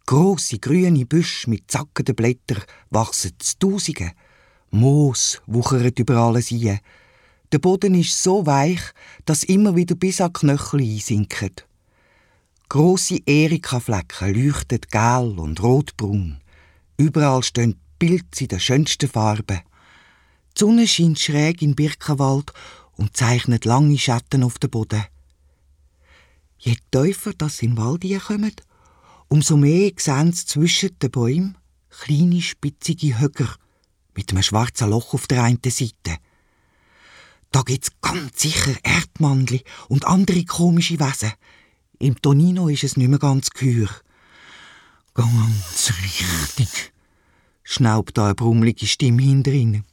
Grosse 0.06 0.60
grüne 0.60 1.06
Büsche 1.06 1.50
mit 1.50 1.72
zackenden 1.72 2.16
Blättern 2.16 2.64
wachsen 2.90 3.32
zu 3.40 3.58
Tausenden. 3.58 4.12
Moos 4.70 5.42
wuchert 5.48 5.98
über 6.00 6.18
alles 6.18 6.52
ein. 6.52 6.80
Der 7.54 7.60
Boden 7.60 7.96
ist 7.96 8.22
so 8.22 8.46
weich, 8.46 8.82
dass 9.26 9.44
immer 9.44 9.76
wieder 9.76 9.96
bis 9.96 10.20
an 10.20 10.34
Knöchel 10.34 10.82
einsinken. 10.82 11.52
Grosse 12.68 13.20
Erika-Flecken 13.26 14.34
leuchten 14.34 14.82
gel 14.92 15.40
und 15.40 15.62
rotbraun. 15.62 16.42
Überall 16.98 17.44
stehen 17.44 17.80
Pilze 17.98 18.44
in 18.44 18.48
den 18.48 18.60
schönsten 18.60 19.08
Farben. 19.08 19.62
Die 20.56 20.60
Sonne 20.60 20.88
scheint 20.88 21.20
schräg 21.20 21.62
in 21.62 21.76
Birkenwald 21.76 22.52
und 22.98 23.16
zeichnet 23.16 23.64
lange 23.64 23.98
Schatten 23.98 24.44
auf 24.44 24.60
den 24.60 24.70
Boden. 24.70 25.06
Je 26.58 26.76
tiefer 26.92 27.34
das 27.38 27.58
den 27.58 27.78
Wald 27.78 28.04
kommen, 28.26 28.54
umso 29.34 29.58
mehr 29.58 29.92
sehen 29.98 30.32
sie 30.32 30.46
zwischen 30.46 31.00
den 31.00 31.10
Bäumen 31.10 31.58
kleine 31.90 32.40
spitzige 32.40 33.20
Höcker 33.20 33.50
mit 34.14 34.30
einem 34.30 34.44
schwarzen 34.44 34.92
Loch 34.92 35.16
auf 35.16 35.26
der 35.26 35.42
einen 35.42 35.60
Seite. 35.66 36.20
Da 37.50 37.64
gibt's 37.64 37.90
ganz 38.00 38.40
sicher 38.40 38.76
Erdmannli 38.84 39.64
und 39.90 40.06
andere 40.06 40.46
komische 40.46 41.00
Wesen. 41.00 41.32
Im 41.98 42.22
Tonino 42.22 42.68
ist 42.68 42.84
es 42.84 42.96
nicht 42.96 43.08
mehr 43.08 43.18
ganz 43.18 43.50
gehör. 43.50 43.90
Ganz 45.16 45.92
richtig, 46.04 46.94
schnaubt 47.64 48.16
da 48.20 48.26
eine 48.26 48.36
brummelige 48.36 48.86
Stimme 48.86 49.24
hinter 49.24 49.52
ihnen. 49.52 49.84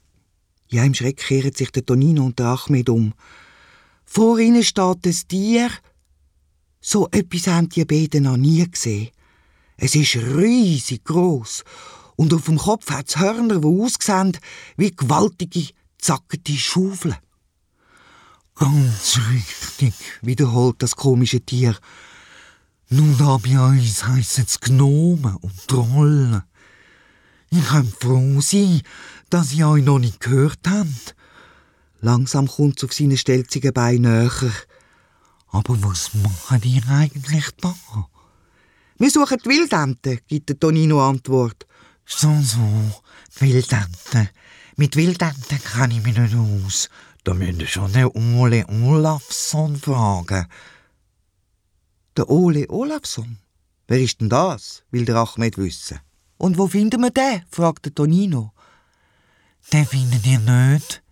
Ja, 0.68 0.84
im 0.84 0.92
Schreck 0.92 1.16
kehren 1.16 1.54
sich 1.54 1.70
der 1.70 1.86
Tonino 1.86 2.26
und 2.26 2.38
der 2.38 2.48
Achmed 2.48 2.90
um. 2.90 3.14
Vor 4.04 4.38
ihnen 4.38 4.64
steht 4.64 5.06
ein 5.06 5.16
Tier, 5.28 5.70
so 6.82 7.08
etwas 7.10 7.46
haben 7.46 7.70
die 7.70 7.86
beiden 7.86 8.24
noch 8.24 8.36
nie 8.36 8.70
gesehen. 8.70 9.08
Es 9.82 9.94
ist 9.94 10.16
riesig 10.16 11.04
groß 11.04 11.64
und 12.16 12.34
auf 12.34 12.44
dem 12.44 12.58
Kopf 12.58 12.90
hat 12.90 13.08
es 13.08 13.16
Hörner, 13.16 13.60
die 13.60 13.66
aussehen 13.66 14.36
wie 14.76 14.90
gewaltige, 14.94 15.72
zackete 15.98 16.52
Schaufeln. 16.52 17.16
Ganz 18.56 19.18
richtig, 19.32 19.94
wiederholt 20.20 20.82
das 20.82 20.96
komische 20.96 21.40
Tier. 21.40 21.74
Nun 22.90 23.16
da 23.16 23.38
bei 23.38 23.58
uns 23.58 24.06
heissen 24.06 24.44
es 24.46 24.60
Gnomen 24.60 25.36
und 25.36 25.66
Trollen. 25.66 26.42
Ich 27.48 27.66
kann 27.66 27.90
froh 27.90 28.38
sein, 28.42 28.82
dass 29.30 29.54
ihr 29.54 29.66
euch 29.66 29.82
noch 29.82 29.98
nicht 29.98 30.20
gehört 30.20 30.60
habt. 30.68 31.16
Langsam 32.02 32.48
kommt 32.48 32.76
es 32.76 32.84
auf 32.84 32.92
seine 32.92 33.16
stelzigen 33.16 33.72
Beine 33.72 34.24
näher. 34.28 34.52
Aber 35.48 35.82
was 35.82 36.12
machen 36.12 36.60
ihr 36.64 36.86
eigentlich 36.86 37.46
da? 37.62 37.74
Wir 39.00 39.10
suchen 39.10 39.38
die 39.42 39.48
Wildenten, 39.48 40.20
gibt 40.28 40.50
der 40.50 40.60
Tonino 40.60 41.02
Antwort. 41.02 41.66
So, 42.04 42.28
so, 42.42 42.60
die 43.34 43.40
Wildenten. 43.40 44.28
Mit 44.76 44.94
Wildenten 44.94 45.58
kann 45.64 45.90
ich 45.90 46.04
mich 46.04 46.18
nicht 46.18 46.34
aus. 46.34 46.90
Da 47.24 47.32
müsst 47.32 47.60
ihr 47.60 47.66
schon 47.66 47.94
den 47.94 48.10
Ole 48.14 48.66
Olafsson 48.68 49.76
fragen. 49.76 50.46
Der 52.14 52.28
Ole 52.28 52.68
Olafsson? 52.68 53.38
Wer 53.88 54.02
ist 54.02 54.20
denn 54.20 54.28
das? 54.28 54.82
will 54.90 55.06
der 55.06 55.16
Achmed 55.16 55.56
wissen. 55.56 56.00
Und 56.36 56.58
wo 56.58 56.68
finden 56.68 57.00
wir 57.00 57.10
den? 57.10 57.42
fragt 57.50 57.86
der 57.86 57.94
Tonino. 57.94 58.52
Den 59.72 59.86
findet 59.86 60.26
ihr 60.26 60.40
nicht. 60.40 61.02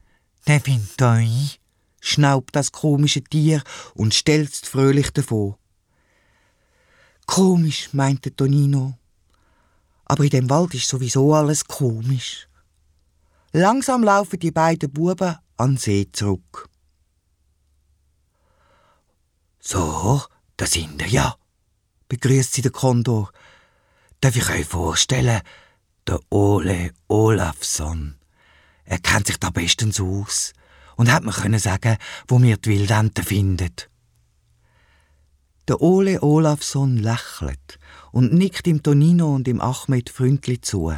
Den 0.47 0.61
findet 0.61 1.01
euch 1.01 1.59
schnaubt 2.03 2.55
das 2.55 2.70
komische 2.70 3.22
Tier 3.22 3.62
und 3.95 4.12
stelzt 4.12 4.66
fröhlich 4.66 5.11
davor. 5.11 5.59
Komisch, 7.29 7.91
meinte 7.93 8.35
Tonino. 8.35 8.95
Aber 10.07 10.24
in 10.24 10.31
dem 10.31 10.51
Wald 10.51 10.72
ist 10.72 10.89
sowieso 10.89 11.35
alles 11.35 11.62
komisch. 11.66 12.49
Langsam 13.53 14.03
laufen 14.03 14.41
die 14.41 14.51
beiden 14.51 14.91
Buben 14.91 15.37
an 15.59 15.72
den 15.72 15.76
See 15.76 16.09
zurück. 16.11 16.68
So, 19.61 20.22
da 20.57 20.66
sind 20.66 20.99
wir 20.99 21.09
ja, 21.09 21.37
begrüßt 22.09 22.55
sie 22.55 22.62
der 22.62 22.72
Kondor. 22.72 23.31
Darf 24.22 24.35
ich 24.35 24.49
euch 24.49 24.64
vorstellen, 24.64 25.43
der 26.07 26.20
Ole 26.31 26.93
Olafsson. 27.09 28.16
Er 28.85 29.01
kennt 29.01 29.26
sich 29.26 29.37
da 29.37 29.51
bestens 29.51 30.01
aus 30.01 30.55
und 30.97 31.12
hat 31.12 31.24
mir 31.24 31.33
können 31.33 31.61
sagen, 31.61 31.99
wo 32.26 32.41
wir 32.41 32.57
die 32.57 32.70
Wildenten 32.70 33.22
finden. 33.22 33.74
Der 35.69 35.83
Ole 35.83 36.23
Olafsson 36.23 36.97
lächelt 36.97 37.79
und 38.11 38.33
nickt 38.33 38.64
dem 38.64 38.83
Tonino 38.83 39.35
und 39.35 39.47
dem 39.47 39.61
Achmed 39.61 40.09
freundlich 40.09 40.62
zu. 40.62 40.95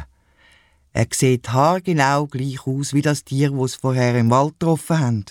Er 0.93 1.07
sieht 1.11 1.51
haargenau 1.51 2.27
gleich 2.27 2.65
aus 2.65 2.93
wie 2.93 3.01
das 3.01 3.25
Tier, 3.25 3.51
das 3.51 3.75
vorher 3.75 4.17
im 4.17 4.29
Wald 4.29 4.59
getroffen 4.59 4.99
haben. 4.99 5.25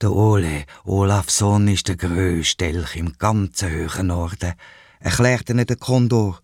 Der 0.00 0.10
Ole 0.10 0.64
Olafsson 0.84 1.68
ist 1.68 1.86
der 1.86 1.94
grösste 1.94 2.64
Elch 2.64 2.96
im 2.96 3.12
ganzen 3.16 3.70
höheren 3.70 4.08
Norden, 4.08 4.54
erklärte 4.98 5.52
ihnen 5.52 5.66
der 5.66 5.76
Kondor. 5.76 6.40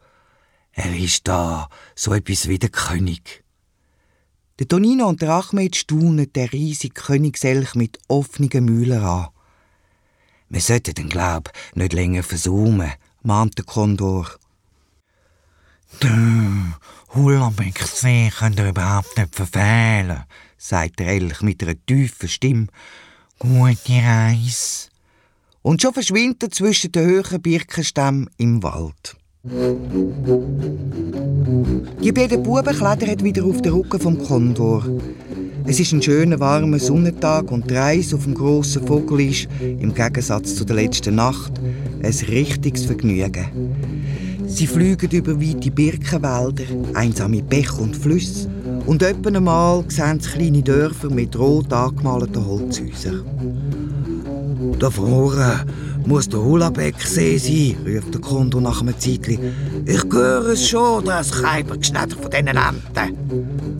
Er 0.70 0.96
ist 0.96 1.26
da, 1.26 1.68
so 1.96 2.14
etwas 2.14 2.46
wie 2.46 2.60
der 2.60 2.70
König. 2.70 3.42
Der 4.60 4.68
Tonino 4.68 5.08
und 5.08 5.20
der 5.20 5.30
Achmed 5.30 5.74
staunen 5.74 6.32
den 6.32 6.48
riesigen 6.48 6.94
Königselch 6.94 7.74
mit 7.74 7.98
offenen 8.06 8.64
Mühlen 8.64 9.02
an. 9.02 9.30
Wir 10.52 10.60
sollten 10.60 10.94
den 10.94 11.08
Glaub 11.08 11.52
nicht 11.76 11.92
länger 11.92 12.24
versuchen, 12.24 12.92
mahnt 13.22 13.56
der 13.56 13.64
Kondor. 13.64 14.26
Der 16.02 16.78
Hullabeck-See 17.14 18.32
könnt 18.36 18.58
ihr 18.58 18.70
überhaupt 18.70 19.16
nicht 19.16 19.34
verfehlen, 19.34 20.24
sagt 20.58 20.98
der 20.98 21.06
Elch 21.06 21.40
mit 21.42 21.62
einer 21.62 21.76
tiefen 21.86 22.28
Stimme. 22.28 22.66
Gute 23.38 23.92
Reise. 23.92 24.88
Und 25.62 25.82
schon 25.82 25.94
verschwindet 25.94 26.42
er 26.42 26.50
zwischen 26.50 26.90
den 26.90 27.08
hohen 27.08 27.42
Birkenstämmen 27.42 28.28
im 28.36 28.60
Wald. 28.64 29.16
Die 32.02 32.12
beiden 32.12 32.42
Buben 32.42 32.76
klettern 32.76 33.22
wieder 33.22 33.44
auf 33.44 33.62
den 33.62 33.72
Rücken 33.72 34.00
vom 34.00 34.18
Kondor. 34.18 34.84
Es 35.66 35.78
ist 35.78 35.92
ein 35.92 36.02
schöner, 36.02 36.40
warmer 36.40 36.78
Sonnentag 36.78 37.50
und 37.50 37.70
die 37.70 37.74
Reise 37.74 38.16
auf 38.16 38.24
dem 38.24 38.34
grossen 38.34 38.86
Vogel 38.86 39.20
ist, 39.20 39.48
im 39.60 39.94
Gegensatz 39.94 40.54
zu 40.56 40.64
der 40.64 40.76
letzten 40.76 41.14
Nacht, 41.14 41.52
ein 42.02 42.14
richtiges 42.28 42.86
Vergnügen. 42.86 43.46
Sie 44.46 44.66
fliegen 44.66 45.10
über 45.10 45.40
weite 45.40 45.70
Birkenwälder, 45.70 46.64
einsame 46.94 47.42
Bäche 47.42 47.80
und 47.80 47.96
Flüsse 47.96 48.48
und 48.86 49.02
etwa 49.02 49.30
einmal 49.30 49.84
sehen 49.88 50.18
sie 50.18 50.30
kleine 50.30 50.62
Dörfer 50.62 51.10
mit 51.10 51.38
rot 51.38 51.72
angemalten 51.72 52.44
Holzhäusern. 52.44 53.24
Da 54.78 54.90
vorne 54.90 55.64
muss 56.06 56.28
der 56.28 56.40
Hulabeck-See 56.40 57.38
sein, 57.38 57.76
ruft 57.86 58.14
der 58.14 58.20
Kondo 58.20 58.60
nach 58.60 58.80
einem 58.80 58.98
Zeitli. 58.98 59.38
Ich 59.84 60.04
höre 60.10 60.48
es 60.48 60.68
schon, 60.68 61.04
das 61.04 61.30
Keibergeschnatter 61.30 62.16
von 62.16 62.30
diesen 62.30 62.48
Enten. 62.48 63.79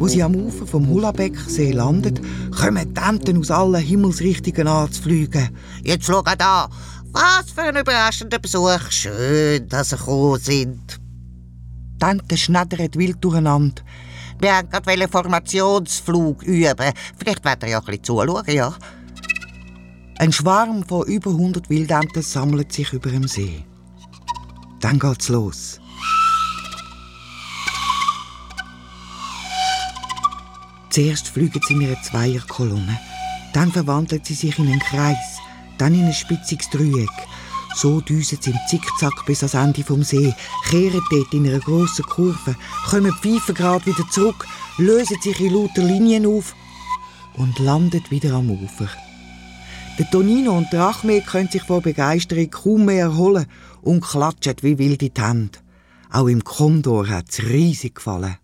Wo 0.00 0.08
sie 0.08 0.22
am 0.22 0.34
Ufer 0.34 0.66
vom 0.66 0.88
Hulabeck-See 0.88 1.72
landet, 1.72 2.22
kommen 2.58 2.94
die 2.94 3.00
Enten 3.02 3.36
aus 3.36 3.50
allen 3.50 3.82
Himmelsrichtungen 3.82 4.66
anzufliegen. 4.66 5.50
Jetzt 5.82 6.06
schau 6.06 6.22
da, 6.22 6.70
was 7.12 7.50
für 7.54 7.64
ein 7.64 7.76
überraschender 7.76 8.38
Besuch. 8.38 8.90
Schön, 8.90 9.68
dass 9.68 9.90
Sie 9.90 9.98
gekommen 9.98 10.40
sind. 10.40 10.98
Die 12.00 12.06
Enten 12.06 12.36
schneddern 12.38 12.88
wild 12.94 13.22
durcheinander. 13.22 13.82
Wir 14.38 14.56
haben 14.56 14.70
gerade 14.70 14.90
einen 14.90 15.06
Formationsflug 15.06 16.44
üben. 16.44 16.92
Vielleicht 17.18 17.44
wollt 17.44 17.62
ihr 17.62 17.68
ja 17.68 17.78
ein 17.80 17.84
bisschen 17.84 18.04
zuschauen, 18.04 18.44
ja? 18.48 18.72
Ein 20.16 20.32
Schwarm 20.32 20.82
von 20.82 21.06
über 21.08 21.30
100 21.30 21.68
Wildenten 21.68 22.22
sammelt 22.22 22.72
sich 22.72 22.90
über 22.94 23.10
dem 23.10 23.28
See. 23.28 23.66
Dann 24.80 24.98
geht's 24.98 25.28
los. 25.28 25.79
Zuerst 30.90 31.28
fliegen 31.28 31.60
sie 31.66 31.74
in 31.74 31.86
einer 31.86 32.02
Zweierkolonne, 32.02 32.98
dann 33.52 33.70
verwandeln 33.70 34.22
sie 34.24 34.34
sich 34.34 34.58
in 34.58 34.66
einen 34.66 34.80
Kreis, 34.80 35.38
dann 35.78 35.94
in 35.94 36.04
ein 36.04 36.12
spitziges 36.12 36.68
Dreieck. 36.70 37.08
So 37.76 38.00
düsen 38.00 38.38
sie 38.40 38.50
im 38.50 38.58
Zickzack 38.68 39.24
bis 39.24 39.42
ans 39.42 39.54
Ende 39.54 39.84
vom 39.84 40.02
See, 40.02 40.34
kehren 40.68 41.00
dort 41.10 41.32
in 41.32 41.46
einer 41.46 41.60
grossen 41.60 42.04
Kurve, 42.04 42.56
kommen 42.88 43.12
pfeifen 43.12 43.54
gerade 43.54 43.86
wieder 43.86 44.08
zurück, 44.10 44.46
lösen 44.78 45.20
sich 45.22 45.40
in 45.40 45.54
lauter 45.54 45.82
Linien 45.82 46.26
auf 46.26 46.56
und 47.34 47.60
landen 47.60 48.02
wieder 48.10 48.34
am 48.34 48.50
Ufer. 48.50 48.88
Der 49.98 50.10
Tonino 50.10 50.56
und 50.56 50.72
der 50.72 50.82
Achmed 50.86 51.24
können 51.26 51.50
sich 51.50 51.62
vor 51.62 51.82
Begeisterung 51.82 52.50
kaum 52.50 52.84
mehr 52.86 53.04
erholen 53.04 53.46
und 53.82 54.00
klatschen 54.00 54.56
wie 54.62 54.78
wilde 54.78 55.10
Hände. 55.16 55.58
Auch 56.10 56.26
im 56.26 56.42
Kondor 56.42 57.08
hat 57.08 57.26
es 57.28 57.44
riesig 57.44 57.94
gefallen. 57.96 58.38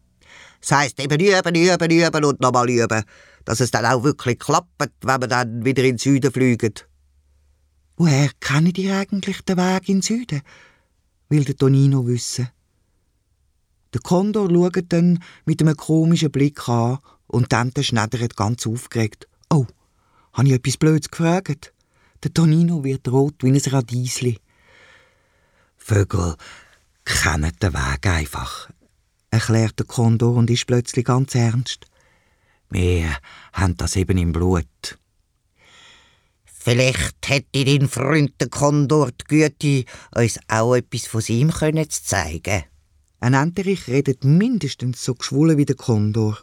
Das 0.66 0.78
heisst 0.78 1.00
eben 1.00 1.20
üben, 1.20 1.54
üben, 1.54 1.90
üben 1.90 2.24
und 2.24 2.40
nochmal 2.40 2.68
üben, 2.68 3.04
dass 3.44 3.60
es 3.60 3.70
dann 3.70 3.86
auch 3.86 4.02
wirklich 4.02 4.38
klappt, 4.38 4.70
wenn 4.78 5.20
wir 5.20 5.28
dann 5.28 5.64
wieder 5.64 5.84
in 5.84 5.92
den 5.92 5.98
Süden 5.98 6.32
fliegen. 6.32 6.74
Woher 7.96 8.30
kennen 8.40 8.72
die 8.72 8.90
eigentlich 8.90 9.42
den 9.42 9.58
Weg 9.58 9.88
in 9.88 9.96
den 9.96 10.02
Süden? 10.02 10.42
will 11.28 11.44
der 11.44 11.56
Tonino 11.56 12.06
wissen. 12.06 12.48
Der 13.92 14.00
Kondor 14.00 14.50
schaut 14.50 14.84
dann 14.88 15.22
mit 15.44 15.60
einem 15.60 15.76
komischen 15.76 16.30
Blick 16.30 16.68
an 16.68 16.98
und 17.26 17.52
dann 17.52 17.72
schneddert 17.80 18.36
ganz 18.36 18.66
aufgeregt. 18.66 19.28
Oh, 19.50 19.66
habe 20.32 20.48
ich 20.48 20.54
etwas 20.54 20.76
Blödes 20.76 21.10
gefragt? 21.10 21.72
Der 22.22 22.32
Tonino 22.32 22.84
wird 22.84 23.08
rot 23.08 23.42
wie 23.42 23.50
ein 23.50 23.56
Radiesli. 23.56 24.38
Vögel 25.76 26.34
kennen 27.04 27.52
den 27.62 27.72
Weg 27.72 28.06
einfach, 28.06 28.68
erklärt 29.30 29.78
der 29.78 29.86
Kondor 29.86 30.36
und 30.36 30.50
ist 30.50 30.66
plötzlich 30.66 31.04
ganz 31.04 31.34
ernst. 31.34 31.86
Wir 32.70 33.16
haben 33.52 33.76
das 33.76 33.96
eben 33.96 34.18
im 34.18 34.32
Blut. 34.32 34.98
Vielleicht 36.44 37.28
hätte 37.28 37.64
dein 37.64 37.88
Freund 37.88 38.32
der 38.40 38.48
Kondor 38.48 39.12
die 39.12 39.24
Güte, 39.24 39.84
uns 40.16 40.40
auch 40.48 40.74
etwas 40.74 41.06
von 41.06 41.22
ihm 41.28 41.52
können 41.52 41.88
zu 41.88 42.02
zeigen. 42.02 42.64
Ein 43.20 43.34
Enterich 43.34 43.86
redet 43.86 44.24
mindestens 44.24 45.04
so 45.04 45.14
geschwollen 45.14 45.58
wie 45.58 45.64
der 45.64 45.76
Kondor. 45.76 46.38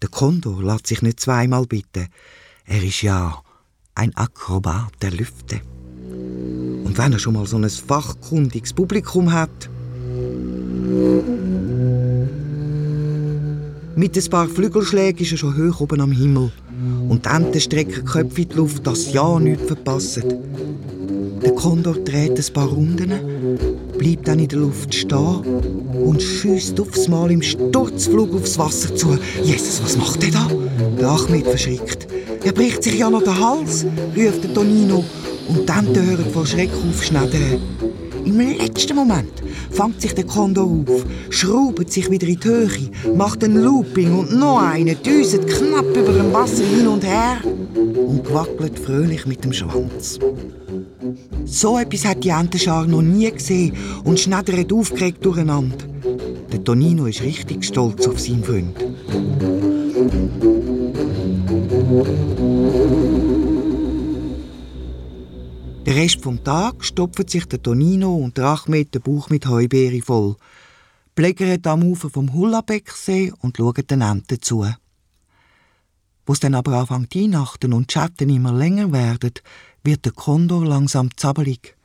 Der 0.00 0.08
Kondor 0.08 0.62
lässt 0.62 0.86
sich 0.86 1.02
nicht 1.02 1.20
zweimal 1.20 1.66
bitten. 1.66 2.08
Er 2.64 2.82
ist 2.82 3.02
ja 3.02 3.42
ein 3.94 4.16
Akrobat 4.16 4.92
der 5.02 5.10
Lüfte. 5.10 5.60
Und 6.08 6.96
wenn 6.96 7.12
er 7.12 7.18
schon 7.18 7.34
mal 7.34 7.46
so 7.46 7.56
ein 7.58 7.68
fachkundiges 7.68 8.72
Publikum 8.72 9.32
hat. 9.32 9.68
Mit 13.94 14.16
ein 14.16 14.30
paar 14.30 14.48
Flügelschlägen 14.48 15.20
ist 15.20 15.32
er 15.32 15.38
schon 15.38 15.56
hoch 15.56 15.80
oben 15.80 16.00
am 16.00 16.12
Himmel. 16.12 16.50
Und 17.08 17.26
die 17.26 17.28
Enten 17.28 17.60
strecken 17.60 18.04
Köpfe 18.04 18.42
in 18.42 18.48
die 18.48 18.54
Luft, 18.54 18.86
dass 18.86 19.12
ja 19.12 19.38
nichts 19.38 19.66
verpassen. 19.66 20.22
Der 21.42 21.52
Kondor 21.52 21.94
dreht 21.94 22.38
ein 22.38 22.54
paar 22.54 22.68
Runden, 22.68 23.12
bleibt 23.98 24.28
dann 24.28 24.38
in 24.38 24.48
der 24.48 24.60
Luft 24.60 24.94
stehen 24.94 25.42
und 26.04 26.22
schießt 26.22 26.80
aufs 26.80 27.08
Mal 27.08 27.30
im 27.32 27.42
Sturzflug 27.42 28.34
aufs 28.34 28.58
Wasser 28.58 28.94
zu. 28.94 29.18
Jesus, 29.42 29.82
was 29.82 29.96
macht 29.98 30.24
er 30.24 30.30
da? 30.30 30.48
Der 30.98 31.08
Achmed 31.08 31.46
verschrickt. 31.46 32.06
Er 32.44 32.52
bricht 32.52 32.82
sich 32.82 32.98
ja 32.98 33.10
noch 33.10 33.22
den 33.22 33.38
Hals, 33.38 33.84
ruft 34.16 34.44
der 34.44 34.54
Tonino. 34.54 35.04
Und 35.48 35.68
dann 35.68 35.86
hören 35.94 36.24
vor 36.32 36.46
Schreck 36.46 36.70
aufschneidern. 36.88 37.60
Im 38.24 38.38
letzten 38.38 38.96
Moment 38.96 39.42
fängt 39.70 40.00
sich 40.00 40.14
der 40.14 40.24
Kondor 40.24 40.64
auf, 40.64 41.04
schraubt 41.30 41.92
sich 41.92 42.10
wieder 42.10 42.28
in 42.28 42.38
die 42.38 42.48
Höhe, 42.48 42.90
macht 43.16 43.42
ein 43.42 43.56
Looping 43.56 44.16
und 44.16 44.38
noch 44.38 44.60
einen, 44.62 44.96
düset 45.02 45.46
knapp 45.48 45.96
über 45.96 46.12
dem 46.12 46.32
Wasser 46.32 46.64
hin 46.64 46.86
und 46.86 47.04
her 47.04 47.38
und 47.44 48.32
wackelt 48.32 48.78
fröhlich 48.78 49.26
mit 49.26 49.44
dem 49.44 49.52
Schwanz. 49.52 50.18
So 51.44 51.78
etwas 51.78 52.04
hat 52.04 52.22
die 52.22 52.28
Entenschar 52.28 52.86
noch 52.86 53.02
nie 53.02 53.30
gesehen 53.30 53.74
und 54.04 54.20
schneddert 54.20 54.72
aufgeregt 54.72 55.24
durcheinander. 55.24 55.76
Der 56.52 56.62
Tonino 56.62 57.06
ist 57.06 57.22
richtig 57.22 57.64
stolz 57.64 58.06
auf 58.06 58.20
seinen 58.20 58.44
Freund. 58.44 58.76
Den 65.84 65.94
Rest 65.94 66.22
vom 66.22 66.44
Tag 66.44 66.84
stopfen 66.84 67.26
sich 67.26 67.44
der 67.46 67.60
Tonino 67.60 68.14
und 68.14 68.38
der 68.38 68.46
Achmed 68.46 68.94
den 68.94 69.02
Bauch 69.02 69.30
mit 69.30 69.46
Heubeere 69.46 70.00
voll, 70.00 70.36
pflegern 71.16 71.60
am 71.64 71.82
Ufer 71.82 72.08
vom 72.08 72.32
Hullabecksee 72.32 73.32
und 73.40 73.56
schauen 73.56 73.86
den 73.90 74.00
Enten 74.00 74.40
zu. 74.40 74.64
Wo 76.24 76.32
es 76.32 76.38
dann 76.38 76.54
aber 76.54 76.74
anfängt 76.74 77.12
die 77.14 77.26
Nachten 77.26 77.72
und 77.72 77.90
die 77.90 77.94
Schatten 77.94 78.30
immer 78.30 78.52
länger 78.52 78.92
werden, 78.92 79.32
wird 79.82 80.04
der 80.04 80.12
Kondor 80.12 80.64
langsam 80.64 81.08
zappelig. 81.16 81.76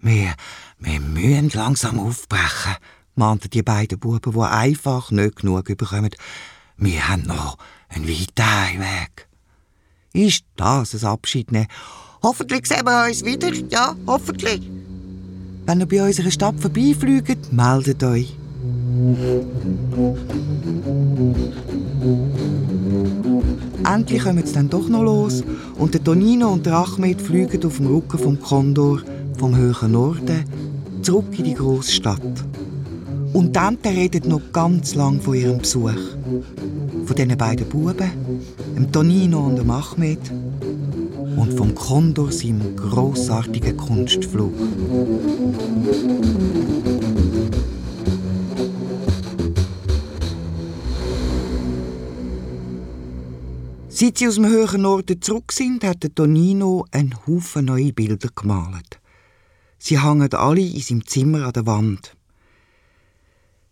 Wir, 0.00 0.34
wir 0.80 0.98
müssen 0.98 1.50
langsam 1.50 2.00
aufbrechen, 2.00 2.74
mahnten 3.14 3.50
die 3.50 3.62
beiden 3.62 4.00
Buben, 4.00 4.32
die 4.32 4.40
einfach 4.40 5.12
nicht 5.12 5.36
genug 5.36 5.66
bekommen. 5.66 6.10
Wir 6.76 7.06
haben 7.06 7.22
noch 7.22 7.56
einen 7.88 8.08
weiten 8.08 8.80
Weg. 8.80 9.28
Ist 10.12 10.44
das 10.56 10.92
ein 10.92 11.08
Abschied 11.08 11.52
nehmen? 11.52 11.68
Hoffentlich 12.26 12.66
sehen 12.66 12.84
wir 12.84 13.06
uns 13.06 13.24
wieder, 13.24 13.52
ja, 13.70 13.94
hoffentlich. 14.04 14.68
Wenn 15.64 15.78
ihr 15.78 15.86
bei 15.86 16.04
unserer 16.04 16.32
Stadt 16.32 16.56
vorbeifliegt, 16.58 17.52
meldet 17.52 18.02
euch. 18.02 18.36
Endlich 23.84 24.24
kommen 24.24 24.44
sie 24.44 24.52
dann 24.54 24.68
doch 24.68 24.88
noch 24.88 25.04
los 25.04 25.44
und 25.78 25.94
der 25.94 26.02
Tonino 26.02 26.48
und 26.52 26.66
der 26.66 26.78
Achmed 26.78 27.22
fliegen 27.22 27.64
auf 27.64 27.76
dem 27.76 27.86
Rücken 27.86 28.18
vom 28.18 28.40
Kondor 28.40 29.02
vom 29.38 29.54
höheren 29.54 29.92
Norden 29.92 30.44
zurück 31.02 31.26
in 31.38 31.44
die 31.44 31.54
grosse 31.54 31.92
Stadt. 31.92 32.44
Und 33.34 33.54
dann 33.54 33.78
redet 33.84 34.26
noch 34.26 34.42
ganz 34.52 34.96
lang 34.96 35.20
von 35.20 35.34
ihrem 35.34 35.58
Besuch. 35.58 35.92
Von 37.04 37.16
diesen 37.16 37.38
beiden 37.38 37.68
Buben, 37.68 38.10
dem 38.74 38.90
Tonino 38.90 39.46
und 39.46 39.60
dem 39.60 39.70
Achmed 39.70 40.18
und 41.36 41.52
vom 41.56 41.74
Kondor 41.74 42.32
seinem 42.32 42.74
grossartigen 42.76 43.76
Kunstflug. 43.76 44.54
Seit 53.88 54.18
sie 54.18 54.28
aus 54.28 54.34
dem 54.34 54.46
höheren 54.46 54.82
Norden 54.82 55.22
zurück 55.22 55.52
sind, 55.52 55.82
hat 55.84 56.06
Tonino 56.14 56.84
einen 56.90 57.14
Haufen 57.26 57.66
neue 57.66 57.92
Bilder 57.92 58.28
gemalt. 58.34 59.00
Sie 59.78 60.02
hängen 60.02 60.32
alle 60.34 60.60
in 60.60 60.80
seinem 60.80 61.06
Zimmer 61.06 61.46
an 61.46 61.52
der 61.52 61.66
Wand. 61.66 62.16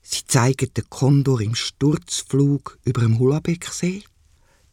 Sie 0.01 0.25
zeigen 0.27 0.69
den 0.75 0.89
Kondor 0.89 1.41
im 1.41 1.55
Sturzflug 1.55 2.79
über 2.85 3.01
dem 3.03 3.19
Hulabecksee, 3.19 4.05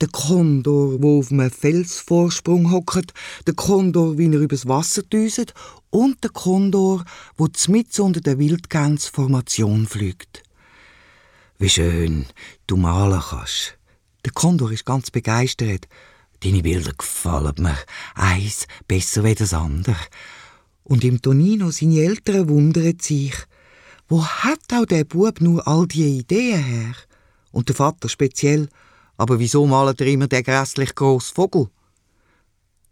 der 0.02 0.10
Kondor, 0.10 1.02
wo 1.02 1.20
auf 1.20 1.32
einem 1.32 1.52
Felsvorsprung 1.52 2.72
hockt, 2.72 3.14
der 3.46 3.54
Kondor, 3.54 4.18
wie 4.18 4.26
er 4.26 4.40
übers 4.40 4.68
Wasser 4.68 5.04
düset 5.04 5.54
und 5.92 6.24
der 6.24 6.32
Kondor, 6.32 7.06
wo 7.38 7.48
mit 7.68 8.00
unter 8.00 8.22
der 8.22 8.40
Wildgänsformation 8.40 9.86
fliegt. 9.86 10.44
Wie 11.60 11.70
schön 11.70 12.26
du 12.66 12.78
malen 12.78 13.22
kannst. 13.22 13.78
Der 14.26 14.32
Kondor 14.32 14.72
ist 14.72 14.86
ganz 14.86 15.12
begeistert. 15.12 15.88
Deine 16.44 16.64
Bilder 16.64 16.94
gefallen 16.98 17.54
mir. 17.60 17.78
Eins 18.16 18.66
besser 18.88 19.24
wie 19.24 19.36
das 19.36 19.54
andere. 19.54 19.96
Und 20.84 21.04
im 21.04 21.22
Tonino 21.22 21.70
seine 21.70 22.02
Eltern 22.02 22.50
wundern 22.50 22.98
sich, 23.00 23.36
wo 24.08 24.26
hat 24.26 24.74
auch 24.74 24.86
der 24.86 25.04
Bub 25.04 25.40
nur 25.40 25.68
all 25.68 25.88
die 25.88 26.20
Ideen 26.20 26.64
her? 26.64 26.96
Und 27.52 27.70
der 27.70 27.76
Vater 27.76 28.10
speziell, 28.10 28.68
aber 29.22 29.38
wieso 29.38 29.68
malt 29.68 30.02
er 30.02 30.08
immer 30.08 30.28
den 30.28 30.42
grässlich 30.42 30.96
grossen 30.96 31.36
Vogel? 31.36 31.68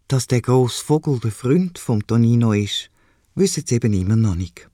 Dass 0.07 0.27
der 0.27 0.41
grosse 0.41 0.85
Vogel 0.85 1.19
der 1.19 1.31
Freund 1.31 1.79
vom 1.79 2.05
Tonino 2.05 2.53
ist, 2.53 2.91
wissen 3.33 3.63
sie 3.65 3.73
eben 3.73 3.93
immer 3.93 4.15
noch 4.15 4.35
nicht. 4.35 4.69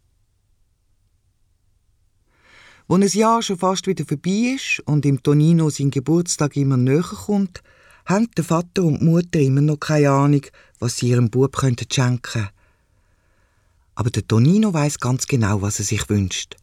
Als 2.90 3.16
ein 3.16 3.20
Jahr 3.20 3.42
schon 3.42 3.58
fast 3.58 3.88
wieder 3.88 4.04
vorbei 4.04 4.56
ist 4.58 4.82
und 4.86 5.06
im 5.06 5.24
Tonino 5.24 5.70
sein 5.70 5.92
Geburtstag 5.92 6.58
immer 6.58 6.76
näher 6.76 7.04
kommt, 7.04 7.64
haben 8.06 8.30
der 8.36 8.44
Vater 8.44 8.84
und 8.84 9.00
die 9.00 9.06
Mutter 9.06 9.40
immer 9.40 9.62
noch 9.62 9.80
keine 9.80 10.12
Ahnung, 10.12 10.46
was 10.80 10.98
sie 10.98 11.08
ihrem 11.08 11.30
Bub 11.30 11.58
schenken 11.58 11.88
könnten. 11.88 12.50
Aber 13.96 14.10
der 14.10 14.28
Tonino 14.28 14.74
weiß 14.74 15.00
ganz 15.00 15.26
genau, 15.26 15.62
was 15.62 15.80
er 15.80 15.86
sich 15.86 16.10
wünscht. 16.10 16.58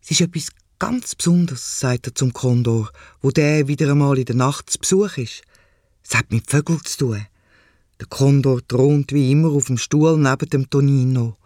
Es 0.00 0.12
ist 0.12 0.22
etwas 0.22 0.48
ganz 0.78 1.14
Besonderes, 1.14 1.80
sagt 1.80 2.06
er 2.06 2.14
zum 2.14 2.32
Kondor, 2.32 2.90
wo 3.20 3.30
der 3.30 3.68
wieder 3.68 3.90
einmal 3.90 4.18
in 4.18 4.24
der 4.24 4.36
Nacht 4.36 4.70
zu 4.70 4.78
Besuch 4.78 5.16
ist. 5.18 5.42
Es 6.04 6.14
hat 6.14 6.30
mit 6.30 6.48
Vögeln 6.48 6.80
zu 6.84 6.98
tun. 6.98 7.26
Der 8.00 8.06
Kondor 8.06 8.60
thront 8.66 9.12
wie 9.12 9.32
immer 9.32 9.50
auf 9.50 9.66
dem 9.66 9.78
Stuhl 9.78 10.16
neben 10.16 10.50
dem 10.50 10.70
Tonino. 10.70 11.36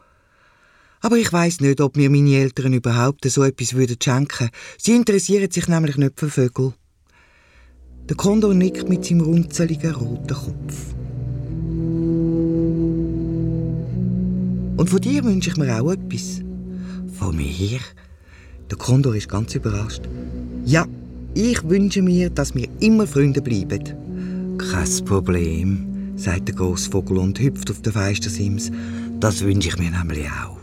Aber 1.01 1.17
ich 1.17 1.33
weiß 1.33 1.61
nicht, 1.61 1.81
ob 1.81 1.97
mir 1.97 2.11
meine 2.11 2.37
Eltern 2.37 2.75
überhaupt 2.75 3.25
so 3.25 3.43
etwas 3.43 3.75
würden 3.75 3.97
schenken. 4.01 4.51
Sie 4.79 4.95
interessieren 4.95 5.51
sich 5.51 5.67
nämlich 5.67 5.97
nicht 5.97 6.21
für 6.21 6.29
Vögel. 6.29 6.75
Der 8.09 8.17
Kondor 8.17 8.55
nickt 8.55 8.89
mit 8.89 9.05
seinem 9.05 9.23
runzeligen 9.23 9.95
roten 9.95 10.35
Kopf. 10.35 10.95
Und 14.77 14.91
von 14.91 15.01
dir 15.01 15.25
wünsche 15.25 15.51
ich 15.51 15.57
mir 15.57 15.81
auch 15.81 15.93
etwas. 15.93 16.41
Von 17.19 17.37
mir? 17.37 17.81
Der 18.71 18.79
Kondor 18.79 19.15
ist 19.15 19.29
ganz 19.29 19.55
überrascht. 19.55 20.03
Ja, 20.65 20.87
ich 21.35 21.63
wünsche 21.69 22.03
mir, 22.03 22.31
dass 22.31 22.55
wir 22.55 22.69
immer 22.81 23.07
Freunde 23.07 23.41
bleiben. 23.43 24.59
Kein 24.59 25.05
Problem, 25.05 26.13
sagt 26.17 26.49
der 26.49 26.55
Großvogel 26.55 27.19
und 27.19 27.41
hüpft 27.41 27.71
auf 27.71 27.83
den 27.83 27.93
Feistersims. 27.93 28.71
Das 29.21 29.43
wünsche 29.43 29.69
ich 29.69 29.79
mir 29.79 29.91
nämlich 29.91 30.27
auch. 30.29 30.59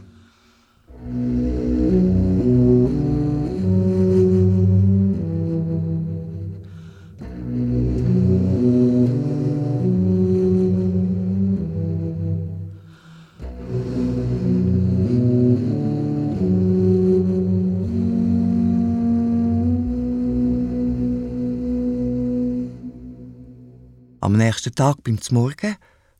Nächsten 24.49 24.73
Tag 24.73 25.03
beim 25.03 25.19
Morgen 25.29 25.75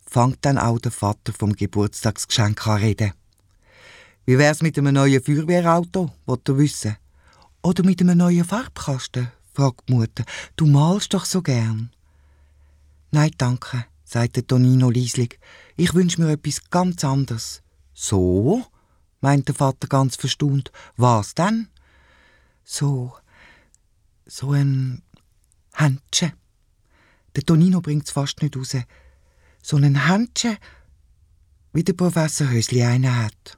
fängt 0.05 0.45
dann 0.45 0.59
auch 0.59 0.77
der 0.77 0.91
Vater 0.91 1.33
vom 1.33 1.53
Geburtstagsgeschenk 1.53 2.67
an 2.67 2.77
reden. 2.77 3.13
Wie 4.27 4.37
wär's 4.37 4.61
mit 4.61 4.77
einem 4.77 4.93
neuen 4.93 5.23
Feuerwehrauto, 5.23 6.11
wollt 6.27 6.47
ihr 6.47 6.57
wissen? 6.59 6.97
Oder 7.63 7.83
mit 7.83 8.01
einem 8.01 8.19
neuen 8.19 8.45
Farbkasten, 8.45 9.31
fragt 9.51 9.89
die 9.89 9.93
Mutter. 9.93 10.25
Du 10.55 10.67
malst 10.67 11.11
doch 11.15 11.25
so 11.25 11.41
gern. 11.41 11.89
Nein, 13.09 13.31
danke, 13.39 13.85
sagt 14.03 14.35
der 14.35 14.45
Tonino 14.45 14.91
leislich. 14.91 15.39
Ich 15.75 15.95
wünsche 15.95 16.21
mir 16.21 16.31
etwas 16.31 16.69
ganz 16.69 17.03
anderes. 17.03 17.63
So? 17.95 18.63
meint 19.21 19.47
der 19.47 19.55
Vater 19.55 19.87
ganz 19.87 20.17
verstaunt. 20.17 20.71
Was 20.97 21.33
denn? 21.33 21.67
So, 22.63 23.13
so 24.27 24.51
ein 24.51 25.01
Händchen. 25.73 26.33
Der 27.39 27.45
Tonino 27.45 27.79
bringt's 27.79 28.11
fast 28.11 28.41
nicht 28.41 28.57
raus. 28.57 28.75
So 29.63 29.77
ein 29.77 30.07
Händchen, 30.07 30.57
wie 31.71 31.85
der 31.85 31.93
Professor 31.93 32.49
Hösli 32.49 32.83
einen 32.83 33.15
hat. 33.15 33.57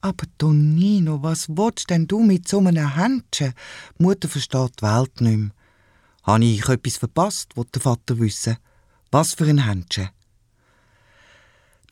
Aber 0.00 0.26
Tonino, 0.38 1.22
was 1.22 1.48
willst 1.48 1.88
denn 1.90 2.08
du 2.08 2.20
mit 2.24 2.48
so 2.48 2.58
einem 2.58 2.96
Händchen? 2.96 3.54
Die 3.96 4.02
Mutter 4.02 4.28
versteht 4.28 4.80
die 4.80 4.82
Welt 4.82 5.20
nicht 5.20 5.38
mehr. 5.38 5.50
Habe 6.24 6.44
ich 6.44 6.68
etwas 6.68 6.96
verpasst, 6.96 7.56
wollte 7.56 7.70
der 7.74 7.82
Vater 7.82 8.18
wissen. 8.18 8.56
Was 9.12 9.34
für 9.34 9.46
ein 9.46 9.66
Händchen? 9.68 10.08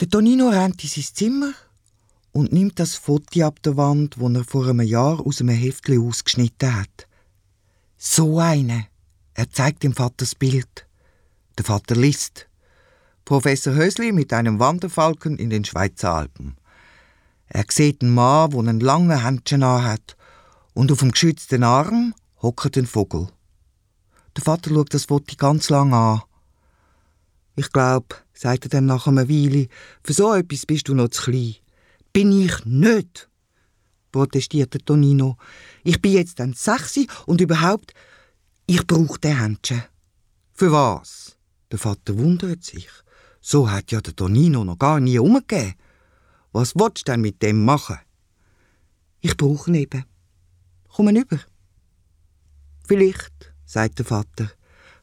Der 0.01 0.09
Tonino 0.09 0.49
rennt 0.49 0.83
in 0.83 0.91
sein 0.91 1.14
Zimmer 1.14 1.53
und 2.33 2.53
nimmt 2.53 2.81
das 2.81 2.97
Foto 2.97 3.47
ab 3.47 3.62
der 3.62 3.76
Wand, 3.76 4.16
das 4.18 4.35
er 4.35 4.45
vor 4.45 4.66
einem 4.66 4.81
Jahr 4.81 5.24
aus 5.24 5.41
einem 5.41 5.55
Heftchen 5.55 6.05
ausgeschnitten 6.05 6.74
hat. 6.74 7.07
So 7.97 8.41
eine. 8.41 8.89
Er 9.35 9.49
zeigt 9.49 9.85
dem 9.85 9.95
Vater 9.95 10.16
das 10.16 10.35
Bild. 10.35 10.89
Der 11.61 11.66
Vater 11.66 11.94
liest. 11.94 12.48
Professor 13.26 13.74
Hösli 13.74 14.12
mit 14.12 14.32
einem 14.32 14.58
Wanderfalken 14.58 15.36
in 15.36 15.50
den 15.50 15.62
Schweizer 15.62 16.14
Alpen. 16.14 16.56
Er 17.48 17.66
sieht 17.70 18.00
einen 18.00 18.14
Mann, 18.14 18.52
der 18.52 18.61
einen 18.61 18.80
langen 18.80 19.22
Händchen 19.22 19.62
hat 19.62 20.16
und 20.72 20.90
auf 20.90 21.00
dem 21.00 21.12
geschützten 21.12 21.62
Arm 21.62 22.14
hockt 22.40 22.78
ein 22.78 22.86
Vogel. 22.86 23.28
Der 24.34 24.42
Vater 24.42 24.70
schaut 24.70 24.94
das 24.94 25.04
Foto 25.04 25.36
ganz 25.36 25.68
lang 25.68 25.92
an. 25.92 26.22
Ich 27.56 27.70
glaube, 27.70 28.16
sagt 28.32 28.64
er 28.64 28.70
dann 28.70 28.86
nach 28.86 29.06
einer 29.06 29.28
Weile, 29.28 29.68
für 30.02 30.14
so 30.14 30.32
etwas 30.32 30.64
bist 30.64 30.88
du 30.88 30.94
noch 30.94 31.08
zu 31.08 31.24
klein. 31.24 31.56
Bin 32.14 32.40
ich 32.40 32.64
nicht, 32.64 33.28
protestierte 34.12 34.78
Tonino. 34.78 35.36
Ich 35.84 36.00
bin 36.00 36.12
jetzt 36.12 36.40
ein 36.40 36.54
Sechsi 36.54 37.06
und 37.26 37.42
überhaupt, 37.42 37.92
ich 38.64 38.86
brauche 38.86 39.20
den 39.20 39.38
Händchen. 39.38 39.82
Für 40.54 40.72
was? 40.72 41.36
Der 41.70 41.78
Vater 41.78 42.18
wundert 42.18 42.64
sich. 42.64 42.88
So 43.40 43.70
hat 43.70 43.92
ja 43.92 44.00
der 44.00 44.14
Tonino 44.14 44.64
noch 44.64 44.78
gar 44.78 45.00
nie 45.00 45.18
umgegeben. 45.18 45.74
Was 46.52 46.74
willst 46.74 47.08
du 47.08 47.12
denn 47.12 47.20
mit 47.20 47.42
dem 47.42 47.64
machen? 47.64 47.98
Ich 49.20 49.36
brauche 49.36 49.70
ihn 49.70 49.74
eben. 49.76 50.04
Komm 50.88 51.08
über. 51.08 51.38
Vielleicht, 52.86 53.54
sagt 53.64 53.98
der 54.00 54.06
Vater. 54.06 54.50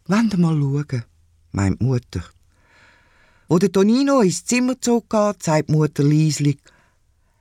Wir 0.06 0.24
mal 0.38 0.60
schauen, 0.60 1.04
meint 1.52 1.82
die 1.82 1.86
Mutter. 1.86 2.24
Wo 3.48 3.58
der 3.60 3.72
Tonino 3.72 4.22
ins 4.22 4.44
Zimmer 4.44 4.80
zurückgeht, 4.80 5.42
sagt 5.44 5.70
die 5.70 5.74
Mutter 5.74 6.04
leislich, 6.04 6.60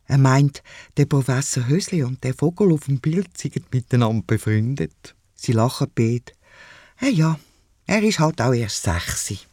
er 0.09 0.19
meint, 0.19 0.63
der 0.97 1.07
Professor 1.07 1.67
Hösli 1.67 2.05
und 2.05 2.23
der 2.23 2.33
Vogel 2.33 2.73
auf 2.73 2.85
dem 2.85 3.01
Bild 3.01 3.37
sind 3.37 3.73
miteinander 3.73 4.23
befreundet. 4.25 5.17
Sie 5.35 5.51
lachen 5.51 5.91
beide. 5.93 6.33
Ja, 7.01 7.09
ja, 7.09 7.41
er 7.87 8.03
ist 8.03 8.19
halt 8.19 8.41
auch 8.41 8.53
erst 8.53 8.83
sechs. 8.83 9.47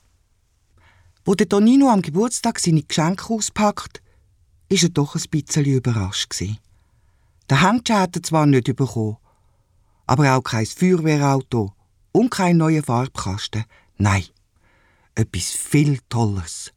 Wo 1.25 1.35
der 1.35 1.47
Tonino 1.47 1.89
am 1.89 2.01
Geburtstag 2.01 2.59
seine 2.59 2.83
Geschenke 2.83 3.33
auspackt, 3.33 4.01
ist 4.69 4.83
er 4.83 4.89
doch 4.89 5.15
ein 5.15 5.23
bisschen 5.29 5.65
überrascht 5.65 6.31
gewesen. 6.31 6.57
Der 7.49 7.61
Händchen 7.61 7.97
hat 7.97 8.15
er 8.15 8.23
zwar 8.23 8.45
nicht 8.45 8.75
bekommen, 8.75 9.17
aber 10.07 10.35
auch 10.35 10.41
kein 10.41 10.65
Feuerwehrauto 10.65 11.73
und 12.11 12.29
kein 12.29 12.57
neuer 12.57 12.83
Farbkasten. 12.83 13.65
Nein, 13.97 14.25
etwas 15.15 15.51
viel 15.51 15.99
Tolles. 16.09 16.73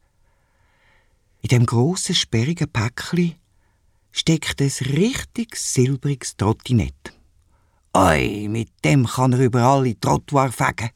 In 1.43 1.49
dem 1.49 1.67
grossen, 1.67 2.15
sperrigen 2.15 2.69
Päckchen 2.71 3.37
steckt 4.13 4.61
ein 4.61 4.73
richtig 4.97 5.57
silbriges 5.57 6.37
Trottinett. 6.37 7.13
Oi, 7.95 8.49
mit 8.49 8.69
dem 8.85 9.07
kann 9.07 9.33
er 9.33 9.41
überall 9.41 9.87
in 9.87 9.93
die 9.93 10.01
Trottoir 10.01 10.53
fegen. 10.53 10.91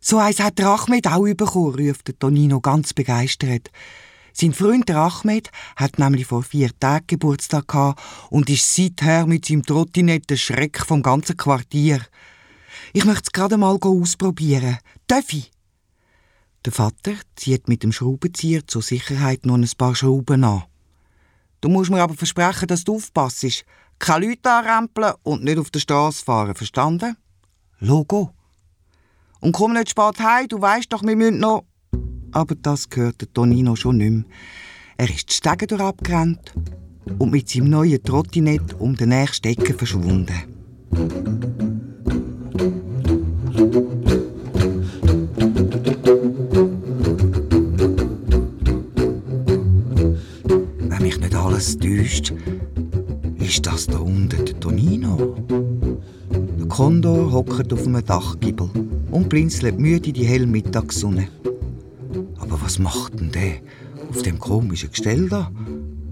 So 0.00 0.18
eins 0.18 0.40
hat 0.40 0.58
der 0.58 0.68
Achmed 0.68 1.06
auch 1.06 1.24
bekommen, 1.34 1.74
ruft 1.74 2.08
der 2.08 2.18
Tonino 2.18 2.60
ganz 2.60 2.92
begeistert. 2.92 3.70
Sein 4.32 4.52
Freund 4.52 4.88
der 4.88 4.98
Achmed 4.98 5.50
hat 5.76 5.98
nämlich 5.98 6.26
vor 6.26 6.42
vier 6.42 6.70
Tagen 6.78 7.06
Geburtstag 7.06 7.68
gehabt 7.68 8.02
und 8.28 8.50
ist 8.50 8.74
seither 8.74 9.26
mit 9.26 9.46
seinem 9.46 9.62
Trottinett 9.62 10.28
der 10.28 10.36
Schreck 10.36 10.84
vom 10.84 11.02
ganzen 11.02 11.38
Quartier. 11.38 12.02
Ich 12.92 13.06
möchte 13.06 13.22
es 13.24 13.32
gerade 13.32 13.56
mal 13.56 13.78
ausprobieren. 13.80 14.78
Darf 15.06 15.32
ich? 15.32 15.50
Der 16.66 16.72
Vater 16.72 17.14
zieht 17.36 17.66
mit 17.68 17.82
dem 17.82 17.92
Schraubenzieher 17.92 18.66
zur 18.66 18.82
Sicherheit 18.82 19.46
noch 19.46 19.54
ein 19.54 19.68
paar 19.78 19.94
Schrauben 19.94 20.44
an. 20.44 20.64
Du 21.62 21.70
musst 21.70 21.90
mir 21.90 22.02
aber 22.02 22.14
versprechen, 22.14 22.68
dass 22.68 22.84
du 22.84 22.96
aufpasst. 22.96 23.64
Keine 23.98 24.26
Leute 24.26 24.50
anrempeln 24.50 25.14
und 25.22 25.44
nicht 25.44 25.58
auf 25.58 25.70
der 25.70 25.80
Straße 25.80 26.22
fahren, 26.22 26.54
verstanden? 26.54 27.16
Logo. 27.78 28.35
Und 29.46 29.52
komm 29.52 29.74
nicht 29.74 29.90
spät 29.90 30.18
heim, 30.18 30.48
du 30.48 30.60
weißt 30.60 30.92
doch, 30.92 31.04
wir 31.04 31.14
müssen 31.14 31.38
noch. 31.38 31.62
Aber 32.32 32.56
das 32.56 32.90
gehörte 32.90 33.32
Tonino 33.32 33.76
schon 33.76 33.98
nicht 33.98 34.10
mehr. 34.10 34.24
Er 34.96 35.08
ist 35.08 35.30
die 35.30 35.34
Stege 35.34 35.68
durch 35.68 35.80
abgerannt 35.80 36.52
und 37.20 37.30
mit 37.30 37.48
seinem 37.48 37.70
neuen 37.70 38.02
Trottinett 38.02 38.74
um 38.80 38.96
den 38.96 39.10
nächsten 39.10 39.46
Ecke 39.46 39.72
verschwunden. 39.72 40.34
Wenn 50.88 51.02
mich 51.02 51.20
nicht 51.20 51.34
alles 51.36 51.78
täuscht, 51.78 52.34
ist 53.38 53.64
das 53.64 53.86
da 53.86 53.98
unten 53.98 54.44
der 54.44 54.58
Tonino. 54.58 55.36
Der 56.58 56.66
Kondor 56.66 57.30
hockt 57.30 57.72
auf 57.72 57.86
einem 57.86 58.04
Dachgiebel 58.04 58.70
und 59.16 59.30
blinzelt 59.30 59.78
müde 59.78 60.12
die 60.12 60.26
helle 60.26 60.46
Mittagssonne. 60.46 61.28
Aber 62.38 62.60
was 62.60 62.78
macht 62.78 63.18
denn 63.18 63.32
der 63.32 63.54
auf 64.10 64.20
dem 64.22 64.38
komischen 64.38 64.90
Gestell 64.90 65.30
da? 65.30 65.50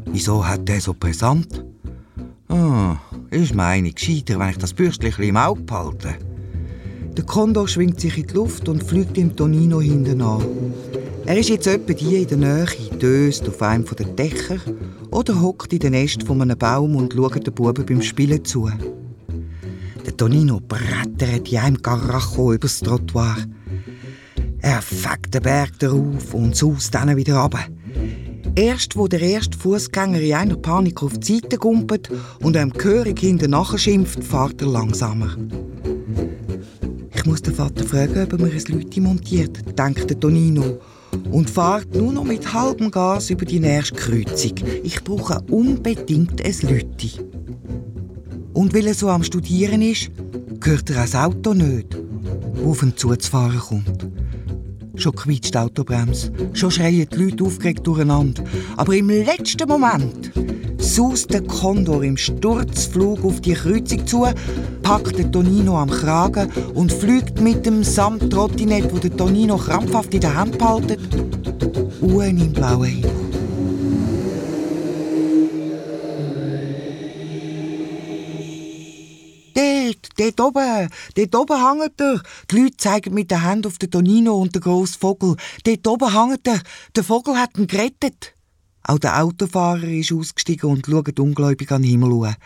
Wieso 0.07 0.47
hat 0.47 0.67
der 0.67 0.81
so 0.81 0.95
brisant? 0.99 1.65
Ah, 2.49 2.97
ist 3.31 3.55
meine 3.55 3.93
gescheiter, 3.93 4.39
wenn 4.39 4.49
ich 4.49 4.59
das 4.59 4.73
Bürstchen 4.73 5.23
im 5.23 5.37
Auge 5.37 5.61
behalte. 5.61 6.15
Der 7.15 7.25
Kondor 7.25 7.69
schwingt 7.69 8.01
sich 8.01 8.17
in 8.17 8.27
die 8.27 8.35
Luft 8.35 8.71
und 8.71 8.83
fliegt 8.83 9.19
dem 9.19 9.37
Tonino 9.37 9.83
hinten 9.83 10.23
an. 10.23 10.43
Er 11.27 11.39
ist 11.39 11.51
jetzt 11.51 11.67
etwa 11.67 11.93
die 11.93 12.23
in 12.23 12.29
der 12.29 12.39
Nähe, 12.39 12.99
döst 12.99 13.47
auf 13.47 13.61
einem 13.61 13.85
der 13.85 14.07
Dächer 14.07 14.61
oder 15.11 15.41
hockt 15.43 15.75
in 15.75 15.79
den 15.79 15.93
Nest 15.93 16.23
von 16.23 16.41
einem 16.41 16.57
Baum 16.57 16.97
und 16.97 17.13
schaut 17.13 17.47
den 17.47 17.53
Buben 17.53 17.85
beim 17.85 18.01
Spielen 18.01 18.45
zu. 18.47 18.71
Tonino 20.17 20.61
brettert 20.61 21.51
in 21.51 21.59
einem 21.59 21.83
Karacho 21.83 22.53
übers 22.53 22.79
Trottoir. 22.79 23.37
Er 24.61 24.81
fängt 24.81 25.35
den 25.35 25.43
Berg 25.43 25.79
darauf 25.81 26.33
und 26.33 26.55
saust 26.55 26.95
dann 26.95 27.17
wieder 27.17 27.39
runter. 27.39 27.65
Erst 28.55 28.97
wo 28.97 29.09
der 29.09 29.21
erste 29.21 29.59
Fußgänger 29.59 30.21
in 30.21 30.35
einer 30.35 30.57
Panik 30.57 31.03
auf 31.03 31.19
die 31.19 31.35
Seite 31.35 31.59
gumpet 31.59 32.09
und 32.41 32.57
einem 32.57 32.73
gehörig 32.73 33.19
hinten 33.19 33.51
nachschimpft, 33.51 34.23
fährt 34.23 34.63
er 34.63 34.69
langsamer. 34.69 35.37
Ich 37.13 37.27
muss 37.27 37.43
den 37.43 37.55
Vater 37.55 37.85
fragen, 37.85 38.23
ob 38.23 38.33
er 38.35 38.39
mir 38.39 38.53
ein 38.53 38.65
Lüti 38.69 39.01
montiert, 39.01 39.79
denkt 39.79 40.21
Tonino 40.21 40.79
und 41.33 41.51
fährt 41.51 41.93
nur 41.95 42.13
noch 42.13 42.25
mit 42.25 42.53
halbem 42.53 42.91
Gas 42.93 43.31
über 43.31 43.45
die 43.45 43.61
nächste 43.61 43.97
Kreuzung. 43.97 44.55
Ich 44.85 45.03
brauche 45.03 45.41
unbedingt 45.51 46.45
ein 46.45 46.57
Lüti. 46.63 47.13
Und 48.55 48.73
weil 48.73 48.87
er 48.87 48.95
so 48.95 49.09
am 49.11 49.23
Studieren 49.23 49.83
ist, 49.83 50.11
gehört 50.61 50.89
er 50.91 51.03
das 51.03 51.15
Auto 51.15 51.53
nicht, 51.55 51.93
das 51.93 52.65
auf 52.65 52.83
ihn 52.83 52.97
zuzufahren 52.97 53.59
kommt. 53.59 54.09
Schon 54.97 55.15
quietscht 55.15 55.55
die 55.55 55.59
Autobremse, 55.59 56.33
schon 56.53 56.71
schreien 56.71 57.09
die 57.13 57.17
Leute 57.17 57.43
aufgeregt 57.45 57.85
durcheinander. 57.85 58.45
Aber 58.77 58.95
im 58.95 59.11
letzten 59.11 59.69
Moment 59.69 60.31
saust 60.79 61.33
der 61.33 61.43
Kondor 61.43 62.05
im 62.05 62.17
Sturzflug 62.17 63.25
auf 63.25 63.41
die 63.41 63.55
Kreuzung 63.55 64.07
zu, 64.07 64.27
packt 64.83 65.19
den 65.19 65.33
Tonino 65.33 65.77
am 65.77 65.91
Kragen 65.91 66.49
und 66.75 66.93
fliegt 66.93 67.41
mit 67.41 67.67
dem 67.67 67.83
Samttrottinett, 67.83 68.95
wo 68.95 68.99
der 68.99 69.17
Tonino 69.17 69.57
krampfhaft 69.57 70.15
in 70.15 70.21
der 70.21 70.37
Hand 70.37 70.59
behaltet, 70.59 71.01
uhren 72.01 72.39
im 72.39 72.53
blauen 72.53 72.85
Himmel. 72.85 73.34
Dort, 80.17 80.41
oben, 80.41 80.89
dort 81.17 81.35
oben 81.35 81.81
hängt 81.81 82.01
er. 82.01 82.23
Die 82.51 82.57
Leute 82.57 82.77
zeigen 82.77 83.15
mit 83.15 83.31
der 83.31 83.43
Hand 83.43 83.67
auf 83.67 83.79
den 83.79 83.91
Tonino 83.91 84.35
und 84.35 84.55
den 84.55 84.63
grossen 84.63 85.01
Vogel. 85.01 85.37
Dort 85.65 85.87
oben 85.87 86.13
hängt 86.13 86.47
er. 86.47 86.61
Der 86.95 87.05
Vogel 87.05 87.37
hat 87.37 87.59
ihn 87.59 87.67
gerettet. 87.67 88.35
Auch 88.85 88.99
der 88.99 89.23
Autofahrer 89.23 89.85
ist 89.85 90.13
ausgestiegen 90.13 90.71
und 90.71 90.87
schaut 90.87 91.19
ungläubig 91.19 91.73
an 91.73 91.83
den 91.83 91.91
Himmel 91.91 92.27
an. 92.27 92.37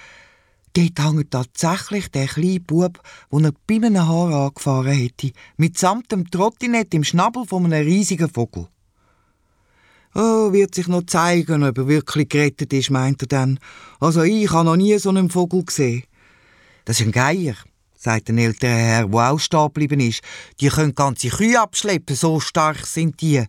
Dort 0.72 0.98
hängt 1.00 1.30
tatsächlich 1.30 2.08
der 2.10 2.26
kleine 2.26 2.60
Bub, 2.60 3.02
den 3.32 3.44
er 3.46 3.52
bei 3.66 3.76
einem 3.76 4.06
Haar 4.06 4.46
angefahren 4.46 4.92
hätte, 4.92 5.32
mitsamt 5.56 6.12
dem 6.12 6.30
Trottinett 6.30 6.94
im 6.94 7.04
Schnabel 7.04 7.44
von 7.46 7.64
einem 7.64 7.86
riesigen 7.86 8.28
Vogel. 8.28 8.68
Oh, 10.14 10.52
wird 10.52 10.74
sich 10.74 10.88
noch 10.88 11.06
zeigen, 11.06 11.64
ob 11.64 11.76
er 11.76 11.88
wirklich 11.88 12.28
gerettet 12.28 12.72
ist, 12.72 12.90
meint 12.90 13.22
er 13.22 13.28
dann. 13.28 13.58
Also 14.00 14.22
ich 14.22 14.50
habe 14.50 14.64
noch 14.64 14.76
nie 14.76 14.98
so 14.98 15.10
einen 15.10 15.30
Vogel 15.30 15.64
gesehen. 15.64 16.04
Das 16.88 17.00
ist 17.00 17.06
ein 17.06 17.12
Geier, 17.12 17.52
sagt 17.98 18.30
ein 18.30 18.38
älterer 18.38 18.70
Herr, 18.70 19.08
der 19.08 19.30
auch 19.30 19.38
stehen 19.38 19.66
geblieben 19.66 20.00
ist. 20.00 20.22
Die 20.58 20.68
können 20.68 20.94
ganze 20.94 21.28
Kühe 21.28 21.60
abschleppen, 21.60 22.16
so 22.16 22.40
stark 22.40 22.86
sind 22.86 23.20
die. 23.20 23.44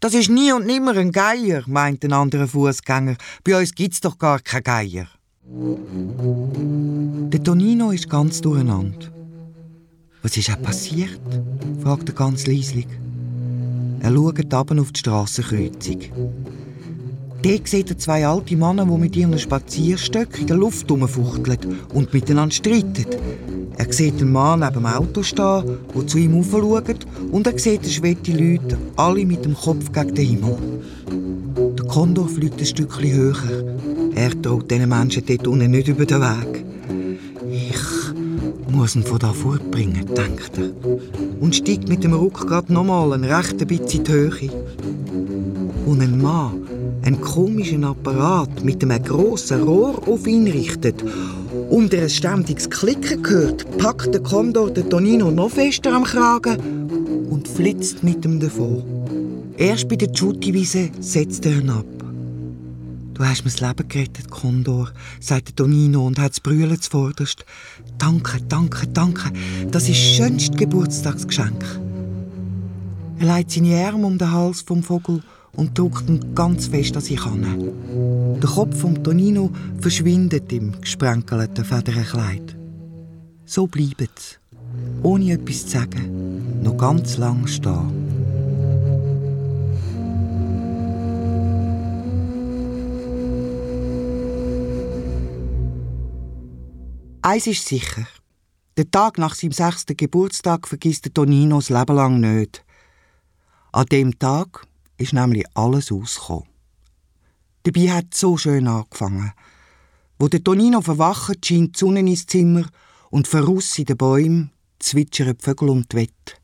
Das 0.00 0.12
ist 0.12 0.28
nie 0.28 0.52
und 0.52 0.66
nimmer 0.66 0.94
ein 0.94 1.10
Geier, 1.10 1.62
meint 1.66 2.04
ein 2.04 2.12
anderer 2.12 2.46
Fußgänger. 2.46 3.16
Bei 3.42 3.58
uns 3.58 3.74
gibt's 3.74 4.02
doch 4.02 4.18
gar 4.18 4.38
kein 4.40 4.62
Geier. 4.62 5.06
Der 7.32 7.42
Tonino 7.42 7.90
ist 7.90 8.10
ganz 8.10 8.42
durcheinander. 8.42 9.10
Was 10.20 10.36
ist 10.36 10.50
auch 10.50 10.60
passiert? 10.60 11.18
fragt 11.82 12.10
er 12.10 12.14
ganz 12.14 12.46
leislich. 12.46 12.88
Er 14.00 14.12
schaut 14.12 14.52
ab 14.52 14.70
auf 14.72 14.92
die 14.92 15.00
Strassenkreuzung. 15.00 16.00
Dort 17.44 17.68
sieht 17.68 17.90
er 17.90 17.98
zwei 17.98 18.26
alte 18.26 18.56
Männer, 18.56 18.86
die 18.86 18.96
mit 18.98 19.14
ihren 19.16 19.38
Spazierstöcken 19.38 20.40
in 20.40 20.46
der 20.46 20.56
Luft 20.56 20.88
herumfuchteln 20.88 21.78
und 21.92 22.14
miteinander 22.14 22.54
streiten. 22.54 23.04
Er 23.76 23.92
sieht 23.92 24.18
einen 24.18 24.32
Mann 24.32 24.60
neben 24.60 24.72
dem 24.72 24.86
Auto 24.86 25.22
stehen, 25.22 25.76
der 25.94 26.06
zu 26.06 26.16
ihm 26.16 26.38
aufschaut, 26.38 27.06
und 27.30 27.46
er 27.46 27.58
sieht 27.58 27.86
schwette 27.86 28.32
Leute, 28.32 28.78
alle 28.96 29.26
mit 29.26 29.44
dem 29.44 29.54
Kopf 29.54 29.92
gegen 29.92 30.14
den 30.14 30.26
Himmel. 30.26 30.56
Der 31.76 31.84
Kondor 31.84 32.28
fliegt 32.28 32.60
ein 32.60 32.64
Stückchen 32.64 33.12
höher. 33.12 33.36
Er 34.14 34.40
traut 34.40 34.70
diesen 34.70 34.88
Menschen 34.88 35.26
dort 35.26 35.46
unten 35.46 35.70
nicht 35.70 35.88
über 35.88 36.06
den 36.06 36.22
Weg. 36.22 36.64
Ich 37.50 38.72
muss 38.72 38.96
ihn 38.96 39.02
von 39.02 39.18
da 39.18 39.34
fortbringen, 39.34 40.06
denkt 40.16 40.52
er. 40.56 40.70
Und 41.40 41.54
steigt 41.54 41.90
mit 41.90 42.04
dem 42.04 42.14
Rückgrat 42.14 42.70
nochmal 42.70 43.12
ein 43.12 43.24
recht 43.24 43.58
bisschen 43.68 43.98
in 43.98 44.04
die 44.04 44.12
Höhe. 44.12 44.50
Und 45.84 46.00
ein 46.00 46.22
Mann 46.22 46.64
einen 47.04 47.20
komischen 47.20 47.84
Apparat 47.84 48.64
mit 48.64 48.82
einem 48.82 49.02
grossen 49.02 49.62
Rohr 49.62 50.08
auf 50.08 50.26
ihn 50.26 50.46
richtet 50.46 51.04
und 51.68 51.92
er 51.92 52.04
ein 52.04 52.10
ständiges 52.10 52.70
Klicken 52.70 53.26
hört, 53.28 53.78
packt 53.78 54.14
der 54.14 54.22
Kondor 54.22 54.70
den 54.70 54.88
Tonino 54.88 55.30
noch 55.30 55.50
fester 55.50 55.92
am 55.92 56.04
Kragen 56.04 57.26
und 57.30 57.46
flitzt 57.46 58.02
mit 58.02 58.24
ihm 58.24 58.40
davon. 58.40 58.82
Erst 59.56 59.88
bei 59.88 59.96
der 59.96 60.12
Tschutti-Wiese 60.12 60.90
setzt 61.00 61.44
er 61.46 61.58
ihn 61.58 61.70
ab. 61.70 61.84
Du 63.12 63.24
hast 63.24 63.44
mir 63.44 63.50
das 63.50 63.60
Leben 63.60 63.88
gerettet, 63.88 64.30
Kondor, 64.30 64.90
sagt 65.20 65.48
der 65.48 65.56
Tonino 65.56 66.06
und 66.06 66.18
hat 66.18 66.30
das 66.30 66.40
Brüllen 66.40 66.80
zuvorderst. 66.80 67.44
Danke, 67.98 68.40
danke, 68.48 68.88
danke. 68.88 69.30
Das 69.70 69.88
ist 69.88 70.00
das 70.00 70.16
schönste 70.16 70.56
Geburtstagsgeschenk. 70.56 71.64
Er 73.18 73.36
legt 73.36 73.52
seine 73.52 73.86
Arme 73.86 74.06
um 74.06 74.18
den 74.18 74.32
Hals 74.32 74.62
vom 74.62 74.82
Vogel 74.82 75.22
und 75.56 75.78
drückt 75.78 76.08
ihn 76.08 76.34
ganz 76.34 76.66
fest 76.66 76.96
an 76.96 77.02
sich 77.02 77.24
an. 77.24 77.72
Der 78.40 78.50
Kopf 78.50 78.80
von 78.80 79.02
Tonino 79.02 79.50
verschwindet 79.80 80.52
im 80.52 80.80
gesprenkelten 80.80 81.64
Federnkleid. 81.64 82.56
So 83.44 83.66
bleibt 83.66 84.00
es, 84.00 84.38
ohne 85.02 85.32
etwas 85.32 85.66
zu 85.66 85.78
sagen, 85.78 86.62
noch 86.62 86.76
ganz 86.76 87.16
lang 87.18 87.46
stehen. 87.46 88.04
Eins 97.22 97.46
ist 97.46 97.66
sicher. 97.66 98.06
Den 98.76 98.90
Tag 98.90 99.16
nach 99.16 99.34
seinem 99.34 99.52
sechsten 99.52 99.96
Geburtstag 99.96 100.68
vergisst 100.68 101.08
Tonino 101.14 101.56
das 101.56 101.70
Leben 101.70 101.96
lang 101.96 102.20
nicht. 102.20 102.64
An 103.72 103.86
dem 103.86 104.18
Tag 104.18 104.66
ist 104.98 105.12
nämlich 105.12 105.44
alles 105.54 105.90
ausgekommen. 105.90 106.48
Dabei 107.64 107.90
hat 107.90 108.06
es 108.12 108.20
so 108.20 108.36
schön 108.36 108.68
angefangen. 108.68 109.32
Wo 110.18 110.28
der 110.28 110.44
Tonino 110.44 110.80
verwacht, 110.80 111.44
scheint 111.46 111.76
die 111.76 111.78
Sonne 111.78 112.00
ins 112.00 112.26
Zimmer 112.26 112.66
und 113.10 113.26
voraus 113.26 113.78
in 113.78 113.86
den 113.86 113.96
Bäumen 113.96 114.50
zwitschern 114.78 115.36
die 115.36 115.42
Vögel 115.42 115.70
um 115.70 115.88
die 115.88 115.96
Wette. 115.96 116.34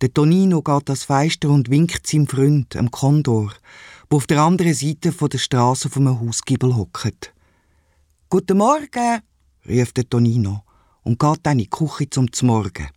Der 0.00 0.12
Tonino 0.12 0.62
geht 0.62 0.88
das 0.88 1.04
Feister 1.04 1.48
und 1.50 1.70
winkt 1.70 2.06
seinem 2.06 2.26
Freund, 2.26 2.74
dem 2.74 2.90
Kondor, 2.90 3.52
der 4.10 4.16
auf 4.16 4.26
der 4.26 4.42
anderen 4.42 4.74
Seite 4.74 5.12
der 5.12 5.38
Straße 5.38 5.88
vom 5.88 6.20
Hausgiebel 6.20 6.74
hockt. 6.74 7.32
Guten 8.28 8.58
Morgen, 8.58 9.20
ruft 9.68 9.96
der 9.96 10.08
Tonino 10.08 10.62
und 11.02 11.18
geht 11.18 11.40
dann 11.42 11.58
in 11.58 11.64
die 11.64 11.70
Küche 11.70 12.10
zum 12.10 12.28
Morgen. 12.42 12.88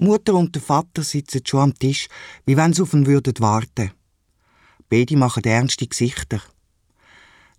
Mutter 0.00 0.34
und 0.34 0.54
der 0.54 0.62
Vater 0.62 1.02
sitzen 1.02 1.42
schon 1.44 1.60
am 1.60 1.74
Tisch, 1.74 2.08
wie 2.46 2.56
wenn 2.56 2.72
sie 2.72 2.82
auf 2.82 2.94
ihn 2.94 3.06
würden 3.06 3.34
warten. 3.38 3.92
Beide 4.88 5.16
machen 5.16 5.44
ernste 5.44 5.86
Gesichter. 5.86 6.40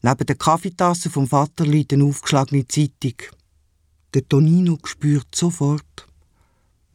Neben 0.02 0.26
der 0.26 0.36
Kaffeetasse 0.36 1.10
vom 1.10 1.28
Vater 1.28 1.66
liegt 1.66 1.94
eine 1.94 2.06
aufgeschlagene 2.06 2.68
Zeitung. 2.68 3.14
Der 4.14 4.28
Tonino 4.28 4.78
spürt 4.84 5.34
sofort, 5.36 6.08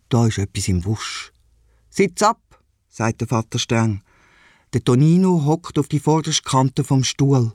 da 0.09 0.26
ist 0.26 0.38
etwas 0.38 0.68
im 0.68 0.84
Wusch. 0.84 1.32
Sitz 1.90 2.22
ab, 2.22 2.40
sagt 2.88 3.20
der 3.20 3.28
Vater 3.28 3.59
streng. 3.59 4.03
Der 4.72 4.82
Tonino 4.82 5.44
hockt 5.44 5.78
auf 5.78 5.88
die 5.88 6.01
vorderste 6.01 6.42
Kante 6.42 6.84
vom 6.84 7.05
Stuhl. 7.05 7.53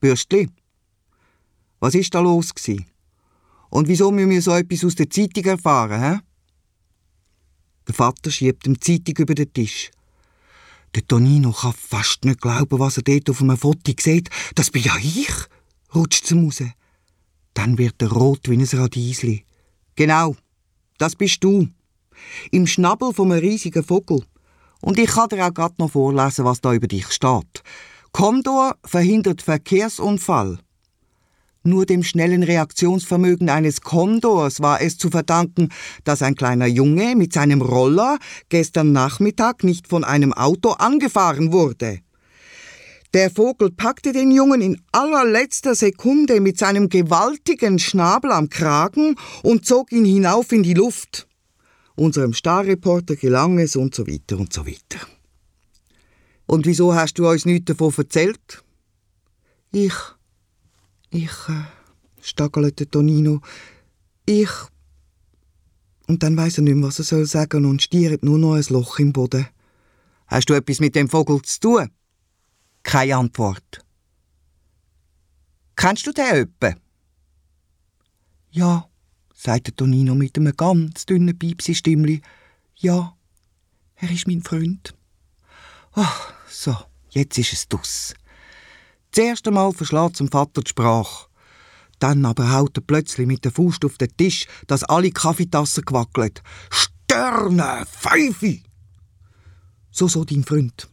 Bürstli, 0.00 0.50
was 1.80 1.94
ist 1.94 2.14
da 2.14 2.20
los 2.20 2.52
gsi? 2.54 2.84
Und 3.70 3.88
wieso 3.88 4.10
müssen 4.10 4.30
wir 4.30 4.42
so 4.42 4.52
etwas 4.52 4.84
aus 4.84 4.94
der 4.96 5.08
Zeitung 5.08 5.44
erfahren, 5.44 6.00
hä? 6.00 6.20
Der 7.86 7.94
Vater 7.94 8.30
schiebt 8.30 8.66
ihm 8.66 8.74
die 8.74 8.80
Zeitung 8.80 9.22
über 9.22 9.34
den 9.34 9.52
Tisch. 9.52 9.90
Der 10.94 11.06
Tonino 11.06 11.52
kann 11.52 11.72
fast 11.72 12.24
nicht 12.24 12.40
glauben, 12.40 12.78
was 12.78 12.96
er 12.96 13.02
dort 13.02 13.28
auf 13.28 13.42
einem 13.42 13.56
Foto 13.56 13.92
sieht. 13.98 14.30
Das 14.54 14.70
bin 14.70 14.82
ja 14.82 14.96
ich, 14.96 15.32
rutscht 15.94 16.26
zum 16.26 16.44
raus. 16.44 16.62
Dann 17.52 17.78
wird 17.78 18.00
er 18.00 18.12
rot 18.12 18.48
wie 18.48 18.56
ein 18.56 18.64
Radiesli. 18.64 19.44
Genau, 19.96 20.36
das 20.98 21.16
bist 21.16 21.42
du. 21.42 21.68
Im 22.50 22.66
Schnabel 22.66 23.12
vom 23.12 23.32
riesigen 23.32 23.82
Vogel. 23.82 24.24
Und 24.80 24.98
ich 24.98 25.10
kann 25.10 25.28
dir 25.28 25.46
auch 25.46 25.54
gerade 25.54 25.74
noch 25.78 25.92
vorlesen, 25.92 26.44
was 26.44 26.60
da 26.60 26.72
über 26.72 26.86
dich 26.86 27.10
steht. 27.10 27.62
Kondor 28.12 28.76
verhindert 28.84 29.42
Verkehrsunfall. 29.42 30.58
Nur 31.66 31.86
dem 31.86 32.02
schnellen 32.02 32.42
Reaktionsvermögen 32.42 33.48
eines 33.48 33.80
Kondors 33.80 34.60
war 34.60 34.82
es 34.82 34.98
zu 34.98 35.08
verdanken, 35.08 35.70
dass 36.04 36.20
ein 36.20 36.34
kleiner 36.34 36.66
Junge 36.66 37.16
mit 37.16 37.32
seinem 37.32 37.62
Roller 37.62 38.18
gestern 38.50 38.92
Nachmittag 38.92 39.64
nicht 39.64 39.88
von 39.88 40.04
einem 40.04 40.34
Auto 40.34 40.72
angefahren 40.72 41.52
wurde. 41.52 42.00
Der 43.14 43.30
Vogel 43.30 43.70
packte 43.70 44.12
den 44.12 44.30
Jungen 44.30 44.60
in 44.60 44.82
allerletzter 44.92 45.74
Sekunde 45.74 46.40
mit 46.42 46.58
seinem 46.58 46.90
gewaltigen 46.90 47.78
Schnabel 47.78 48.32
am 48.32 48.50
Kragen 48.50 49.14
und 49.42 49.64
zog 49.64 49.90
ihn 49.90 50.04
hinauf 50.04 50.52
in 50.52 50.64
die 50.64 50.74
Luft. 50.74 51.26
Unserem 51.94 52.34
Starreporter 52.34 53.16
gelang 53.16 53.58
es 53.58 53.74
und 53.74 53.94
so 53.94 54.06
weiter 54.06 54.36
und 54.36 54.52
so 54.52 54.66
weiter. 54.66 55.06
Und 56.46 56.66
wieso 56.66 56.94
hast 56.94 57.18
du 57.18 57.26
uns 57.26 57.46
nichts 57.46 57.66
davon 57.66 57.94
erzählt? 57.96 58.62
Ich 59.72 59.94
ich, 61.14 61.48
äh, 61.48 61.64
staggelte 62.20 62.90
Tonino. 62.90 63.40
Ich. 64.26 64.50
Und 66.06 66.22
dann 66.22 66.36
weiß 66.36 66.58
er 66.58 66.64
nicht 66.64 66.74
mehr, 66.74 66.88
was 66.88 66.98
er 66.98 67.04
soll 67.04 67.26
sagen 67.26 67.64
und 67.64 67.82
stiert 67.82 68.24
nur 68.24 68.38
noch 68.38 68.54
ein 68.54 68.64
Loch 68.68 68.98
im 68.98 69.12
Boden. 69.12 69.46
Hast 70.26 70.50
du 70.50 70.54
etwas 70.54 70.80
mit 70.80 70.94
dem 70.94 71.08
Vogel 71.08 71.40
zu 71.42 71.60
tun? 71.60 71.90
Keine 72.82 73.16
Antwort. 73.16 73.84
Kennst 75.76 76.06
du 76.06 76.12
den 76.12 76.34
öppe? 76.34 76.76
Ja, 78.50 78.88
sagte 79.34 79.74
Tonino 79.74 80.14
mit 80.14 80.36
einem 80.36 80.56
ganz 80.56 81.06
dünnen 81.06 81.38
Piepsi-Stimmli. 81.38 82.22
Ja, 82.76 83.16
er 83.96 84.10
ist 84.10 84.26
mein 84.26 84.42
Freund. 84.42 84.94
Ach, 85.92 86.32
so, 86.48 86.76
jetzt 87.10 87.38
ist 87.38 87.52
es 87.52 87.68
dus. 87.68 88.14
Das 89.14 89.24
erste 89.24 89.52
Mal 89.52 89.72
verschlägt 89.72 90.16
zum 90.16 90.28
Vater 90.28 90.62
die 90.62 90.70
Sprache. 90.70 91.28
Dann 92.00 92.24
aber 92.24 92.50
haut 92.50 92.76
er 92.76 92.80
plötzlich 92.80 93.28
mit 93.28 93.44
der 93.44 93.52
Faust 93.52 93.84
auf 93.84 93.96
den 93.96 94.08
Tisch, 94.16 94.48
dass 94.66 94.82
alle 94.82 95.12
Kaffeetassen 95.12 95.84
gewackelt. 95.84 96.42
Sterne, 96.68 97.84
Pfeife! 97.86 98.58
So, 99.92 100.08
so, 100.08 100.24
dein 100.24 100.42
Freund. 100.42 100.88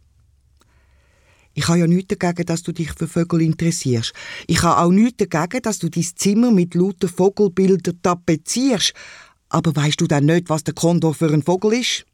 Ich 1.55 1.67
habe 1.67 1.80
ja 1.80 1.88
nichts 1.88 2.15
dagegen, 2.15 2.45
dass 2.45 2.61
du 2.61 2.72
dich 2.72 2.91
für 2.93 3.07
Vögel 3.07 3.41
interessierst. 3.41 4.13
Ich 4.45 4.61
habe 4.61 4.80
auch 4.80 4.91
nichts 4.91 5.26
dagegen, 5.28 5.63
dass 5.63 5.80
du 5.80 5.89
dein 5.89 6.03
Zimmer 6.03 6.51
mit 6.51 6.76
lauter 6.76 7.07
Vogelbildern 7.07 8.03
tapezierst. 8.03 8.93
Aber 9.49 9.76
weißt 9.76 9.99
du 9.99 10.05
denn 10.05 10.26
nicht, 10.26 10.47
was 10.47 10.63
der 10.63 10.76
Kondor 10.76 11.15
für 11.15 11.34
ein 11.34 11.41
Vogel 11.41 11.74
ist? 11.74 12.05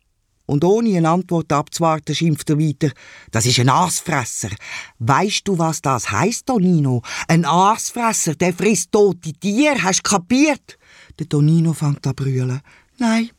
Und 0.47 0.63
ohne 0.63 0.97
eine 0.97 1.09
Antwort 1.09 1.51
abzuwarten, 1.51 2.15
schimpft 2.15 2.49
er 2.49 2.57
weiter. 2.57 2.91
Das 3.31 3.45
ist 3.45 3.59
ein 3.59 3.69
Aasfresser. 3.69 4.49
Weißt 4.97 5.47
du, 5.47 5.59
was 5.59 5.81
das 5.81 6.09
heißt, 6.09 6.47
Tonino? 6.47 7.03
Ein 7.27 7.45
Aasfresser, 7.45 8.33
der 8.33 8.53
frisst 8.53 8.91
tote 8.91 9.33
Tiere. 9.33 9.83
Hast 9.83 9.99
du 9.99 10.09
kapiert? 10.09 10.79
Der 11.19 11.29
Tonino 11.29 11.73
fängt 11.73 12.07
an 12.07 12.15
brüllen. 12.15 12.61
Nein, 12.97 13.29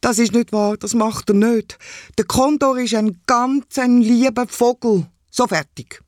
das 0.00 0.18
ist 0.18 0.32
nicht 0.32 0.52
wahr, 0.52 0.76
das 0.76 0.94
macht 0.94 1.28
er 1.30 1.34
nicht. 1.34 1.76
Der 2.16 2.24
Kondor 2.24 2.78
ist 2.78 2.94
ein 2.94 3.20
ganz 3.26 3.78
ein 3.78 4.00
lieber 4.00 4.46
Vogel. 4.46 5.06
So 5.30 5.46
fertig. 5.46 6.00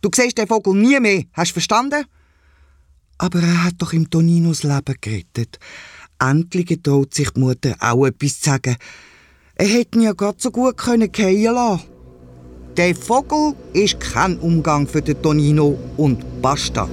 Du 0.00 0.10
siehst 0.14 0.38
den 0.38 0.48
Vogel 0.48 0.74
nie 0.74 0.98
mehr, 0.98 1.24
hast 1.34 1.50
du 1.50 1.54
verstanden? 1.54 2.04
Aber 3.18 3.40
er 3.40 3.64
hat 3.64 3.74
doch 3.78 3.92
im 3.92 4.08
Toninos 4.08 4.62
Leben 4.62 4.96
gerettet. 5.00 5.58
Endlich 6.18 6.66
getraut 6.66 7.14
sich 7.14 7.30
die 7.30 7.40
Mutter 7.40 7.76
auch 7.78 8.06
etwas 8.06 8.40
zu 8.40 8.50
sagen. 8.50 8.76
Er 9.60 9.66
hätte 9.66 9.98
ihn 9.98 10.04
ja 10.04 10.12
gerade 10.12 10.38
so 10.38 10.50
gut 10.50 10.74
können 10.78 11.10
fallen 11.14 11.42
lassen. 11.42 11.82
Der 12.78 12.94
Vogel 12.94 13.52
ist 13.74 14.00
kein 14.00 14.38
Umgang 14.38 14.86
für 14.86 15.02
den 15.02 15.20
Tonino 15.20 15.76
und 15.98 16.24
basta. 16.40 16.88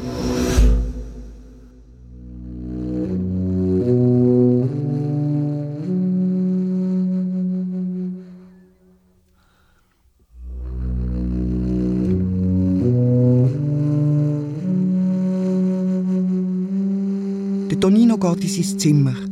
Der 17.72 17.80
Tonino 17.80 18.18
geht 18.18 18.44
in 18.44 18.64
sein 18.64 18.78
Zimmer. 18.78 19.27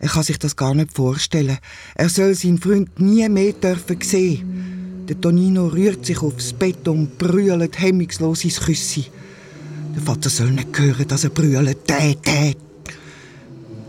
Er 0.00 0.08
kann 0.08 0.22
sich 0.22 0.38
das 0.38 0.56
gar 0.56 0.74
nicht 0.74 0.92
vorstellen. 0.94 1.58
Er 1.94 2.08
soll 2.08 2.34
seinen 2.34 2.58
Freund 2.58 3.00
nie 3.00 3.28
mehr 3.28 3.52
dürfen 3.52 4.00
sehen. 4.00 5.04
Der 5.08 5.20
Tonino 5.20 5.66
rührt 5.68 6.06
sich 6.06 6.22
aufs 6.22 6.52
Bett 6.52 6.86
und 6.86 7.18
brüllt 7.18 7.80
hemmungslos 7.80 8.44
ins 8.44 8.60
Küssi. 8.60 9.06
Der 9.94 10.02
Vater 10.02 10.30
soll 10.30 10.50
nicht 10.50 10.78
hören, 10.78 11.08
dass 11.08 11.24
er 11.24 11.30
brüllt. 11.30 11.90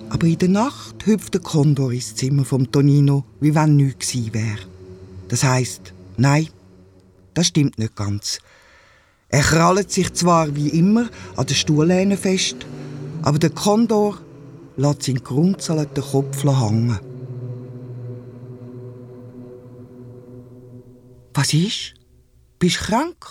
Aber 0.09 0.25
in 0.25 0.37
der 0.37 0.49
Nacht 0.49 1.05
hüpft 1.05 1.35
der 1.35 1.41
Kondor 1.41 1.91
ins 1.91 2.15
Zimmer 2.15 2.45
vom 2.45 2.71
Tonino, 2.71 3.25
wie 3.41 3.53
wenn 3.53 3.75
nichts 3.75 4.11
gewesen 4.11 4.33
wäre. 4.33 4.59
Das 5.27 5.43
heißt, 5.43 5.93
nein, 6.17 6.47
das 7.35 7.47
stimmt 7.47 7.77
nicht 7.77 7.95
ganz. 7.95 8.39
Er 9.27 9.41
krallt 9.41 9.91
sich 9.91 10.11
zwar 10.13 10.55
wie 10.55 10.69
immer 10.69 11.07
an 11.35 11.45
der 11.45 11.53
Stuhllehne 11.53 12.17
fest, 12.17 12.55
aber 13.21 13.37
der 13.37 13.51
Kondor 13.51 14.17
lässt 14.79 15.03
seinen 15.03 15.23
grunzelnden 15.23 16.03
Kopf 16.03 16.43
hängen. 16.43 16.99
Was 21.33 21.53
ist? 21.53 21.93
Bist 22.59 22.81
du 22.81 22.85
krank? 22.85 23.25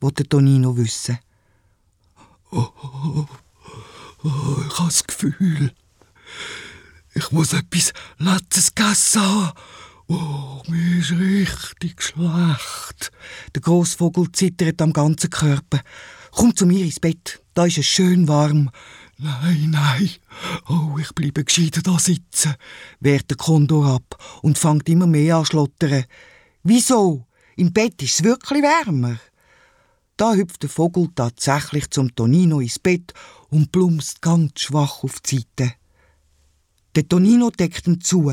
wollte 0.00 0.24
Tonino 0.24 0.76
wissen. 0.76 1.18
Oh, 2.50 2.68
oh, 2.82 3.26
oh, 4.24 4.56
ich 4.66 4.78
habe 4.78 4.88
das 4.88 5.06
Gefühl, 5.06 5.72
ich 7.14 7.30
muss 7.32 7.52
etwas 7.52 7.92
Letztes 8.18 8.74
gegessen 8.74 9.22
haben. 9.22 9.52
Oh, 10.08 10.62
mir 10.68 10.98
ist 11.00 11.12
richtig 11.12 12.02
schlecht. 12.02 13.12
Der 13.54 13.62
Großvogel 13.62 14.32
zittert 14.32 14.80
am 14.80 14.92
ganzen 14.92 15.30
Körper. 15.30 15.80
Komm 16.30 16.56
zu 16.56 16.66
mir 16.66 16.84
ins 16.84 16.98
Bett, 16.98 17.42
da 17.54 17.66
ist 17.66 17.78
es 17.78 17.86
schön 17.86 18.26
warm. 18.26 18.70
Nein, 19.18 19.70
nein. 19.70 20.10
Oh, 20.68 20.98
ich 20.98 21.12
bleibe 21.14 21.44
gescheiter 21.44 21.82
da 21.82 21.98
sitzen, 21.98 22.54
wehrt 23.00 23.30
der 23.30 23.36
Kondor 23.36 23.86
ab 23.86 24.40
und 24.42 24.58
fängt 24.58 24.88
immer 24.88 25.06
mehr 25.06 25.36
an 25.36 25.46
schlottern. 25.46 26.04
Wieso? 26.62 27.26
Im 27.56 27.72
Bett 27.72 28.02
ist 28.02 28.20
es 28.20 28.24
wirklich 28.24 28.62
wärmer. 28.62 29.18
Da 30.16 30.34
hüpft 30.34 30.62
der 30.62 30.70
Vogel 30.70 31.08
tatsächlich 31.14 31.90
zum 31.90 32.14
Tonino 32.14 32.60
ins 32.60 32.78
Bett 32.78 33.14
und 33.48 33.72
plumpst 33.72 34.20
ganz 34.22 34.60
schwach 34.60 35.02
auf 35.02 35.20
die 35.20 35.36
Seite. 35.36 35.74
Der 36.94 37.08
Tonino 37.08 37.50
deckt 37.50 37.86
ihn 37.86 38.00
zu, 38.00 38.32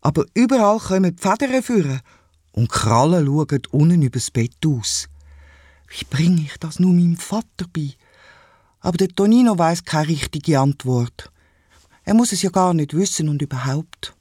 aber 0.00 0.24
überall 0.34 0.78
kommen 0.78 1.16
die 1.16 1.22
Federn 1.22 1.62
führen 1.62 2.00
und 2.52 2.68
Krallen 2.70 3.26
schauen 3.26 3.62
unten 3.70 4.02
übers 4.02 4.30
Bett 4.30 4.56
aus. 4.66 5.08
Wie 5.88 6.04
bringe 6.04 6.42
ich 6.42 6.56
das 6.58 6.78
nur 6.78 6.92
meinem 6.92 7.16
Vater 7.16 7.66
bei? 7.72 7.94
Aber 8.80 8.96
der 8.96 9.08
Tonino 9.08 9.58
weiß 9.58 9.84
keine 9.84 10.08
richtige 10.08 10.60
Antwort. 10.60 11.30
Er 12.08 12.14
muss 12.14 12.32
es 12.32 12.40
ja 12.40 12.48
gar 12.48 12.72
nicht 12.72 12.94
wissen 12.94 13.28
und 13.28 13.42
überhaupt. 13.42 14.16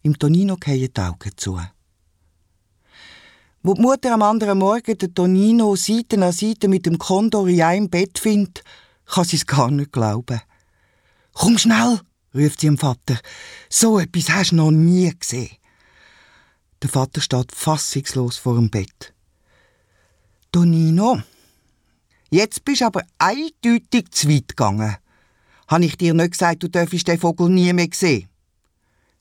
Im 0.00 0.18
Tonino 0.18 0.56
gehen 0.56 0.90
die 0.90 1.00
Augen 1.02 1.30
zu. 1.36 1.60
Wo 3.62 3.74
die 3.74 3.82
Mutter 3.82 4.14
am 4.14 4.22
anderen 4.22 4.60
Morgen 4.60 4.96
den 4.96 5.14
Tonino 5.14 5.76
Seite 5.76 6.16
an 6.16 6.32
Seite 6.32 6.68
mit 6.68 6.86
dem 6.86 6.96
Kondor 6.96 7.46
in 7.46 7.60
einem 7.60 7.90
Bett 7.90 8.18
findet, 8.18 8.64
kann 9.04 9.24
sie 9.26 9.36
es 9.36 9.44
gar 9.44 9.70
nicht 9.70 9.92
glauben. 9.92 10.40
Komm 11.34 11.58
schnell, 11.58 12.00
ruft 12.34 12.60
sie 12.60 12.68
dem 12.68 12.78
Vater. 12.78 13.18
So 13.68 13.98
etwas 13.98 14.30
hast 14.30 14.52
du 14.52 14.56
noch 14.56 14.70
nie 14.70 15.14
gesehen. 15.14 15.58
Der 16.80 16.88
Vater 16.88 17.20
steht 17.20 17.54
fassungslos 17.54 18.38
vor 18.38 18.54
dem 18.54 18.70
Bett. 18.70 19.12
Tonino, 20.52 21.20
Jetzt 22.30 22.64
bist 22.64 22.80
du 22.80 22.86
aber 22.86 23.02
eindeutig 23.18 24.10
zu 24.10 24.30
weit 24.30 24.48
gegangen. 24.48 24.96
Habe 25.66 25.84
ich 25.84 25.96
dir 25.96 26.14
nicht 26.14 26.32
gesagt, 26.32 26.62
du 26.62 26.68
dürfst 26.68 27.08
den 27.08 27.18
Vogel 27.18 27.48
nie 27.48 27.72
mehr 27.72 27.88
sehen? 27.92 28.28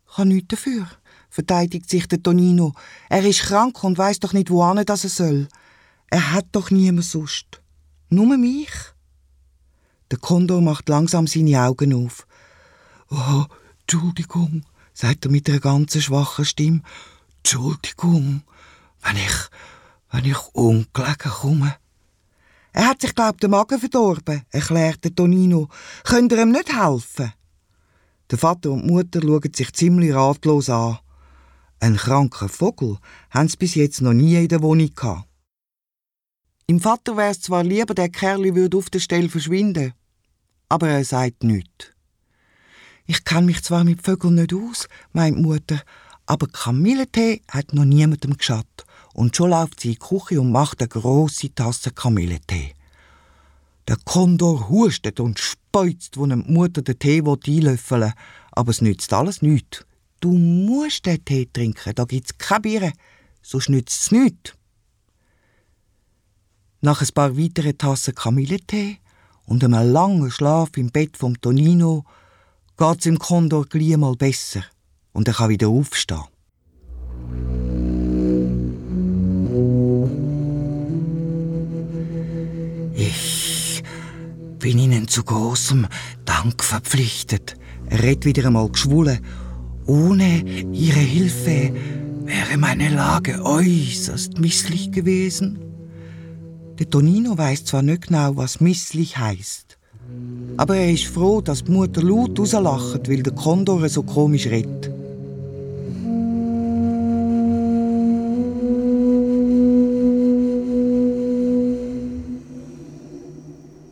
Ich 0.07 0.17
habe 0.17 0.27
nichts 0.27 0.49
dafür, 0.49 0.87
verteidigt 1.29 1.89
sich 1.89 2.07
der 2.07 2.21
Tonino. 2.21 2.73
Er 3.09 3.25
ist 3.25 3.41
krank 3.41 3.83
und 3.83 3.97
weiß 3.97 4.19
doch 4.19 4.33
nicht, 4.33 4.49
wohin 4.49 4.77
er 4.77 4.97
soll. 4.97 5.47
Er 6.09 6.31
hat 6.31 6.45
doch 6.51 6.69
niemand 6.69 7.05
sonst. 7.05 7.61
Nur 8.09 8.37
mich. 8.37 8.71
Der 10.11 10.19
Kondor 10.19 10.61
macht 10.61 10.87
langsam 10.87 11.25
seine 11.25 11.61
Augen 11.61 11.93
auf. 11.93 12.27
Oh, 13.09 13.45
Entschuldigung, 13.81 14.63
sagt 14.93 15.25
er 15.25 15.31
mit 15.31 15.49
einer 15.49 15.59
ganz 15.59 16.01
schwachen 16.01 16.45
Stimme. 16.45 16.81
Entschuldigung, 17.37 18.43
wenn 19.01 19.17
ich, 19.17 19.49
wenn 20.11 20.25
ich 20.25 20.39
ungelegen 20.53 21.31
komme. 21.31 21.75
Er 22.77 22.87
hat 22.87 23.01
sich, 23.01 23.15
glaubt, 23.15 23.41
den 23.41 23.51
Magen 23.51 23.79
verdorben, 23.79 24.41
erklärte 24.49 25.15
Tonino. 25.15 25.69
Könnt 26.03 26.33
ihr 26.33 26.41
ihm 26.41 26.51
nicht 26.51 26.75
helfen? 26.75 27.31
Der 28.29 28.37
Vater 28.37 28.71
und 28.71 28.83
die 28.83 28.91
Mutter 28.91 29.21
schauen 29.21 29.53
sich 29.53 29.71
ziemlich 29.71 30.13
ratlos 30.13 30.69
an. 30.69 30.99
Ein 31.79 31.95
kranker 31.95 32.49
Vogel 32.49 32.97
haben 33.29 33.47
sie 33.47 33.55
bis 33.55 33.75
jetzt 33.75 34.01
noch 34.01 34.11
nie 34.11 34.35
in 34.35 34.49
der 34.49 34.61
Wohnung 34.61 34.93
gehabt. 34.93 35.25
Im 36.67 36.81
Vater 36.81 37.15
wär's 37.15 37.39
zwar 37.39 37.63
lieber, 37.63 37.93
der 37.93 38.09
Kerl 38.09 38.53
würde 38.53 38.75
auf 38.75 38.89
der 38.89 38.99
Stelle 38.99 39.29
verschwinden, 39.29 39.93
aber 40.67 40.89
er 40.89 41.05
sagt 41.05 41.45
nichts. 41.45 41.93
Ich 43.05 43.23
kann 43.23 43.45
mich 43.45 43.63
zwar 43.63 43.85
mit 43.85 44.01
Vögeln 44.01 44.35
nicht 44.35 44.53
aus, 44.53 44.89
meint 45.13 45.37
die 45.37 45.43
Mutter, 45.43 45.81
aber 46.25 46.47
Kamillentee 46.47 47.41
hat 47.49 47.73
noch 47.73 47.85
niemandem 47.85 48.35
geschadet. 48.35 48.84
Und 49.15 49.33
schon 49.33 49.51
läuft 49.51 49.79
sie 49.79 49.93
in 49.93 49.93
die 49.93 49.99
Küche 49.99 50.41
und 50.41 50.51
macht 50.51 50.81
eine 50.81 50.89
grosse 50.89 51.55
Tasse 51.55 51.91
Kamillentee. 51.91 52.73
Der 53.87 53.95
Kondor 54.03 54.67
hustet 54.67 55.21
und 55.21 55.39
speuzt, 55.39 56.17
wo 56.17 56.25
die 56.25 56.35
Mutter 56.35 56.81
den 56.81 56.99
Tee 56.99 57.21
einlöffeln 57.21 58.01
will, 58.01 58.13
aber 58.51 58.71
es 58.71 58.81
nützt 58.81 59.13
alles 59.13 59.41
nichts. 59.41 59.85
Du 60.19 60.33
musst 60.33 61.05
den 61.05 61.23
Tee 61.23 61.45
trinken, 61.45 61.95
da 61.95 62.03
gibt's 62.03 62.37
keine 62.37 62.59
Bier, 62.59 62.91
sonst 63.41 63.69
nützt 63.69 64.01
es 64.01 64.11
nichts. 64.11 64.53
Nach 66.81 67.01
ein 67.01 67.13
paar 67.13 67.37
weiteren 67.37 67.77
Tassen 67.77 68.15
Kamillentee 68.15 68.97
und 69.45 69.63
einem 69.63 69.93
langen 69.93 70.29
Schlaf 70.29 70.75
im 70.75 70.91
Bett 70.91 71.15
vom 71.15 71.39
Tonino 71.39 72.03
geht's 72.77 73.05
im 73.05 73.17
Kondor 73.17 73.65
gleich 73.65 73.95
mal 73.95 74.17
besser 74.17 74.65
und 75.13 75.29
er 75.29 75.35
kann 75.35 75.51
wieder 75.51 75.69
aufstehen. 75.69 76.34
Bin 84.65 84.79
Ihnen 84.79 85.07
zu 85.07 85.23
großem 85.23 85.85
Dank 86.25 86.63
verpflichtet. 86.63 87.55
Er 87.87 88.01
redet 88.01 88.25
wieder 88.25 88.47
einmal 88.47 88.67
geschwulen. 88.67 89.19
Ohne 89.85 90.43
Ihre 90.71 90.97
Hilfe 90.97 91.71
wäre 92.23 92.57
meine 92.57 92.89
Lage 92.89 93.45
äußerst 93.45 94.39
misslich 94.39 94.91
gewesen. 94.91 95.59
Der 96.79 96.89
Tonino 96.89 97.37
weiß 97.37 97.65
zwar 97.65 97.83
nicht 97.83 98.07
genau, 98.07 98.37
was 98.37 98.59
misslich 98.59 99.19
heißt, 99.19 99.77
aber 100.57 100.77
er 100.77 100.91
ist 100.91 101.05
froh, 101.05 101.41
dass 101.41 101.63
die 101.63 101.71
Mutter 101.71 102.01
laut 102.01 102.39
rauslacht, 102.39 103.07
weil 103.07 103.21
der 103.21 103.33
Kondor 103.33 103.87
so 103.87 104.01
komisch 104.01 104.47
redet. 104.47 104.94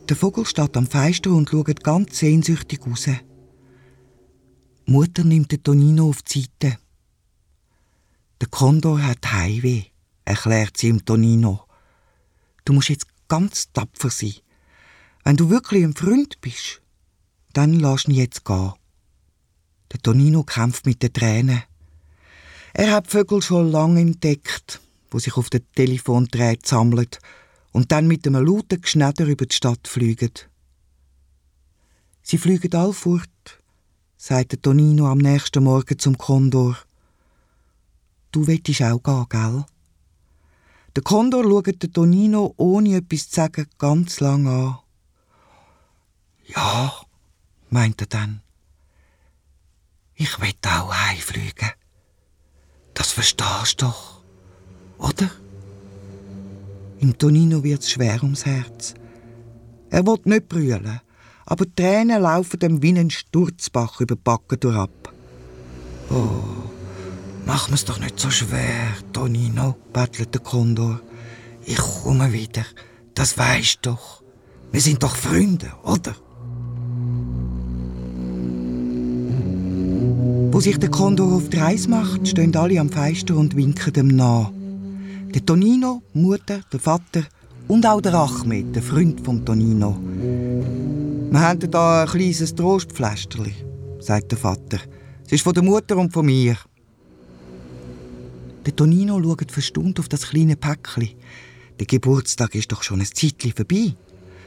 Der 0.08 0.16
Vogel 0.16 0.44
steht 0.44 0.76
am 0.76 0.86
Fenster 0.86 1.30
und 1.30 1.48
schaut 1.48 1.82
ganz 1.82 2.18
sehnsüchtig 2.18 2.80
raus. 2.86 3.08
Mutter 4.84 5.24
nimmt 5.24 5.50
den 5.50 5.62
Tonino 5.62 6.10
auf 6.10 6.20
die 6.20 6.42
Seite. 6.42 6.78
Der 8.38 8.48
Kondor 8.48 9.02
hat 9.02 9.32
Heimweh, 9.32 9.84
erklärt 10.26 10.76
sie 10.76 10.88
ihm 10.88 11.02
Tonino. 11.02 11.64
Du 12.66 12.74
musst 12.74 12.90
jetzt 12.90 13.06
ganz 13.28 13.72
tapfer 13.72 14.10
sein. 14.10 14.34
Wenn 15.24 15.38
du 15.38 15.48
wirklich 15.48 15.82
ein 15.84 15.94
Freund 15.94 16.38
bist, 16.42 16.82
dann 17.54 17.80
lass 17.80 18.06
ihn 18.06 18.14
jetzt 18.14 18.44
gehen. 18.44 18.74
Der 19.90 20.00
Tonino 20.00 20.42
kämpft 20.42 20.84
mit 20.84 21.02
den 21.02 21.14
Tränen. 21.14 21.62
Er 22.74 22.92
hat 22.92 23.06
Vögel 23.06 23.40
schon 23.40 23.70
lange 23.70 24.02
entdeckt, 24.02 24.80
wo 25.10 25.18
sich 25.18 25.38
auf 25.38 25.48
den 25.48 25.64
Telefondraht 25.72 26.66
sammeln 26.66 27.08
und 27.74 27.90
dann 27.90 28.06
mit 28.06 28.24
einem 28.26 28.46
lauten 28.46 28.80
Geschneder 28.80 29.26
über 29.26 29.46
die 29.46 29.54
Stadt 29.54 29.88
fliegen. 29.88 30.30
Sie 32.22 32.38
fliegen 32.38 32.72
all 32.74 32.92
fort, 32.92 33.58
sagte 34.16 34.60
Tonino 34.60 35.08
am 35.08 35.18
nächsten 35.18 35.64
Morgen 35.64 35.98
zum 35.98 36.16
Kondor. 36.16 36.78
Du 38.30 38.46
wettest 38.46 38.80
auch 38.82 39.02
gehen, 39.02 39.26
gell? 39.28 39.64
Der 40.94 41.02
Kondor 41.02 41.42
schaut 41.42 41.82
den 41.82 41.92
Tonino 41.92 42.54
ohne 42.56 42.96
etwas 42.96 43.28
zu 43.28 43.34
sagen 43.34 43.66
ganz 43.76 44.20
lang 44.20 44.46
an. 44.46 44.78
Ja, 46.46 46.94
meint 47.70 48.00
er 48.02 48.06
dann. 48.06 48.40
Ich 50.14 50.40
will 50.40 50.54
auch 50.64 50.94
heimfliegen. 50.94 51.72
Das 52.94 53.10
verstehst 53.10 53.82
du 53.82 53.86
doch, 53.86 54.22
oder? 54.98 55.28
Im 57.04 57.18
Tonino 57.18 57.62
wird's 57.62 57.90
schwer 57.90 58.22
ums 58.22 58.46
Herz. 58.46 58.94
Er 59.90 60.06
will 60.06 60.16
nicht 60.24 60.48
brüllen, 60.48 61.02
aber 61.44 61.66
die 61.66 61.74
Tränen 61.74 62.22
laufen 62.22 62.58
ihm 62.62 62.80
wie 62.80 62.98
ein 62.98 63.10
Sturzbach 63.10 64.00
über 64.00 64.16
Backen 64.16 64.58
durchab. 64.58 65.12
Oh, 66.08 66.64
mach 67.44 67.68
mir's 67.68 67.84
doch 67.84 68.00
nicht 68.00 68.18
so 68.18 68.30
schwer, 68.30 68.94
Tonino, 69.12 69.76
bettelt 69.92 70.32
der 70.32 70.40
Kondor. 70.40 70.98
Ich 71.66 71.76
komme 71.76 72.32
wieder, 72.32 72.64
das 73.12 73.36
weisst 73.36 73.80
doch. 73.82 74.22
Wir 74.72 74.80
sind 74.80 75.02
doch 75.02 75.14
Freunde, 75.14 75.74
oder? 75.82 76.14
Wo 80.52 80.58
sich 80.58 80.78
der 80.78 80.90
Kondor 80.90 81.34
auf 81.34 81.50
die 81.50 81.58
Reise 81.58 81.90
macht, 81.90 82.26
stehen 82.26 82.56
alle 82.56 82.80
am 82.80 82.88
Fenster 82.88 83.36
und 83.36 83.54
winken 83.54 83.92
dem 83.92 84.08
nach. 84.08 84.50
Der 85.34 85.44
Tonino, 85.44 86.00
die 86.14 86.20
Mutter, 86.20 86.60
der 86.72 86.78
Vater 86.78 87.24
und 87.66 87.84
auch 87.84 88.00
der 88.00 88.14
Achmed, 88.14 88.72
der 88.72 88.84
Freund 88.84 89.20
vom 89.20 89.44
Tonino. 89.44 89.98
Wir 91.28 91.40
haben 91.40 91.58
hier 91.58 91.74
ein 91.74 92.06
kleines 92.06 92.54
Trostpflästerli, 92.54 93.52
sagt 93.98 94.30
der 94.30 94.38
Vater. 94.38 94.78
Es 95.26 95.32
ist 95.32 95.42
von 95.42 95.52
der 95.52 95.64
Mutter 95.64 95.96
und 95.96 96.12
von 96.12 96.24
mir. 96.24 96.56
Der 98.64 98.76
Tonino 98.76 99.20
schaut 99.20 99.50
verstummt 99.50 99.98
auf 99.98 100.08
das 100.08 100.28
kleine 100.28 100.54
Päckchen. 100.54 101.10
Der 101.80 101.86
Geburtstag 101.86 102.54
ist 102.54 102.70
doch 102.70 102.84
schon 102.84 103.00
ein 103.00 103.06
Zeitchen 103.06 103.54
vorbei. 103.54 103.96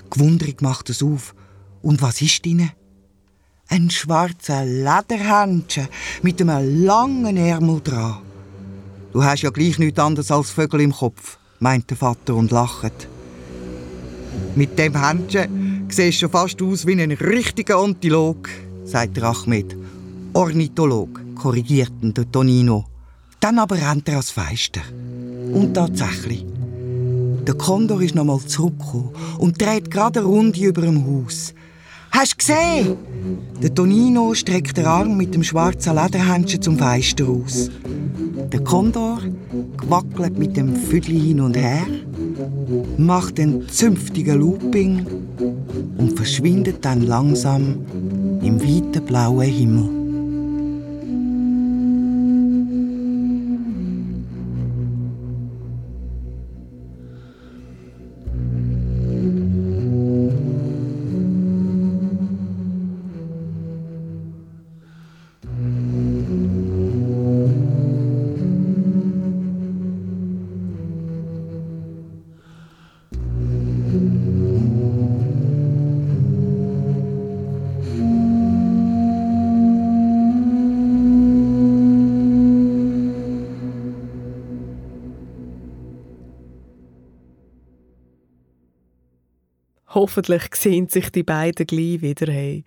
Gewundrig 0.09 0.61
macht 0.61 0.89
es 0.89 1.03
auf. 1.03 1.35
Und 1.81 2.01
was 2.01 2.21
ist 2.21 2.45
drin? 2.45 2.71
Ein 3.67 3.89
schwarzer 3.89 4.63
Lederhändchen 4.63 5.89
mit 6.21 6.41
einem 6.41 6.85
langen 6.85 7.35
Ärmel 7.35 7.81
dran. 7.83 8.21
Du 9.17 9.23
hast 9.23 9.41
ja 9.41 9.49
gleich 9.49 9.79
nichts 9.79 9.97
anderes 9.97 10.29
als 10.29 10.51
Vögel 10.51 10.79
im 10.81 10.91
Kopf, 10.91 11.39
meint 11.57 11.89
der 11.89 11.97
Vater 11.97 12.35
und 12.35 12.51
lacht. 12.51 13.07
Mit 14.55 14.77
dem 14.77 14.93
Händchen 14.93 15.87
siehst 15.89 16.21
du 16.21 16.29
fast 16.29 16.61
aus 16.61 16.85
wie 16.85 17.01
ein 17.01 17.11
richtiger 17.11 17.79
Antilog, 17.79 18.47
sagt 18.85 19.17
der 19.17 19.23
Achmed. 19.23 19.75
Ornitholog, 20.33 21.19
korrigiert 21.33 21.93
der 21.99 22.31
Tonino. 22.31 22.85
Dann 23.39 23.57
aber 23.57 23.77
rennt 23.77 24.07
er 24.07 24.17
ans 24.17 24.29
Fenster. 24.29 24.81
Und 25.51 25.73
tatsächlich. 25.73 26.45
Der 27.47 27.55
Kondor 27.55 28.03
ist 28.03 28.13
nochmal 28.13 28.41
zurückgekommen 28.41 29.15
und 29.39 29.59
dreht 29.59 29.89
gerade 29.89 30.19
eine 30.19 30.27
Runde 30.27 30.59
über 30.59 30.81
dem 30.83 31.03
Haus. 31.07 31.55
Hast 32.11 32.33
du 32.33 32.37
gesehen? 32.37 32.97
Der 33.61 33.73
Tonino 33.73 34.33
streckt 34.33 34.77
den 34.77 34.85
Arm 34.85 35.17
mit 35.17 35.33
dem 35.33 35.43
schwarzen 35.43 35.95
Lederhändchen 35.95 36.61
zum 36.61 36.77
Fenster 36.77 37.27
aus. 37.27 37.69
Der 38.51 38.63
Kondor 38.63 39.19
wackelt 39.87 40.37
mit 40.37 40.55
dem 40.55 40.75
Füdli 40.75 41.19
hin 41.19 41.41
und 41.41 41.57
her, 41.57 41.85
macht 42.97 43.39
einen 43.39 43.67
zünftigen 43.67 44.39
Looping 44.39 45.05
und 45.97 46.15
verschwindet 46.15 46.83
dann 46.85 47.01
langsam 47.01 47.79
im 48.41 48.61
weiten 48.61 49.05
blauen 49.05 49.49
Himmel. 49.49 50.06
Hoffentlich 89.97 90.53
sehen 90.53 90.87
sich 90.87 91.09
die 91.09 91.23
beiden 91.23 91.65
gleich 91.65 92.03
wieder. 92.03 92.31
Hey. 92.31 92.63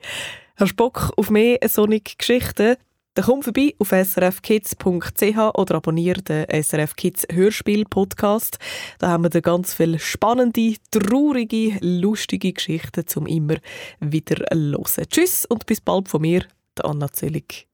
Hast 0.57 0.73
du 0.73 0.75
Bock 0.75 1.13
auf 1.17 1.31
mehr 1.31 1.61
sonnige 1.69 2.17
Geschichten? 2.19 2.75
Dann 3.15 3.25
komm 3.25 3.45
vorbei 3.45 3.73
auf 3.79 3.91
srfkids.ch 3.91 5.39
oder 5.55 5.75
abonniere 5.77 6.23
den 6.23 6.63
SRF 6.63 6.97
Kids 6.97 7.29
Hörspiel 7.31 7.85
Podcast. 7.85 8.59
Da 8.99 9.11
haben 9.11 9.33
wir 9.33 9.43
ganz 9.43 9.73
viele 9.73 10.01
spannende, 10.01 10.75
traurige, 10.91 11.79
lustige 11.81 12.53
Geschichten 12.53 13.07
zum 13.07 13.29
immer 13.29 13.59
wieder 14.01 14.45
hören. 14.53 15.07
Tschüss 15.09 15.47
und 15.47 15.67
bis 15.67 15.81
bald 15.81 16.09
von 16.09 16.23
mir, 16.23 16.45
der 16.77 16.87
Anna 16.87 17.13
Zöllig. 17.13 17.70